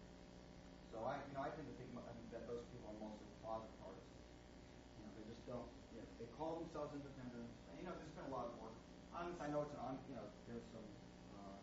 So 0.96 1.04
I, 1.04 1.20
you 1.28 1.36
know, 1.36 1.44
I 1.44 1.52
tend 1.52 1.68
to 1.68 1.76
think, 1.76 1.92
I 1.96 2.12
think 2.16 2.30
that 2.32 2.48
those 2.48 2.64
people 2.72 2.96
are 2.96 3.00
mostly 3.04 3.28
closet 3.44 3.72
partisans. 3.84 4.24
You 4.96 5.04
know, 5.04 5.12
they 5.20 5.26
just 5.28 5.44
don't, 5.44 5.68
you 5.92 6.00
know, 6.00 6.08
they 6.20 6.30
call 6.40 6.64
themselves 6.64 6.96
independents. 6.96 7.52
And, 7.68 7.76
you 7.80 7.86
know, 7.88 7.96
there's 8.00 8.16
been 8.16 8.28
a 8.28 8.34
lot 8.34 8.48
of 8.48 8.56
work 8.64 8.76
on 9.12 9.28
this. 9.28 9.33
I 9.44 9.52
know 9.52 9.68
it's 9.68 9.76
an, 9.76 9.82
on, 9.84 10.00
you 10.08 10.16
know, 10.16 10.24
there's 10.48 10.64
some, 10.72 10.88
uh, 11.36 11.60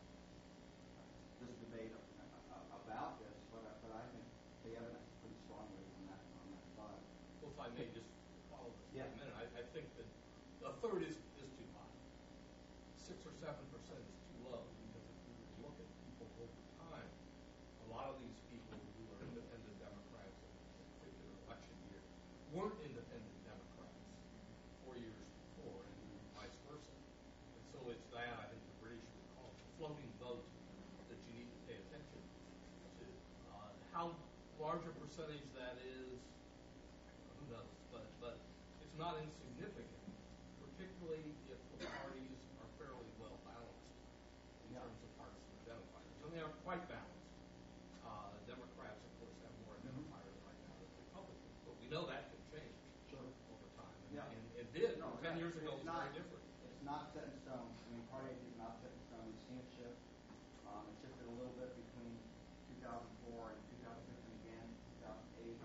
this 1.41 1.57
debate 1.65 1.89
a- 1.97 2.05
a- 2.53 2.67
about 2.77 3.17
this, 3.25 3.33
but, 3.49 3.65
I- 3.65 3.79
but 3.81 3.93
I 3.97 4.05
think 4.13 4.25
the 4.69 4.77
evidence 4.77 5.09
is 5.09 5.17
pretty 5.25 5.39
strongly 5.49 5.81
on 5.97 6.03
that, 6.13 6.21
on 6.45 6.47
that 6.53 6.67
side. 6.77 7.01
Well, 7.41 7.51
if 7.57 7.59
I 7.61 7.69
may 7.73 7.89
just 7.97 8.13
follow 8.53 8.69
this 8.77 8.85
for 8.93 9.01
Yeah. 9.01 9.09
a 9.09 9.17
minute, 9.17 9.33
I, 9.33 9.45
I 9.49 9.65
think 9.73 9.89
that 9.97 10.05
a 10.69 10.73
third 10.85 11.01
is, 11.09 11.17
is 11.41 11.49
too 11.57 11.69
high. 11.73 11.89
Six 13.01 13.25
or 13.25 13.33
seven 13.41 13.65
percent 13.73 14.05
is 14.05 14.19
too 14.29 14.45
low, 14.45 14.61
because 14.61 15.01
if 15.09 15.17
you 15.25 15.33
were 15.41 15.49
to 15.49 15.59
look 15.65 15.77
at 15.81 15.89
people 16.05 16.29
over 16.37 16.53
time, 16.85 17.09
a 17.09 17.87
lot 17.89 18.13
of 18.13 18.21
these 18.21 18.37
people 18.53 18.77
who 18.77 19.03
are 19.17 19.25
independent 19.25 19.73
Democrats 19.81 20.37
in 20.45 20.53
a 20.53 20.85
particular 21.01 21.33
election 21.49 21.75
year 21.89 22.05
weren't 22.53 22.77
independent 22.85 23.35
Democrats 23.49 24.05
four 24.85 25.01
years 25.01 25.17
before, 25.57 25.81
and 25.81 25.97
vice 26.37 26.55
versa. 26.69 26.93
And 27.57 27.65
so 27.73 27.79
it's 27.91 28.05
that, 28.15 28.37
I 28.37 28.47
think 28.53 28.61
the 28.69 28.77
British 28.85 29.03
would 29.17 29.29
call 29.35 29.49
it 29.51 29.57
the 29.65 29.69
floating 29.81 30.11
vote 30.21 30.45
that 31.09 31.19
you 31.27 31.33
need 31.41 31.49
to 31.51 31.59
pay 31.67 31.77
attention 31.81 32.21
to. 33.01 33.07
Uh, 33.51 33.73
How 33.97 34.13
large 34.71 34.87
a 34.87 34.95
percentage 35.03 35.43
that 35.59 35.75
is, 35.83 36.15
who 37.43 37.43
knows, 37.51 37.67
but, 37.91 38.07
but 38.23 38.39
it's 38.79 38.95
not 38.95 39.19
insignificant, 39.19 40.07
particularly 40.63 41.27
if 41.51 41.59
the 41.75 41.91
parties 41.91 42.39
are 42.63 42.71
fairly 42.79 43.11
well 43.19 43.35
balanced 43.43 43.91
in 44.71 44.79
terms 44.79 44.95
of 45.03 45.11
partisan 45.19 45.51
identifiers. 45.67 46.15
And 46.23 46.31
they 46.31 46.39
are 46.47 46.55
quite 46.63 46.87
balanced. 46.87 47.35
Uh, 48.07 48.31
Democrats, 48.47 49.03
of 49.03 49.11
course, 49.19 49.35
have 49.43 49.51
more 49.67 49.75
identifiers 49.75 50.39
right 50.47 50.61
now 50.63 50.79
than 50.79 50.91
Republicans, 51.03 51.57
but 51.67 51.75
we 51.83 51.87
know 51.91 52.07
that 52.07 52.31
can 52.31 52.39
change 52.55 52.79
Sure. 53.11 53.27
over 53.27 53.67
time. 53.75 53.91
And- 53.91 54.15
Yeah. 54.15 54.31
And 54.31 54.45
it 54.55 54.71
did, 54.71 55.03
No, 55.03 55.19
ten 55.19 55.35
yeah, 55.35 55.43
years 55.51 55.59
ago, 55.59 55.67
it 55.75 55.83
was 55.83 55.91
not- 55.91 56.15
very 56.15 56.15
different. 56.15 56.47
It's 56.63 56.85
not 56.87 57.11
set 57.11 57.27
in 57.27 57.35
stone. 57.43 57.75
I 57.75 57.87
mean, 57.91 58.07
party 58.07 58.31
ID 58.39 58.55
is 58.55 58.59
not 58.63 58.79
set 58.79 58.95
in 58.95 59.03
stone. 59.11 59.27
We've 59.35 59.43
seen 59.51 59.59
it 59.59 59.67
shift. 59.75 59.99
Um, 60.71 60.87
it 60.95 61.03
shifted 61.03 61.27
a 61.27 61.35
little 61.35 61.59
bit 61.59 61.75
between 61.75 62.15
2004 62.79 63.51
and 63.51 63.59
2015 63.83 64.39
again, 64.47 64.69
2008. 65.03 65.59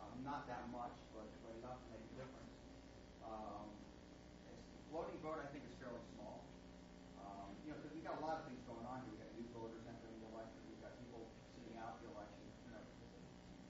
Um, 0.00 0.14
that 0.50 0.64
much, 0.72 0.94
but, 1.16 1.26
but 1.44 1.52
enough 1.60 1.78
to 1.82 1.86
make 1.94 2.04
a 2.04 2.12
difference. 2.20 2.54
Um, 3.24 3.66
it's, 4.50 4.64
floating 4.92 5.18
vote, 5.24 5.40
I 5.40 5.48
think, 5.50 5.64
is 5.66 5.74
fairly 5.80 6.02
small. 6.16 6.44
Um, 7.20 7.50
you 7.64 7.72
know, 7.72 7.78
because 7.80 7.92
we've 7.96 8.06
got 8.06 8.20
a 8.20 8.24
lot 8.24 8.40
of 8.40 8.50
things 8.50 8.60
going 8.68 8.84
on 8.86 9.02
here. 9.08 9.16
We've 9.16 9.24
got 9.24 9.32
new 9.36 9.48
voters 9.56 9.82
entering 9.88 10.18
the 10.20 10.28
election. 10.30 10.60
We've 10.70 10.82
got 10.84 10.92
people 11.00 11.22
sitting 11.56 11.76
out 11.80 11.98
the 12.04 12.08
election. 12.12 12.44
You 12.64 12.70
know, 12.76 12.82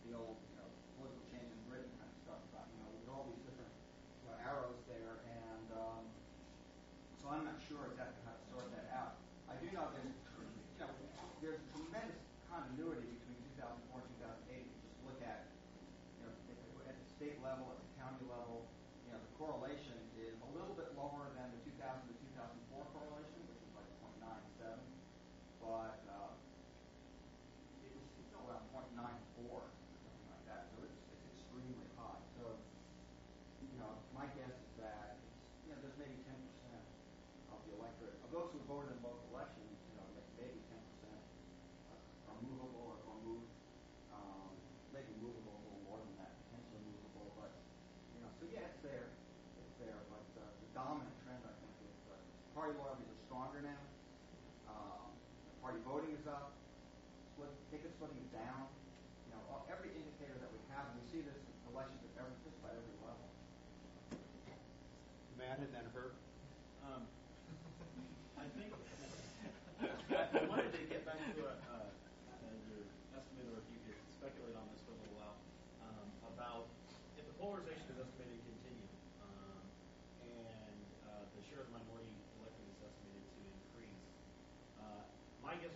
the 0.04 0.12
old, 0.18 0.36
you 0.50 0.56
know, 0.58 0.68
political 0.98 1.24
change 1.30 1.48
in 1.48 1.60
Britain 1.70 1.92
kind 1.96 2.10
of 2.10 2.18
stuff. 2.26 2.40
About, 2.52 2.66
you 2.74 2.78
know, 2.82 2.90
with 2.92 3.08
all 3.08 3.24
these 3.30 3.42
different 3.46 3.72
you 4.22 4.26
know, 4.28 4.36
arrows 4.42 4.80
there, 4.90 5.14
and 5.30 5.66
um, 5.78 6.02
so 7.22 7.32
I'm 7.32 7.44
not 7.48 7.56
sure 7.64 7.88
exactly 7.88 8.20
how 8.28 8.34
to 8.36 8.44
sort 8.52 8.68
that 8.76 8.90
out. 8.92 9.16
I 9.48 9.56
do 9.62 9.70
know 9.72 9.88
there's, 9.96 10.12
you 10.12 10.80
know, 10.82 10.90
there's 11.40 11.62
tremendous 11.72 12.20
continuity 12.52 13.06
between 13.16 13.38
2004 13.56 14.02
and 14.02 14.08
2008. 14.20 14.60
If 14.60 14.68
you 14.68 14.80
just 14.84 15.00
look 15.08 15.20
at, 15.24 15.48
you 16.20 16.28
know, 16.28 16.32
at 16.36 16.44
the, 16.44 16.56
at 16.90 16.96
the 17.00 17.06
state 17.16 17.38
level, 17.40 17.72
at 17.72 17.80
the 17.80 17.90
county 17.96 18.24
level, 18.28 18.68
you 19.08 19.16
know, 19.16 19.20
the 19.24 19.32
correlation 19.40 19.96
is 20.20 20.36
a 20.44 20.50
little 20.52 20.76
bit 20.76 20.92
lower 21.00 21.32
than 21.32 21.48
the 21.54 21.60
2000 21.80 21.80
to 21.80 22.14
2004 22.76 22.92
correlation, 22.92 23.40
which 23.48 23.60
is 23.62 23.72
like 23.72 23.88
0.97, 24.04 24.84
but 25.64 25.96
uh, 26.12 26.32
it 27.84 27.92
was 27.94 28.04
still 28.28 28.44
around 28.48 28.64
0.94 28.68 29.48
or 29.48 29.64
something 29.64 30.28
like 30.28 30.44
that. 30.50 30.68
So 30.76 30.84
it's, 30.84 30.98
it's 31.08 31.24
extremely 31.40 31.88
high. 31.96 32.20
So 32.36 32.52
you 33.64 33.76
know, 33.80 33.96
my 34.12 34.28
guess 34.36 34.52
is 34.52 34.72
that 34.80 35.16
it's, 35.20 35.32
you 35.66 35.70
know, 35.72 35.78
there's 35.84 35.96
maybe 36.00 36.16
10% 36.24 36.32
of 37.52 37.58
the 37.68 37.72
electorate, 37.78 38.16
of 38.22 38.30
those 38.30 38.48
who 38.54 38.60
voted 38.66 38.94
in 38.94 39.00
both 39.02 39.18
elections, 39.34 39.70
you 39.90 39.94
know, 39.98 40.06
may- 40.14 40.30
maybe 40.38 40.58
10% 40.70 40.78
are 42.30 42.38
movable 42.42 42.94
or, 42.94 42.96
or 43.10 43.14
moved. 43.26 43.50
Um, 44.14 44.50
maybe 44.94 45.10
movable 45.22 45.54
a 45.54 45.62
little 45.66 45.82
more 45.86 45.98
than 46.02 46.14
that, 46.22 46.32
potentially 46.46 46.82
movable, 46.86 47.30
but, 47.38 47.50
you 48.14 48.20
know, 48.22 48.30
so 48.38 48.44
yeah, 48.50 48.70
it's 48.70 48.82
there. 48.82 49.10
It's 49.10 49.74
there, 49.82 49.98
but 50.10 50.26
uh, 50.38 50.46
the 50.62 50.68
dominant 50.74 51.14
trend, 51.26 51.42
I 51.46 51.54
think, 51.62 51.74
is 51.82 51.98
uh, 52.10 52.18
party 52.54 52.74
loyalties 52.78 53.10
are 53.10 53.20
stronger 53.26 53.60
now. 53.62 53.82
Um, 54.70 55.10
party 55.62 55.80
voting 55.86 56.14
is 56.14 56.26
up. 56.30 56.54
Split, 57.34 57.50
ticket 57.74 57.90
splitting 57.98 58.18
is 58.22 58.30
down. 58.34 58.70
You 59.26 59.34
know, 59.34 59.42
all- 59.50 59.66
every 59.70 59.90
indicator 59.94 60.38
that 60.38 60.50
we 60.54 60.60
have, 60.74 60.90
and 60.90 60.94
we 61.02 61.04
see 61.10 61.22
this 61.26 61.38
in 61.38 61.54
elections 61.74 62.02
at 62.02 62.22
every, 62.22 62.34
just 62.46 62.58
about 62.62 62.74
every 62.78 62.94
level. 63.02 63.26
Matt 65.54 65.70
and 65.70 65.70
then. 65.70 65.86
Um, 66.82 67.06
I 68.42 68.46
think 68.58 68.74
I, 68.74 69.06
I 70.42 70.50
wanted 70.50 70.74
to 70.74 70.82
get 70.90 71.06
back 71.06 71.14
to 71.14 71.46
a, 71.46 71.54
uh, 71.70 71.94
uh, 71.94 72.54
your 72.66 72.82
estimate, 73.14 73.46
or 73.54 73.62
if 73.62 73.66
you 73.70 73.78
could 73.86 73.94
speculate 74.18 74.58
on 74.58 74.66
this 74.74 74.82
for 74.82 74.90
a 74.90 74.98
little 74.98 75.14
while, 75.14 75.38
um, 75.86 76.10
about 76.34 76.66
if 77.14 77.22
the 77.30 77.38
polarization 77.38 77.86
is 77.86 78.02
estimated 78.02 78.34
to 78.34 78.50
continue, 78.50 78.90
um, 79.22 79.62
and 80.26 80.74
uh, 81.06 81.22
the 81.38 81.42
share 81.46 81.62
of 81.62 81.70
the 81.70 81.78
minority 81.78 82.10
electorate 82.42 82.74
is 82.74 82.82
estimated 82.90 83.22
to 83.22 83.40
increase. 83.46 84.02
Uh, 84.82 85.06
my 85.38 85.54
guess 85.62 85.70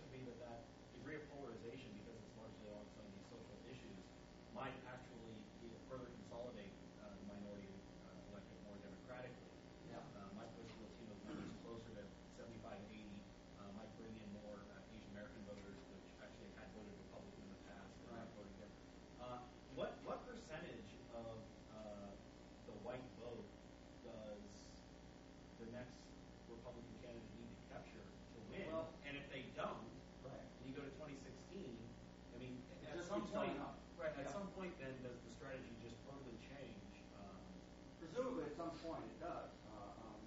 presumably 38.09 38.49
at 38.49 38.57
some 38.57 38.73
point 38.81 39.05
it 39.05 39.21
does. 39.21 39.53
Uh, 39.69 40.01
um, 40.01 40.17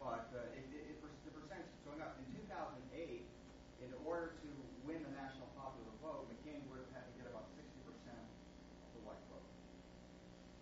but 0.00 0.32
uh, 0.32 0.40
the 0.48 1.30
percentage 1.36 1.68
is 1.68 1.84
going 1.84 2.00
up. 2.00 2.16
In 2.16 2.24
2008, 2.48 3.20
in 3.84 3.92
order 4.08 4.32
to 4.40 4.48
win 4.88 5.04
the 5.04 5.12
national 5.12 5.52
popular 5.60 5.92
vote, 6.00 6.24
McCain 6.32 6.64
would 6.72 6.80
have 6.80 6.92
had 6.96 7.04
to 7.04 7.14
get 7.20 7.28
about 7.28 7.52
60% 7.52 7.60
of 7.60 8.88
the 8.96 9.02
white 9.04 9.20
vote. 9.28 9.44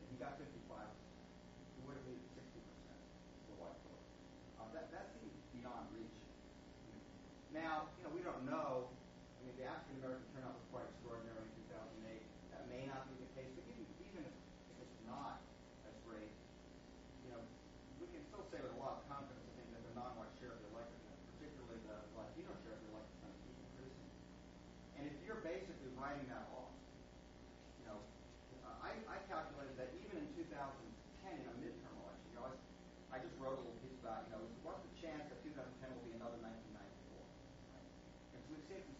If 0.02 0.10
he 0.10 0.18
got 0.18 0.34
55, 0.42 0.58
He 0.58 1.86
would 1.86 1.94
have 1.94 2.06
needed 2.10 2.26
60% 2.34 2.42
of 2.42 3.46
the 3.54 3.56
white 3.62 3.78
vote. 3.86 4.02
Uh, 4.58 4.74
that 4.74 5.14
seems 5.14 5.38
beyond 5.54 5.86
reach. 5.94 6.18
Now, 7.54 7.94
you 7.94 8.02
know, 8.02 8.10
we 8.10 8.26
don't 8.26 8.42
know 8.42 8.90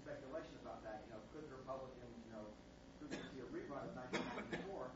speculation 0.09 0.57
about 0.65 0.81
that. 0.89 1.05
You 1.05 1.13
know, 1.13 1.21
could 1.37 1.45
the 1.53 1.61
Republicans, 1.61 2.17
you 2.25 2.33
know, 2.33 2.49
could 2.97 3.13
we 3.13 3.21
see 3.29 3.45
a 3.45 3.49
rerun 3.53 3.85
of 3.85 3.93
1994? 4.57 4.89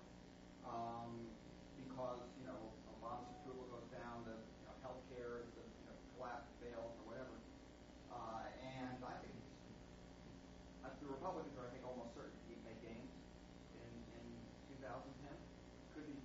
Um, 0.65 1.29
because 1.77 2.25
you 2.41 2.49
know, 2.49 2.57
Obama's 2.97 3.29
approval 3.37 3.69
goes 3.69 3.85
down, 3.93 4.25
the 4.25 4.33
you 4.33 4.65
know, 4.65 4.73
health 4.81 5.05
care, 5.13 5.45
the 5.53 5.65
you 5.69 5.85
know, 5.85 5.97
collapse 6.17 6.49
fails 6.65 6.97
or 6.97 7.13
whatever. 7.13 7.37
Uh, 8.09 8.49
and 8.81 8.97
I 9.05 9.21
think 9.21 9.37
uh, 10.81 10.97
the 11.05 11.13
Republicans 11.13 11.61
are, 11.61 11.69
I 11.69 11.77
think, 11.77 11.85
almost 11.85 12.17
certain 12.17 12.33
to 12.33 12.57
make 12.65 12.81
gains 12.81 13.13
in, 13.77 13.93
in 14.17 14.25
2010. 14.81 15.13
Could 15.93 16.09
be 16.09 16.17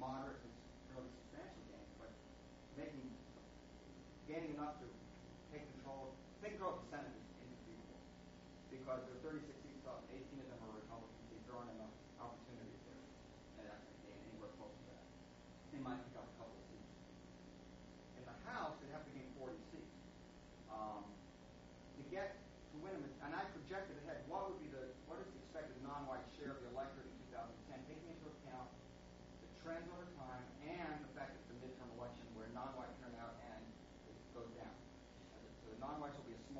moderate 0.00 0.40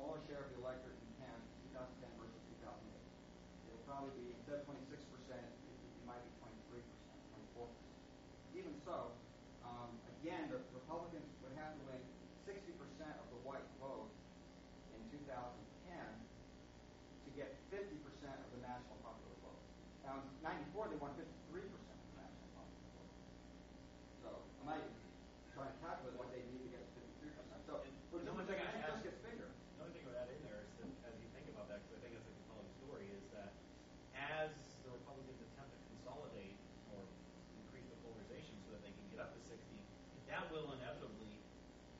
smaller 0.05 0.21
share 0.29 0.45
of 0.45 0.53
the 0.53 0.61
electorate 0.61 1.01
in 1.01 1.09
2010 1.73 2.05
versus 2.21 2.37
2008. 2.61 2.93
It 2.93 3.69
will 3.73 3.81
probably 3.89 4.13
be 4.13 4.37
instead 4.37 4.61
of 4.61 4.69
26 4.69 4.84
will 40.55 40.71
inevitably 40.79 41.35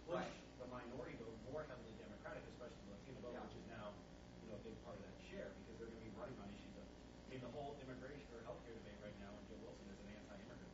push 0.07 0.23
right. 0.23 0.31
the 0.63 0.67
minority 0.71 1.19
vote 1.19 1.35
more 1.51 1.67
heavily 1.67 1.91
Democratic, 1.99 2.39
especially 2.55 2.79
the 2.87 2.95
Latino 2.95 3.19
vote, 3.19 3.35
yeah. 3.35 3.43
which 3.43 3.59
is 3.59 3.65
now 3.67 3.91
you 4.39 4.47
know 4.47 4.55
a 4.55 4.63
big 4.63 4.77
part 4.87 4.95
of 4.95 5.03
that 5.03 5.17
share 5.27 5.51
because 5.59 5.75
they're 5.75 5.91
going 5.91 5.99
to 5.99 6.07
be 6.07 6.15
running 6.15 6.39
on 6.39 6.47
issues 6.55 6.71
of. 6.79 6.87
I 6.87 7.27
mean, 7.35 7.43
the 7.43 7.51
whole 7.51 7.75
immigration 7.83 8.31
or 8.31 8.39
healthcare 8.47 8.71
debate 8.79 8.95
right 9.03 9.17
now, 9.19 9.35
and 9.35 9.43
Joe 9.51 9.59
Wilson 9.59 9.91
is 9.91 9.99
an 9.99 10.09
anti-immigrant. 10.15 10.71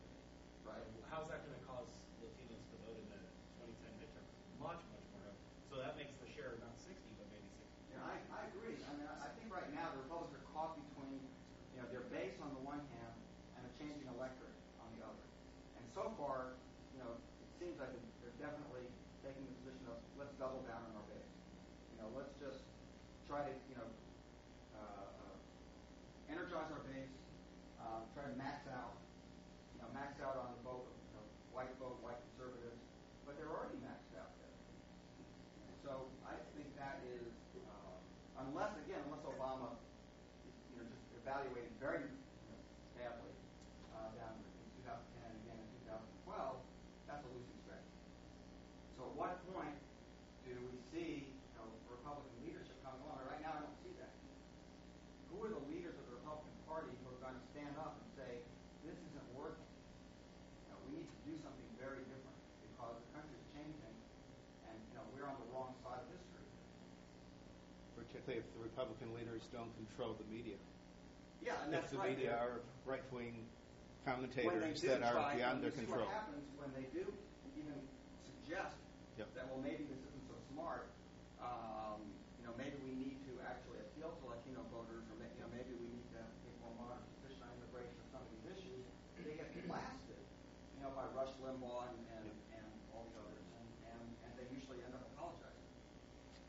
Right. 0.61 0.85
So 0.93 1.01
how's 1.09 1.25
that 1.33 1.41
going 1.41 1.57
to 1.57 1.60
hypothetically, 68.21 68.37
if 68.37 68.53
the 68.53 68.63
Republican 68.63 69.13
leaders 69.15 69.41
don't 69.51 69.71
control 69.75 70.15
the 70.17 70.27
media. 70.33 70.55
Yeah, 71.43 71.53
and 71.63 71.73
that's. 71.73 71.91
If 71.91 71.99
the 71.99 72.07
media 72.07 72.37
are 72.37 72.61
right-wing 72.85 73.33
commentators 74.05 74.81
that 74.81 75.03
are 75.03 75.33
beyond 75.35 75.63
their 75.63 75.71
control. 75.71 76.05
When 76.05 76.05
they 76.05 76.13
what 76.13 76.13
happens 76.13 76.45
when 76.57 76.71
they 76.77 76.87
do 76.93 77.05
even 77.57 77.77
suggest 78.25 78.77
that, 79.17 79.45
well, 79.49 79.61
maybe 79.61 79.85
this 79.85 80.01
isn't 80.01 80.25
so 80.25 80.37
smart, 80.53 80.89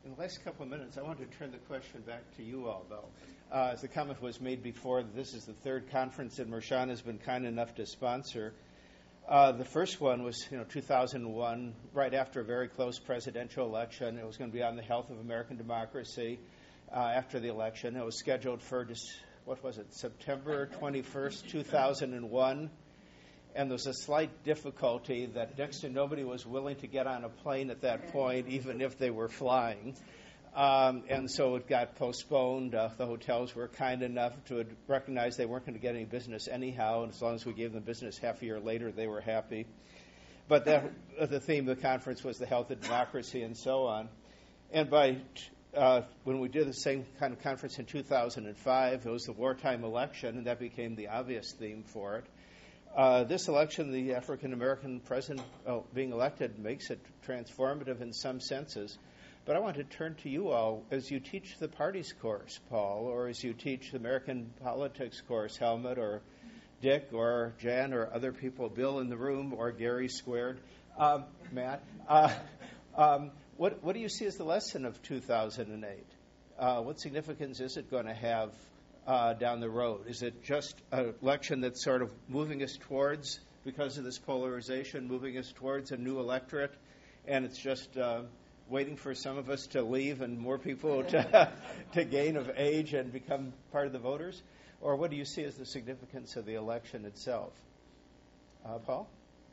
In 0.05 0.15
the 0.15 0.19
last 0.19 0.43
couple 0.43 0.63
of 0.63 0.69
minutes, 0.69 0.97
I 0.97 1.01
want 1.01 1.19
to 1.19 1.37
turn 1.37 1.51
the 1.51 1.59
question 1.59 2.01
back 2.01 2.23
to 2.35 2.43
you 2.43 2.67
all, 2.67 2.85
though. 2.89 3.05
Uh, 3.49 3.69
as 3.71 3.79
the 3.79 3.87
comment 3.87 4.21
was 4.21 4.41
made 4.41 4.61
before, 4.61 5.01
this 5.01 5.33
is 5.33 5.45
the 5.45 5.53
third 5.53 5.89
conference 5.91 6.35
that 6.35 6.51
Mershon 6.51 6.89
has 6.89 7.01
been 7.01 7.19
kind 7.19 7.45
enough 7.45 7.73
to 7.75 7.85
sponsor. 7.85 8.53
Uh, 9.29 9.53
the 9.53 9.63
first 9.63 10.01
one 10.01 10.23
was, 10.23 10.45
you 10.51 10.57
know, 10.57 10.65
2001, 10.65 11.73
right 11.93 12.13
after 12.13 12.41
a 12.41 12.43
very 12.43 12.67
close 12.67 12.99
presidential 12.99 13.65
election. 13.65 14.17
It 14.17 14.27
was 14.27 14.35
going 14.35 14.51
to 14.51 14.53
be 14.53 14.61
on 14.61 14.75
the 14.75 14.81
health 14.81 15.09
of 15.09 15.19
American 15.19 15.55
democracy 15.55 16.37
uh, 16.93 16.97
after 16.99 17.39
the 17.39 17.47
election. 17.47 17.95
It 17.95 18.03
was 18.03 18.19
scheduled 18.19 18.61
for, 18.61 18.85
what 19.45 19.63
was 19.63 19.77
it, 19.77 19.93
September 19.93 20.69
21st, 20.81 21.47
2001 21.47 22.69
and 23.55 23.69
there 23.69 23.75
was 23.75 23.87
a 23.87 23.93
slight 23.93 24.43
difficulty 24.43 25.27
that 25.27 25.57
next 25.57 25.81
to 25.81 25.89
nobody 25.89 26.23
was 26.23 26.45
willing 26.45 26.75
to 26.77 26.87
get 26.87 27.07
on 27.07 27.23
a 27.23 27.29
plane 27.29 27.69
at 27.69 27.81
that 27.81 28.11
point, 28.11 28.47
even 28.49 28.81
if 28.81 28.97
they 28.97 29.09
were 29.09 29.29
flying. 29.29 29.95
Um, 30.55 31.03
and 31.09 31.29
so 31.29 31.55
it 31.55 31.67
got 31.67 31.95
postponed. 31.95 32.75
Uh, 32.75 32.89
the 32.97 33.05
hotels 33.05 33.55
were 33.55 33.67
kind 33.67 34.03
enough 34.03 34.33
to 34.45 34.65
recognize 34.87 35.35
they 35.35 35.47
weren't 35.47 35.65
going 35.65 35.75
to 35.75 35.81
get 35.81 35.95
any 35.95 36.05
business 36.05 36.47
anyhow, 36.47 37.03
and 37.03 37.11
as 37.11 37.21
long 37.21 37.35
as 37.35 37.45
we 37.45 37.53
gave 37.53 37.73
them 37.73 37.83
business 37.83 38.17
half 38.17 38.41
a 38.41 38.45
year 38.45 38.59
later, 38.59 38.91
they 38.91 39.07
were 39.07 39.21
happy. 39.21 39.65
But 40.47 40.65
that, 40.65 40.91
uh, 41.19 41.25
the 41.25 41.39
theme 41.39 41.67
of 41.67 41.77
the 41.77 41.81
conference 41.81 42.23
was 42.23 42.37
the 42.37 42.45
health 42.45 42.69
of 42.69 42.81
democracy 42.81 43.41
and 43.41 43.57
so 43.57 43.85
on. 43.85 44.09
And 44.71 44.89
by 44.89 45.17
uh, 45.75 46.01
when 46.23 46.39
we 46.39 46.49
did 46.49 46.67
the 46.67 46.73
same 46.73 47.05
kind 47.19 47.33
of 47.33 47.41
conference 47.41 47.79
in 47.79 47.85
2005, 47.85 49.05
it 49.05 49.09
was 49.09 49.23
the 49.23 49.31
wartime 49.31 49.83
election, 49.83 50.37
and 50.37 50.45
that 50.45 50.59
became 50.59 50.95
the 50.95 51.07
obvious 51.07 51.51
theme 51.53 51.83
for 51.83 52.17
it. 52.17 52.25
Uh, 52.95 53.23
this 53.23 53.47
election, 53.47 53.91
the 53.91 54.13
African 54.13 54.53
American 54.53 54.99
president 54.99 55.41
uh, 55.65 55.79
being 55.95 56.11
elected 56.11 56.59
makes 56.59 56.91
it 56.91 56.99
transformative 57.27 58.01
in 58.01 58.13
some 58.13 58.39
senses. 58.39 58.99
But 59.45 59.55
I 59.55 59.59
want 59.59 59.77
to 59.77 59.83
turn 59.83 60.15
to 60.21 60.29
you 60.29 60.49
all 60.49 60.85
as 60.91 61.09
you 61.09 61.19
teach 61.19 61.57
the 61.57 61.67
parties 61.67 62.13
course, 62.21 62.59
Paul, 62.69 63.07
or 63.07 63.29
as 63.29 63.43
you 63.43 63.53
teach 63.53 63.91
the 63.91 63.97
American 63.97 64.53
politics 64.61 65.19
course, 65.21 65.57
Helmut, 65.57 65.97
or 65.97 66.21
Dick, 66.81 67.09
or 67.13 67.53
Jan, 67.59 67.93
or 67.93 68.13
other 68.13 68.31
people, 68.31 68.69
Bill 68.69 68.99
in 68.99 69.09
the 69.09 69.17
room, 69.17 69.55
or 69.57 69.71
Gary 69.71 70.07
squared, 70.07 70.59
um, 70.97 71.23
Matt. 71.51 71.83
Uh, 72.07 72.31
um, 72.95 73.31
what, 73.57 73.83
what 73.83 73.95
do 73.95 74.01
you 74.01 74.09
see 74.09 74.25
as 74.27 74.35
the 74.35 74.45
lesson 74.45 74.85
of 74.85 75.01
2008? 75.01 76.05
Uh, 76.59 76.81
what 76.81 76.99
significance 76.99 77.59
is 77.59 77.75
it 77.75 77.89
going 77.89 78.05
to 78.05 78.13
have 78.13 78.53
uh, 79.07 79.33
down 79.33 79.59
the 79.59 79.69
road? 79.69 80.07
Is 80.07 80.21
it 80.21 80.43
just 80.43 80.75
an 80.91 81.13
election 81.21 81.61
that's 81.61 81.83
sort 81.83 82.01
of 82.01 82.11
moving 82.27 82.63
us 82.63 82.77
towards, 82.87 83.39
because 83.65 83.97
of 83.97 84.03
this 84.03 84.19
polarization, 84.19 85.07
moving 85.07 85.37
us 85.37 85.51
towards 85.55 85.91
a 85.91 85.97
new 85.97 86.19
electorate, 86.19 86.73
and 87.27 87.45
it's 87.45 87.57
just 87.57 87.97
uh, 87.97 88.21
waiting 88.69 88.95
for 88.95 89.13
some 89.15 89.37
of 89.37 89.49
us 89.49 89.67
to 89.67 89.81
leave 89.81 90.21
and 90.21 90.39
more 90.39 90.57
people 90.57 91.03
to, 91.03 91.51
to 91.93 92.03
gain 92.03 92.37
of 92.37 92.51
age 92.57 92.93
and 92.93 93.11
become 93.11 93.53
part 93.71 93.87
of 93.87 93.93
the 93.93 93.99
voters? 93.99 94.41
Or 94.81 94.95
what 94.95 95.11
do 95.11 95.15
you 95.15 95.25
see 95.25 95.43
as 95.43 95.55
the 95.55 95.65
significance 95.65 96.35
of 96.35 96.45
the 96.45 96.55
election 96.55 97.05
itself? 97.05 97.53
Uh, 98.65 98.79
Paul? 98.79 99.07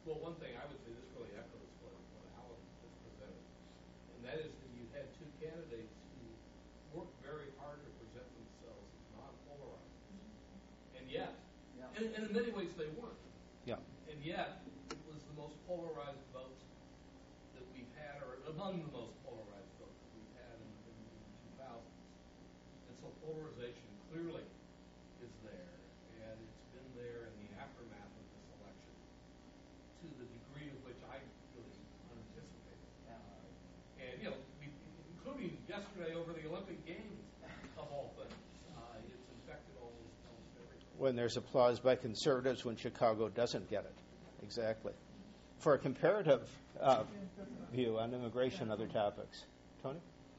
Well, 0.07 0.19
one 0.19 0.35
thing 0.43 0.51
I 0.59 0.67
would 0.67 0.79
say, 0.83 0.91
this 0.91 1.07
really 1.15 1.31
echoes 1.39 1.71
what, 1.83 1.95
what 2.19 2.27
Alan 2.43 2.59
just 2.83 2.95
presented, 3.05 3.45
and 4.17 4.23
that 4.27 4.39
is 4.43 4.51
that 4.51 4.71
you 4.75 4.87
had 4.91 5.07
two 5.19 5.31
candidates 5.39 5.95
who 6.91 6.99
worked 6.99 7.15
very 7.23 7.51
hard 7.63 7.79
to 7.79 7.91
present 8.03 8.27
themselves 8.27 8.87
as 8.91 9.07
non-polarized. 9.15 10.99
And 10.99 11.07
yet, 11.11 11.35
Yeah. 11.79 11.90
And, 12.01 12.09
and 12.17 12.23
in 12.25 12.33
many 12.33 12.49
ways 12.57 12.73
they 12.81 12.89
weren't, 12.97 13.21
Yeah. 13.69 13.77
and 14.09 14.17
yet 14.25 14.65
it 14.89 14.97
was 15.05 15.21
the 15.29 15.37
most 15.37 15.53
polarized 15.69 16.25
vote 16.33 16.57
that 17.53 17.65
we've 17.77 17.93
had, 18.01 18.25
or 18.25 18.41
among 18.49 18.81
the 18.81 18.93
most 18.97 19.13
polarized 19.21 19.69
votes 19.77 20.01
that 20.01 20.11
we've 20.17 20.35
had 20.41 20.57
in, 20.65 20.73
in, 20.89 20.97
in 20.97 21.21
the 21.21 21.61
2000s. 21.61 21.77
And 22.89 22.95
so 23.05 23.13
polarization 23.21 23.85
clearly 24.09 24.49
is 25.21 25.33
there, 25.45 25.77
and 26.25 26.37
it's 26.41 26.65
been 26.73 26.89
there 26.97 27.29
in 27.29 27.35
the 27.45 27.49
aftermath 27.61 28.13
of 28.17 28.25
this 28.33 28.49
election 28.57 28.97
to 30.01 30.07
the 30.17 30.27
degree 30.41 30.73
to 30.73 30.79
which 30.89 31.01
I 31.05 31.21
really 31.53 31.77
unanticipated. 32.09 32.89
And, 34.01 34.17
you 34.25 34.33
know, 34.33 34.41
we, 34.57 34.73
including 35.13 35.61
yesterday 35.69 36.17
over 36.17 36.33
the 36.33 36.49
Olympic 36.49 36.81
Games, 36.89 37.21
of 37.77 37.89
all 37.93 38.13
things, 38.17 38.41
uh, 38.77 38.97
it's 39.05 39.29
infected 39.41 39.77
almost, 39.81 40.17
almost 40.29 40.53
everything. 40.57 40.90
When 41.01 41.17
there's 41.17 41.39
applause 41.39 41.81
by 41.81 41.97
conservatives 41.97 42.63
when 42.63 42.77
Chicago 42.77 43.31
doesn't 43.31 43.71
get 43.71 43.89
it. 43.89 43.97
Exactly. 44.43 44.93
For 45.61 45.73
a 45.73 45.79
comparative 45.79 46.45
uh, 46.79 47.05
view 47.73 47.97
on 47.99 48.13
immigration 48.13 48.69
and 48.69 48.73
other 48.73 48.87
topics. 48.87 49.49
Tony? 49.83 49.97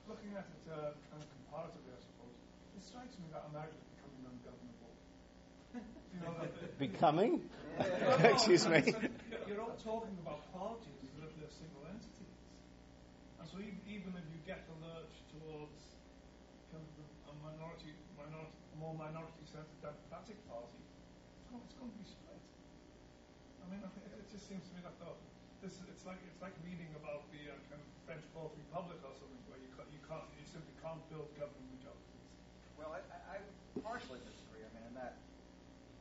Looking 0.08 0.38
at 0.38 0.46
it 0.46 0.70
uh, 0.70 0.94
kind 1.10 1.18
of 1.18 1.30
comparatively, 1.34 1.90
I 1.90 1.98
suppose, 1.98 2.38
it 2.78 2.84
strikes 2.86 3.18
me 3.18 3.26
that 3.34 3.50
America 3.50 3.74
is 3.74 3.90
becoming 3.90 4.22
ungovernable. 4.30 4.94
you 6.14 6.22
know, 6.22 6.38
that 6.38 6.78
Becoming? 6.94 7.42
Excuse 8.38 8.70
me. 8.70 8.86
You're 9.50 9.66
all 9.66 9.74
talking 9.82 10.14
about 10.22 10.46
parties 10.54 10.94
as 11.10 11.26
if 11.26 11.34
they're 11.42 11.58
single 11.58 11.90
entities. 11.90 12.38
And 13.42 13.50
so 13.50 13.58
even, 13.58 13.82
even 13.90 14.14
if 14.14 14.30
you 14.30 14.38
get 14.46 14.62
a 14.70 14.76
lurch 14.78 15.26
towards 15.34 15.82
kind 16.70 16.86
of 16.86 17.02
a 17.02 17.36
minority, 17.42 17.98
minority 18.82 18.98
more 18.98 18.98
minority-centered 18.98 19.78
Democratic 19.82 20.38
Party, 20.50 20.82
it's 20.82 21.46
going, 21.54 21.62
it's 21.70 21.78
going 21.78 21.92
to 21.94 22.00
be 22.02 22.08
split. 22.10 22.42
I 23.62 23.66
mean, 23.70 23.82
I 23.86 23.90
think 23.94 24.10
it 24.10 24.26
just 24.34 24.50
seems 24.50 24.66
to 24.70 24.72
me 24.74 24.82
like 24.82 24.98
oh, 25.06 25.14
this. 25.62 25.78
is- 25.78 25.86
It's 25.94 26.06
like 26.10 26.18
it's 26.26 26.42
like 26.42 26.58
reading 26.66 26.90
about 26.98 27.30
the 27.30 27.54
uh, 27.54 27.62
kind 27.70 27.78
of 27.78 27.86
French 28.10 28.26
Fourth 28.34 28.58
Republic 28.58 28.98
or 29.06 29.14
something, 29.14 29.38
where 29.54 29.62
you 29.62 29.70
ca- 29.78 29.86
you 29.94 30.02
can't 30.10 30.26
you 30.34 30.46
simply 30.50 30.74
can't 30.82 30.98
build 31.14 31.30
government 31.38 31.70
majorities. 31.78 32.26
Well, 32.74 32.90
I, 32.98 33.06
I 33.06 33.38
I 33.38 33.80
partially 33.86 34.18
disagree. 34.26 34.66
I 34.66 34.70
mean, 34.74 34.90
in 34.90 34.96
that 34.98 35.22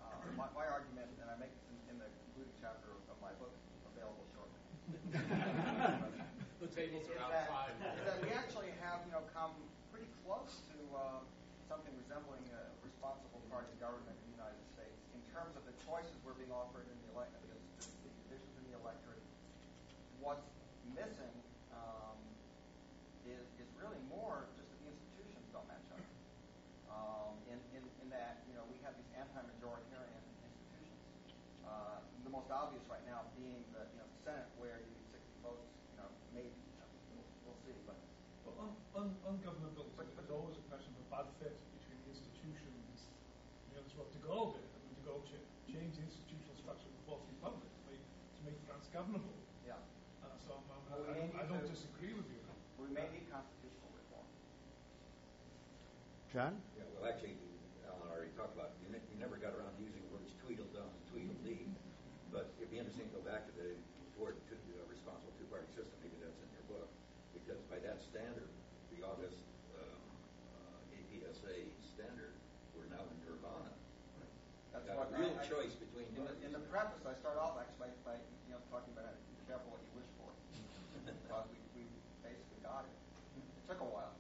uh, 0.00 0.24
my, 0.40 0.48
my 0.56 0.64
argument, 0.72 1.12
and 1.20 1.28
I 1.28 1.36
make 1.36 1.52
this 1.52 1.68
in, 1.68 1.76
in 1.92 1.96
the 2.00 2.08
concluding 2.08 2.56
chapter 2.64 2.96
of 2.96 3.16
my 3.20 3.36
book, 3.36 3.52
available 3.92 4.24
shortly. 4.32 4.60
The 6.60 6.68
tables 6.76 7.08
are 7.08 7.16
that, 7.32 7.48
outside. 7.48 7.72
is 7.96 8.04
that 8.04 8.20
we 8.20 8.28
actually 8.36 8.68
have, 8.84 9.00
you 9.08 9.16
know, 9.16 9.24
come 9.32 9.56
pretty 9.88 10.12
close 10.28 10.60
to 10.68 10.76
uh, 10.92 11.24
something 11.64 11.88
resembling 11.96 12.44
a 12.52 12.68
responsible 12.84 13.39
party 13.50 13.74
government 13.82 14.14
in 14.14 14.24
the 14.30 14.34
United 14.38 14.62
States 14.72 14.98
in 15.12 15.20
terms 15.34 15.52
of 15.58 15.62
the 15.66 15.74
choices 15.82 16.14
we're 16.22 16.38
being 16.38 16.54
offered 16.54 16.86
in 16.86 16.96
the 17.02 17.08
elect, 17.12 17.34
the, 17.50 17.58
the 18.30 18.36
in 18.38 18.62
the 18.70 18.74
electorate. 18.78 19.22
What's 20.22 20.46
missing 20.94 21.34
um, 21.74 22.18
is, 23.26 23.42
is 23.58 23.68
really 23.74 23.98
more 24.06 24.46
just 24.54 24.70
that 24.70 24.78
the 24.80 24.88
institutions 24.90 25.46
don't 25.50 25.66
match 25.66 25.86
up. 25.90 26.02
Um, 26.90 27.34
in, 27.50 27.58
in, 27.74 27.82
in 28.02 28.08
that, 28.14 28.42
you 28.46 28.54
know, 28.54 28.62
we 28.70 28.78
have 28.86 28.94
these 28.94 29.10
anti-majoritarian 29.18 30.22
institutions. 30.30 31.02
Uh, 31.66 32.02
the 32.22 32.32
most 32.32 32.50
obvious 32.50 32.82
right 32.86 33.02
now 33.06 33.26
being 33.38 33.62
the 33.74 33.86
you 33.94 33.98
know, 34.02 34.08
Senate, 34.22 34.46
where 34.58 34.78
you 34.82 34.90
need 34.94 35.06
60 35.10 35.22
votes, 35.42 35.66
you 35.90 35.96
know, 35.98 36.10
maybe. 36.34 36.54
You 36.54 36.78
know, 36.78 36.88
we'll, 37.14 37.26
we'll 37.46 37.60
see. 37.66 37.74
But 37.86 37.98
But 38.46 38.54
un, 38.98 39.14
ungovernability 39.26 39.90
is 40.20 40.30
always 40.30 40.54
a 40.58 40.64
question 40.70 40.94
of 40.94 41.02
a 41.02 41.08
bad 41.10 41.26
fit 41.42 41.58
between 41.74 41.98
the 42.06 42.14
institutions. 42.14 43.10
You 43.70 43.74
know, 43.74 43.82
that's 43.82 43.94
what 43.98 44.06
De 44.14 44.20
Gaulle 44.22 44.54
did. 44.54 44.62
I 44.62 44.78
mean, 44.86 44.94
De 44.94 45.04
Gaulle 45.06 45.26
ch- 45.26 45.42
changed 45.66 45.98
the 45.98 46.06
institutional 46.06 46.54
structure 46.54 46.86
of 46.86 46.94
the 46.94 47.04
Fourth 47.06 47.26
Republic 47.34 47.66
to 47.66 47.80
make, 47.90 48.02
to 48.90 48.96
governable. 48.98 49.34
yeah, 49.66 49.78
Uh, 50.22 50.34
so 50.42 50.58
I'm, 50.58 50.66
I'm, 50.74 50.82
Well, 50.90 51.06
I, 51.06 51.14
don't, 51.14 51.32
I 51.38 51.44
don't 51.46 51.62
to- 51.62 51.70
disagree 51.70 52.10
with 52.14 52.26
you. 52.26 52.42
we 52.82 52.90
may 52.90 53.06
need 53.14 53.30
constitutional 53.30 53.90
reform. 53.94 54.26
John? 56.34 56.52
Yeah, 56.74 56.86
well, 56.98 57.06
actually, 57.06 57.38
Alan 57.86 58.10
already 58.10 58.34
talked 58.34 58.54
about, 58.58 58.74
it. 58.74 58.82
you, 58.82 58.88
ne- 58.90 59.06
you 59.14 59.16
never 59.22 59.38
got 59.38 59.54
around 59.54 59.78
to 59.78 59.82
using 59.82 60.02
the 60.02 60.10
words 60.10 60.34
Tweedledum 60.42 60.90
and 60.90 61.02
Tweedledee, 61.14 61.70
but 62.34 62.50
it'd 62.58 62.70
be 62.74 62.78
interesting 62.82 63.06
to 63.10 63.14
go 63.14 63.22
back 63.22 63.46
to 63.46 63.52
the, 63.54 63.78
toward 64.18 64.34
to 64.50 64.54
the 64.58 64.74
responsible 64.90 65.30
two-party 65.38 65.66
system, 65.70 65.94
maybe 66.02 66.18
that's 66.18 66.38
in 66.42 66.50
your 66.56 66.66
book, 66.66 66.88
because 67.36 67.62
by 67.70 67.78
that 67.86 68.02
standard, 68.02 68.50
the 68.94 69.06
August 69.06 69.38
um, 69.78 70.02
uh, 70.66 70.96
APSA 70.98 71.70
standard, 71.94 72.34
we're 72.74 72.90
now 72.90 73.02
in 73.06 73.16
nirvana. 73.22 73.70
That's 74.74 74.86
Got 74.86 74.98
what 75.02 75.10
a 75.10 75.18
real 75.18 75.34
I, 75.34 75.42
I, 75.42 75.50
choice 75.50 75.74
between 75.74 76.06
In 76.14 76.22
the, 76.22 76.30
doing 76.30 76.46
in 76.46 76.52
the 76.54 76.62
preface, 76.70 77.02
I 77.02 77.14
start 77.18 77.42
off 77.42 77.58
actually 77.58 77.90
by, 78.06 78.14
by 78.14 78.16
you 78.46 78.54
know 78.54 78.62
talking 78.70 78.94
about 78.94 79.18
be 79.18 79.42
careful 79.50 79.66
what 79.74 79.82
you 79.82 79.90
wish 79.98 80.06
for, 80.14 80.30
because 81.02 81.46
we, 81.50 81.58
we 81.74 81.82
basically 82.22 82.62
got 82.62 82.86
it. 82.86 82.94
It 83.34 83.66
took 83.66 83.82
a 83.82 83.90
while. 83.90 84.14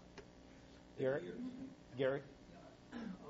Gary? 1.00 1.24
Gary? 1.96 2.20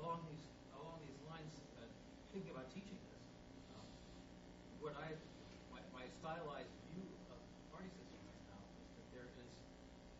along 0.03 0.19
these 0.27 0.43
along 0.75 0.99
these 1.07 1.15
lines, 1.23 1.55
uh, 1.79 1.87
thinking 2.35 2.51
about 2.51 2.67
teaching 2.75 2.99
this, 2.99 3.23
um, 3.79 3.87
what 4.83 4.91
I 4.99 5.15
my, 5.71 5.79
my 5.95 6.03
stylized 6.19 6.67
view 6.91 7.07
of 7.31 7.39
party 7.71 7.87
system 7.95 8.19
right 8.27 8.43
now 8.51 8.59
is 8.75 8.91
that 8.99 9.07
there 9.15 9.23
is 9.39 9.55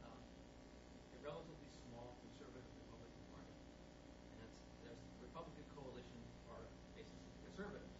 um, 0.07 0.15
a 0.15 1.19
relatively 1.27 1.67
small 1.91 2.15
conservative 2.23 2.71
Republican 2.87 3.19
Party, 3.35 3.51
and 4.31 4.47
it's 4.47 4.55
there's 4.87 5.03
the 5.19 5.27
Republican 5.27 5.67
coalition 5.75 6.23
are 6.55 6.63
basically 6.95 7.35
conservatives, 7.51 7.99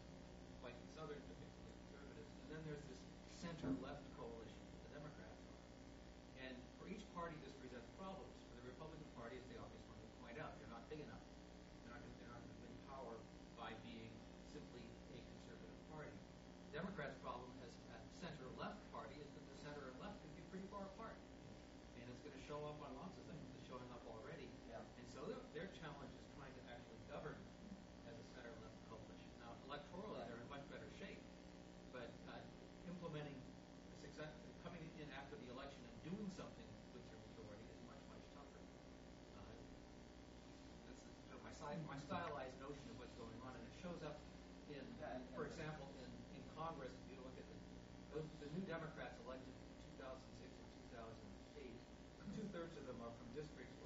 like 0.64 0.80
the 0.80 0.90
Southern 0.96 1.20
conservatives, 1.28 2.32
and 2.40 2.56
then 2.56 2.62
there's 2.72 2.88
this 2.88 3.04
center-left 3.44 3.76
coalition, 3.84 4.11
my, 41.72 41.96
my 41.96 42.00
stylized 42.04 42.58
notion 42.60 42.84
of 42.92 43.00
what's 43.00 43.16
going 43.16 43.40
on, 43.48 43.56
and 43.56 43.64
it 43.64 43.76
shows 43.80 44.04
up 44.04 44.20
in, 44.68 44.84
for 45.32 45.48
example, 45.48 45.88
in, 46.04 46.12
in 46.36 46.44
Congress, 46.52 46.92
if 46.92 47.16
you 47.16 47.20
look 47.24 47.32
at 47.40 47.48
the, 47.48 48.20
the 48.44 48.50
New 48.52 48.66
Democrats 48.68 49.16
elected 49.24 49.56
in 49.56 49.96
2006 49.96 50.52
and 50.52 50.68
2008, 50.92 51.72
two-thirds 52.36 52.76
of 52.76 52.84
them 52.92 53.00
are 53.00 53.14
from 53.16 53.28
districts 53.32 53.81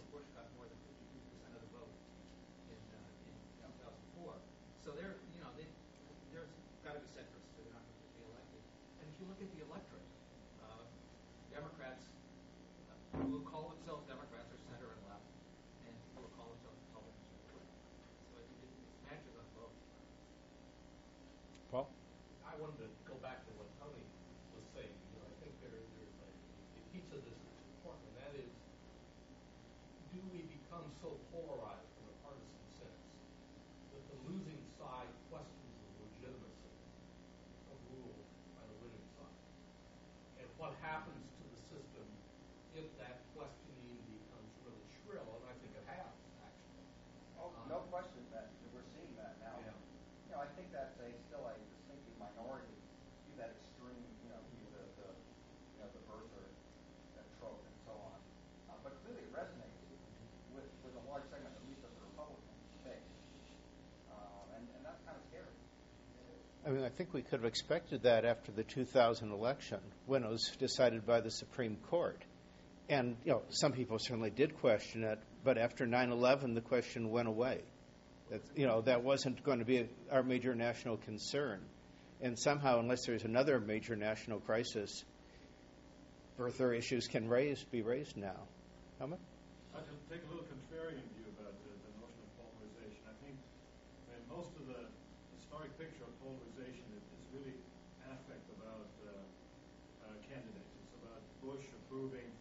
I 66.66 66.72
mean, 66.72 66.84
I 66.84 66.90
think 66.90 67.14
we 67.14 67.22
could 67.22 67.40
have 67.40 67.46
expected 67.46 68.04
that 68.04 68.26
after 68.26 68.52
the 68.52 68.64
2000 68.64 69.32
election 69.32 69.80
when 70.08 70.24
it 70.24 70.30
was 70.30 70.52
decided 70.58 71.06
by 71.06 71.22
the 71.22 71.30
Supreme 71.30 71.78
Court. 71.92 72.20
And, 72.90 73.18
you 73.24 73.34
know, 73.34 73.44
some 73.50 73.72
people 73.72 74.00
certainly 74.00 74.32
did 74.32 74.60
question 74.60 75.04
it, 75.04 75.20
but 75.44 75.58
after 75.60 75.86
9 75.86 76.12
11, 76.12 76.56
the 76.56 76.62
question 76.62 77.12
went 77.12 77.28
away. 77.28 77.62
That, 78.32 78.42
you 78.56 78.66
know, 78.66 78.82
that 78.82 79.04
wasn't 79.04 79.44
going 79.44 79.60
to 79.60 79.66
be 79.66 79.88
our 80.12 80.24
major 80.24 80.56
national 80.56 80.98
concern. 80.98 81.62
And 82.22 82.38
somehow, 82.40 82.80
unless 82.80 83.06
there's 83.06 83.24
another 83.24 83.60
major 83.60 83.96
national 83.96 84.40
crisis, 84.40 85.04
further 86.38 86.74
issues 86.74 87.08
can 87.08 87.28
raise, 87.30 87.64
be 87.64 87.84
raised 87.84 88.18
now. 88.18 88.48
Helmut? 88.98 89.20
I 89.76 89.80
can 89.80 89.98
take 90.10 90.26
a 90.26 90.30
little 90.34 90.46
contrarian 90.50 91.06
view 91.14 91.30
about 91.38 91.54
the, 91.62 91.70
the 91.70 91.92
notion 92.02 92.22
of 92.26 92.32
polarization. 92.40 93.02
I 93.06 93.14
think 93.22 93.38
I 94.10 94.18
most 94.34 94.50
of 94.58 94.66
the 94.66 94.90
historic 95.38 95.78
picture 95.78 96.06
of 96.06 96.14
polarization 96.24 96.55
improving 101.96 102.35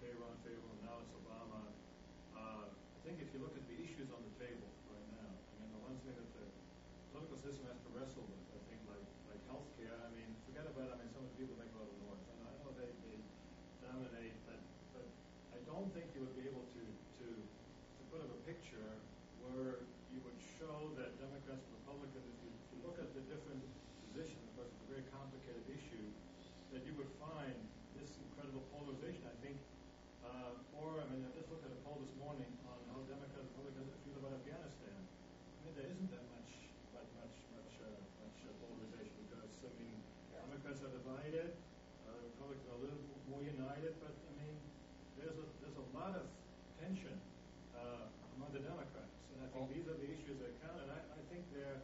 the 48.55 48.63
Democrats. 48.63 49.19
And 49.35 49.43
I 49.43 49.49
think 49.51 49.67
these 49.75 49.87
are 49.91 49.99
the 49.99 50.07
issues 50.07 50.39
that 50.39 50.55
count. 50.63 50.79
And 50.79 50.95
I, 50.95 51.03
I 51.03 51.23
think 51.27 51.43
they're 51.51 51.83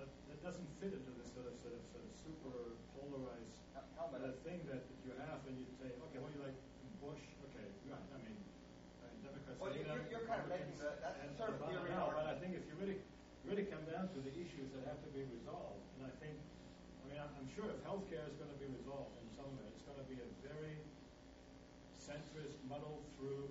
uh, 0.00 0.08
that 0.32 0.40
doesn't 0.40 0.68
fit 0.80 0.96
into 0.96 1.12
this 1.20 1.28
sort 1.36 1.44
of 1.44 1.52
sort 1.60 1.76
of, 1.76 1.84
sort 1.92 2.00
of 2.00 2.10
super 2.16 2.56
polarized 2.96 3.60
how, 3.76 3.84
how 4.00 4.06
uh, 4.16 4.32
thing 4.40 4.64
that 4.72 4.88
you 5.04 5.12
have, 5.20 5.44
and 5.44 5.60
you 5.60 5.68
say, 5.76 5.92
okay, 6.08 6.16
what 6.16 6.32
do 6.32 6.40
you 6.40 6.44
like 6.48 6.56
from 6.56 7.12
Bush? 7.12 7.22
Okay, 7.52 7.68
right. 7.92 8.08
I 8.08 8.18
mean, 8.24 8.40
uh, 9.04 9.12
Democrats. 9.20 9.60
Well, 9.60 9.76
you're 9.76 10.00
you're 10.08 10.24
kind 10.24 10.40
of 10.40 10.48
making 10.48 10.80
that 10.80 10.96
sort 11.36 11.52
of 11.52 11.60
theory. 11.68 11.92
No, 11.92 12.08
but 12.16 12.24
I 12.24 12.40
think 12.40 12.56
if 12.56 12.64
you 12.64 12.74
really 12.80 13.04
really 13.44 13.68
come 13.68 13.84
down 13.84 14.08
to 14.16 14.18
the 14.24 14.32
issues 14.32 14.72
that 14.76 14.88
have 14.88 15.00
to 15.04 15.10
be 15.12 15.28
resolved, 15.28 15.84
and 16.00 16.08
I 16.08 16.12
think, 16.20 16.36
I 16.36 17.02
mean, 17.08 17.16
I'm, 17.16 17.32
I'm 17.36 17.48
sure 17.52 17.64
if 17.68 17.80
healthcare 17.80 18.28
is 18.28 18.36
going 18.36 18.52
to 18.52 18.60
be 18.60 18.68
resolved 18.68 19.16
in 19.24 19.28
some 19.32 19.48
way, 19.56 19.64
it's 19.72 19.84
going 19.88 19.96
to 19.96 20.04
be 20.04 20.20
a 20.20 20.28
very 20.44 20.76
centrist, 21.96 22.60
muddled 22.68 23.04
through 23.16 23.48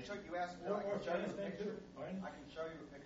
You, 0.00 0.14
you 0.32 0.36
asked 0.36 0.56
me. 0.60 0.64
I 0.72 0.80
can 0.80 1.00
show 1.04 1.12
you 1.12 1.28
a 1.28 1.36
picture. 1.36 1.76
I 2.00 2.30
can 2.32 2.46
show 2.48 2.64
you 2.64 2.80
a 2.80 2.88
picture. 2.88 2.99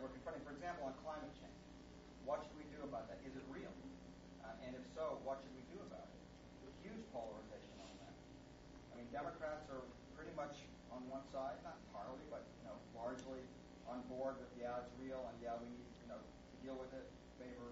that 0.00 0.08
we're 0.08 0.16
confronting. 0.16 0.40
For 0.48 0.56
example, 0.56 0.88
on 0.88 0.96
climate 1.04 1.28
change, 1.36 1.60
what 2.24 2.40
should 2.40 2.56
we 2.56 2.64
do 2.72 2.80
about 2.88 3.04
that? 3.12 3.20
Is 3.20 3.36
it 3.36 3.44
real? 3.52 3.68
Uh, 4.40 4.64
and 4.64 4.72
if 4.72 4.84
so, 4.96 5.20
what 5.28 5.44
should 5.44 5.52
we 5.52 5.60
do 5.68 5.76
about 5.84 6.08
it? 6.08 6.16
Huge 6.80 7.04
polarization 7.12 7.76
on 7.84 7.92
that. 8.00 8.16
I 8.88 8.92
mean, 8.96 9.08
Democrats 9.12 9.68
are 9.68 9.84
pretty 10.16 10.32
much 10.32 10.64
on 10.88 11.04
one 11.12 11.20
side, 11.28 11.60
not 11.60 11.76
entirely, 11.84 12.24
but 12.32 12.48
you 12.56 12.64
know, 12.64 12.76
largely 12.96 13.44
on 13.84 14.00
board 14.08 14.40
with 14.40 14.48
yeah, 14.56 14.80
it's 14.80 14.88
real 14.96 15.20
and 15.28 15.36
yeah, 15.44 15.60
we 15.60 15.68
need 15.68 15.84
you 16.00 16.08
know 16.08 16.16
to 16.16 16.56
deal 16.64 16.80
with 16.80 16.88
it, 16.96 17.04
favor 17.36 17.68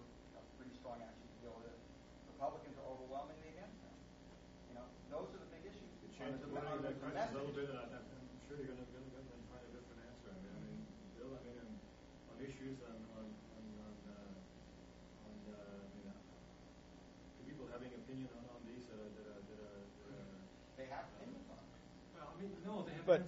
think? 23.17 23.23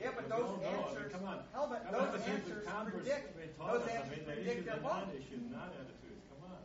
Yeah, 0.00 0.10
but 0.14 0.28
those 0.28 0.38
no, 0.40 0.56
no, 0.62 0.68
answers- 0.86 1.12
Come 1.12 1.24
on. 1.24 1.38
Helmut, 1.52 1.84
Come 1.84 1.92
those 1.92 2.02
on, 2.02 2.12
the 2.12 2.18
things 2.18 2.48
that 2.48 2.74
answers 2.76 2.92
predict- 2.92 3.36
I 3.36 3.40
mean, 3.40 3.48
taught 3.58 3.72
those 3.72 3.82
us. 3.82 3.88
I 3.88 3.96
answers 3.96 4.16
mean, 4.16 4.24
predict 4.26 4.48
issues 4.50 4.64
their 4.66 4.74
and 4.74 4.82
non-issues, 4.82 5.50
non-attitudes. 5.50 5.92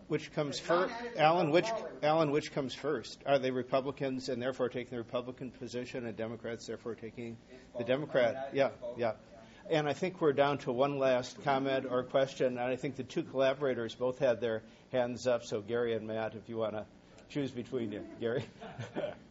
Which 0.07 0.33
comes 0.33 0.59
first? 0.59 0.89
not 0.91 0.99
added 0.99 1.13
to 1.15 1.21
Alan, 1.21 1.51
which. 1.51 1.67
Alan, 2.03 2.31
which 2.31 2.51
comes 2.53 2.73
first? 2.75 3.23
Are 3.25 3.39
they 3.39 3.49
Republicans 3.51 4.27
and 4.29 4.41
therefore 4.41 4.67
taking 4.69 4.91
the 4.91 4.97
Republican 4.97 5.51
position, 5.51 6.05
and 6.05 6.15
Democrats 6.17 6.67
therefore 6.67 6.95
taking 6.95 7.37
the. 7.77 7.83
Democrat? 7.85 8.35
I 8.35 8.53
mean, 8.53 8.63
I- 8.63 8.67
Yeah, 8.67 8.69
yeah. 8.97 9.13
And 9.69 9.87
I 9.87 9.93
think 9.93 10.19
we're 10.19 10.33
down 10.33 10.57
to 10.59 10.71
one 10.73 10.99
last 10.99 11.41
comment 11.45 11.85
or 11.89 12.03
question, 12.03 12.57
and 12.57 12.59
I 12.59 12.75
think 12.75 12.97
the 12.97 13.03
two 13.03 13.23
collaborators 13.23 13.95
both 13.95 14.19
had 14.19 14.41
their 14.41 14.63
hands 14.91 15.27
up. 15.27 15.45
So 15.45 15.61
Gary 15.61 15.93
and 15.93 16.05
Matt, 16.07 16.35
if 16.35 16.49
you 16.49 16.57
want 16.57 16.73
to 16.73 16.85
choose 17.29 17.51
between 17.51 17.91
you, 17.93 18.05
Gary. 18.19 18.43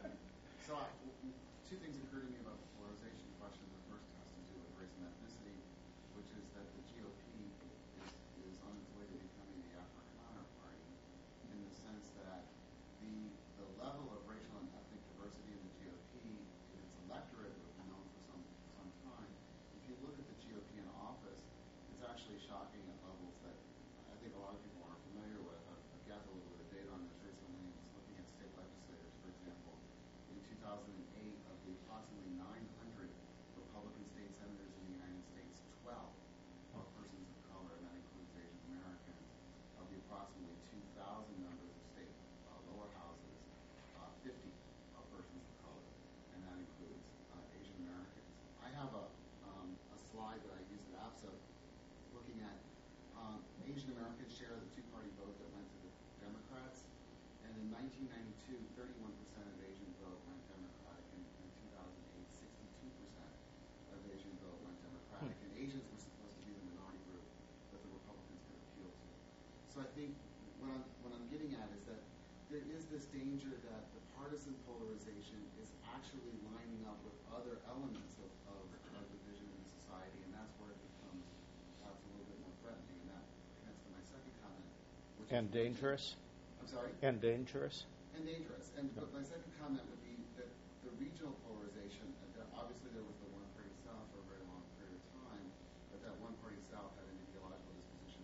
and 85.41 85.49
dangerous. 85.49 86.13
I'm 86.61 86.69
sorry? 86.69 86.93
And 87.01 87.17
dangerous. 87.17 87.89
and 88.13 88.21
dangerous. 88.29 88.69
And 88.77 88.93
but 88.93 89.09
my 89.09 89.25
second 89.25 89.49
comment 89.57 89.81
would 89.89 90.03
be 90.05 90.13
that 90.37 90.45
the 90.85 90.93
regional 91.01 91.33
polarization. 91.49 92.05
uh, 92.21 92.29
there- 92.37 92.45
Obviously, 92.53 92.93
there 92.93 93.01
was 93.01 93.17
the 93.25 93.29
one 93.33 93.41
party 93.57 93.73
south 93.81 94.05
for 94.13 94.21
a 94.21 94.27
very 94.29 94.45
long 94.45 94.61
period 94.77 95.01
of 95.01 95.05
time, 95.25 95.45
but 95.89 95.97
that 96.05 96.13
one 96.21 96.37
party 96.45 96.61
south 96.69 96.93
had 96.93 97.09
an 97.09 97.17
ideological 97.25 97.73
disposition 97.73 98.21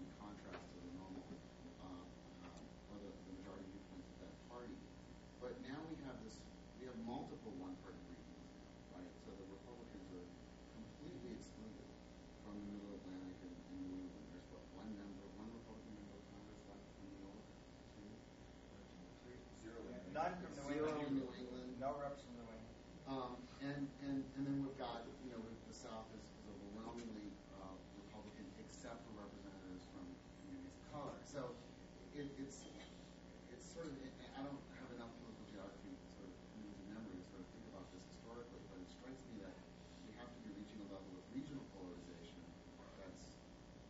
in 0.00 0.08
contrast 0.16 0.64
to 0.64 0.76
the 0.80 0.92
normal 0.96 1.20
um, 1.84 2.08
um, 2.48 2.64
or 2.88 2.96
the, 3.04 3.12
the 3.28 3.32
majority 3.36 3.68
viewpoints 3.76 4.08
of 4.16 4.24
that 4.24 4.32
party. 4.48 4.72
But 5.44 5.52
now 5.68 5.76
we 5.92 6.00
have 6.08 6.16
this. 6.24 6.40
We 6.80 6.88
have 6.88 6.96
multiple 7.04 7.52
one 7.60 7.76
party 7.84 8.00
regions 8.08 8.40
now, 8.48 8.96
right? 8.96 9.12
So 9.28 9.36
the 9.36 9.44
Republicans 9.52 10.08
are 10.16 10.24
completely 10.72 11.36
excluded 11.36 11.84
from 12.48 12.56
the 12.64 12.64
Middle 12.80 12.96
Atlantic 12.96 13.36
and, 13.44 13.52
and 13.52 13.76
New 13.84 13.92
England. 14.08 14.24
There's 14.32 14.48
what 14.56 14.64
one 14.72 14.88
member, 14.96 15.28
one 15.36 15.52
Republican 15.52 15.92
member 16.00 16.16
of 16.16 16.24
Congress 16.32 16.60
left 16.64 16.80
from 16.96 17.04
New 17.12 17.20
York, 17.28 17.44
two. 17.92 18.08
None 20.20 20.36
from 20.36 20.52
New 20.52 20.68
Zero 20.68 20.92
in 21.00 21.16
New 21.16 21.28
England. 21.32 21.80
No 21.80 21.96
reps 21.96 22.20
from 22.20 22.36
New 22.36 22.44
England. 22.44 22.76
Um, 23.08 23.32
and, 23.64 23.88
and, 24.04 24.20
and 24.36 24.42
then 24.44 24.60
we've 24.60 24.76
got, 24.76 25.08
you 25.24 25.32
know, 25.32 25.40
the 25.40 25.72
South 25.72 26.12
is, 26.12 26.20
is 26.20 26.44
overwhelmingly 26.44 27.32
uh, 27.56 27.72
Republican, 28.04 28.44
except 28.60 29.00
for 29.08 29.16
representatives 29.16 29.88
from 29.96 30.04
communities 30.44 30.76
of 30.76 30.84
color. 30.92 31.16
So 31.24 31.56
it, 32.12 32.28
it's 32.36 32.68
it's 33.48 33.64
sort 33.64 33.88
of 33.88 33.96
I 33.96 34.44
don't 34.44 34.60
have 34.76 34.92
enough 34.92 35.08
political 35.24 35.48
geography 35.48 35.96
sort 36.20 36.28
of 36.28 36.36
memories 36.52 36.76
and 36.84 36.88
memory 37.00 37.16
to 37.16 37.24
sort 37.32 37.40
of 37.40 37.48
think 37.56 37.64
about 37.72 37.88
this 37.96 38.04
historically, 38.12 38.60
but 38.68 38.76
it 38.76 38.92
strikes 38.92 39.24
me 39.32 39.40
that 39.40 39.56
we 40.04 40.12
have 40.20 40.28
to 40.28 40.40
be 40.44 40.52
reaching 40.52 40.84
a 40.84 40.88
level 40.92 41.16
of 41.16 41.24
regional 41.32 41.64
polarization 41.72 42.44
that's 43.00 43.40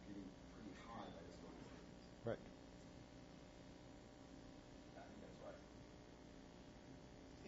getting 0.06 0.30
pretty 0.54 0.78
high 0.86 1.10
by 1.10 1.26
historical 1.26 1.58
standards. 1.66 1.98
Right. 2.22 2.38
I 4.94 5.02
think 5.10 5.18
that's 5.26 5.42
right. 5.42 5.58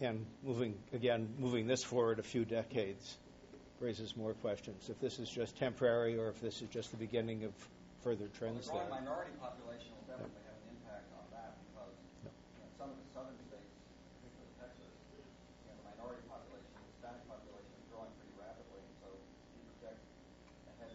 And 0.03 0.25
moving 0.43 0.75
again, 0.91 1.31
moving 1.39 1.63
this 1.65 1.79
forward 1.81 2.19
a 2.19 2.23
few 2.27 2.43
decades 2.43 3.15
raises 3.79 4.17
more 4.19 4.33
questions. 4.43 4.89
If 4.91 4.99
this 4.99 5.17
is 5.17 5.29
just 5.31 5.55
temporary, 5.55 6.19
or 6.19 6.27
if 6.27 6.41
this 6.43 6.61
is 6.61 6.67
just 6.67 6.91
the 6.91 6.99
beginning 6.99 7.47
of 7.47 7.55
further 8.03 8.27
Well, 8.27 8.35
trends 8.35 8.67
the 8.67 8.83
there. 8.83 8.89
minority 8.91 9.31
population 9.39 9.95
will 9.95 10.03
definitely 10.11 10.43
have 10.43 10.59
an 10.59 10.75
impact 10.75 11.07
on 11.15 11.23
that 11.31 11.55
because 11.71 11.95
Yep. 12.19 12.35
you 12.35 12.59
know, 12.59 12.69
some 12.75 12.89
of 12.91 12.99
the 12.99 13.07
southern 13.15 13.39
states, 13.47 13.71
particularly 14.19 14.51
Texas, 14.59 14.91
you 15.15 15.23
know, 15.71 15.75
the 15.79 15.87
minority 15.95 16.23
population, 16.27 16.67
the 16.75 16.83
Hispanic 16.99 17.23
population 17.31 17.71
is 17.79 17.83
growing 17.87 18.11
pretty 18.19 18.35
rapidly. 18.35 18.83
So 18.99 19.07
you 19.07 19.63
project 19.79 20.03
ahead 20.67 20.91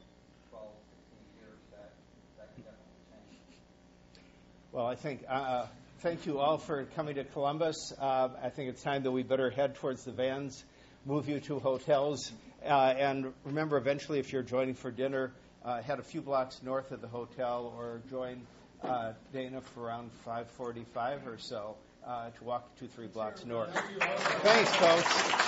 12, 0.53 0.69
16 1.09 1.17
years 1.41 1.57
that 1.73 1.97
that 2.37 2.53
can 2.53 2.61
definitely 2.61 3.01
change. 3.09 3.57
Well, 4.69 4.85
I 4.85 4.97
think, 5.01 5.25
uh, 5.25 5.65
thank 6.01 6.27
you 6.27 6.39
all 6.39 6.59
for 6.59 6.85
coming 6.97 7.17
to 7.17 7.25
Columbus. 7.25 7.93
Uh, 8.01 8.29
I 8.43 8.51
think 8.51 8.71
it's 8.71 8.83
time 8.83 9.03
that 9.03 9.11
we 9.11 9.23
better 9.23 9.51
head 9.51 9.75
towards 9.77 10.05
the 10.05 10.13
vans, 10.13 10.65
move 11.05 11.29
you 11.29 11.41
to 11.41 11.59
hotels. 11.59 12.31
Uh, 12.65 12.95
and 12.97 13.33
remember, 13.45 13.77
eventually, 13.77 14.19
if 14.19 14.33
you're 14.33 14.43
joining 14.43 14.75
for 14.75 14.91
dinner, 14.91 15.33
uh, 15.65 15.83
head 15.83 15.99
a 15.99 16.03
few 16.03 16.21
blocks 16.21 16.61
north 16.63 16.93
of 16.93 17.01
the 17.01 17.09
hotel 17.09 17.73
or 17.77 18.01
join 18.11 18.41
uh, 18.83 19.13
Dana 19.33 19.61
for 19.61 19.83
around 19.83 20.11
545 20.25 21.27
or 21.27 21.39
so 21.39 21.77
uh, 22.07 22.31
to 22.31 22.45
walk 22.45 22.77
two, 22.79 22.87
three 22.87 23.09
blocks 23.09 23.45
north. 23.45 23.71
Thanks, 24.43 24.75
folks. 24.77 25.48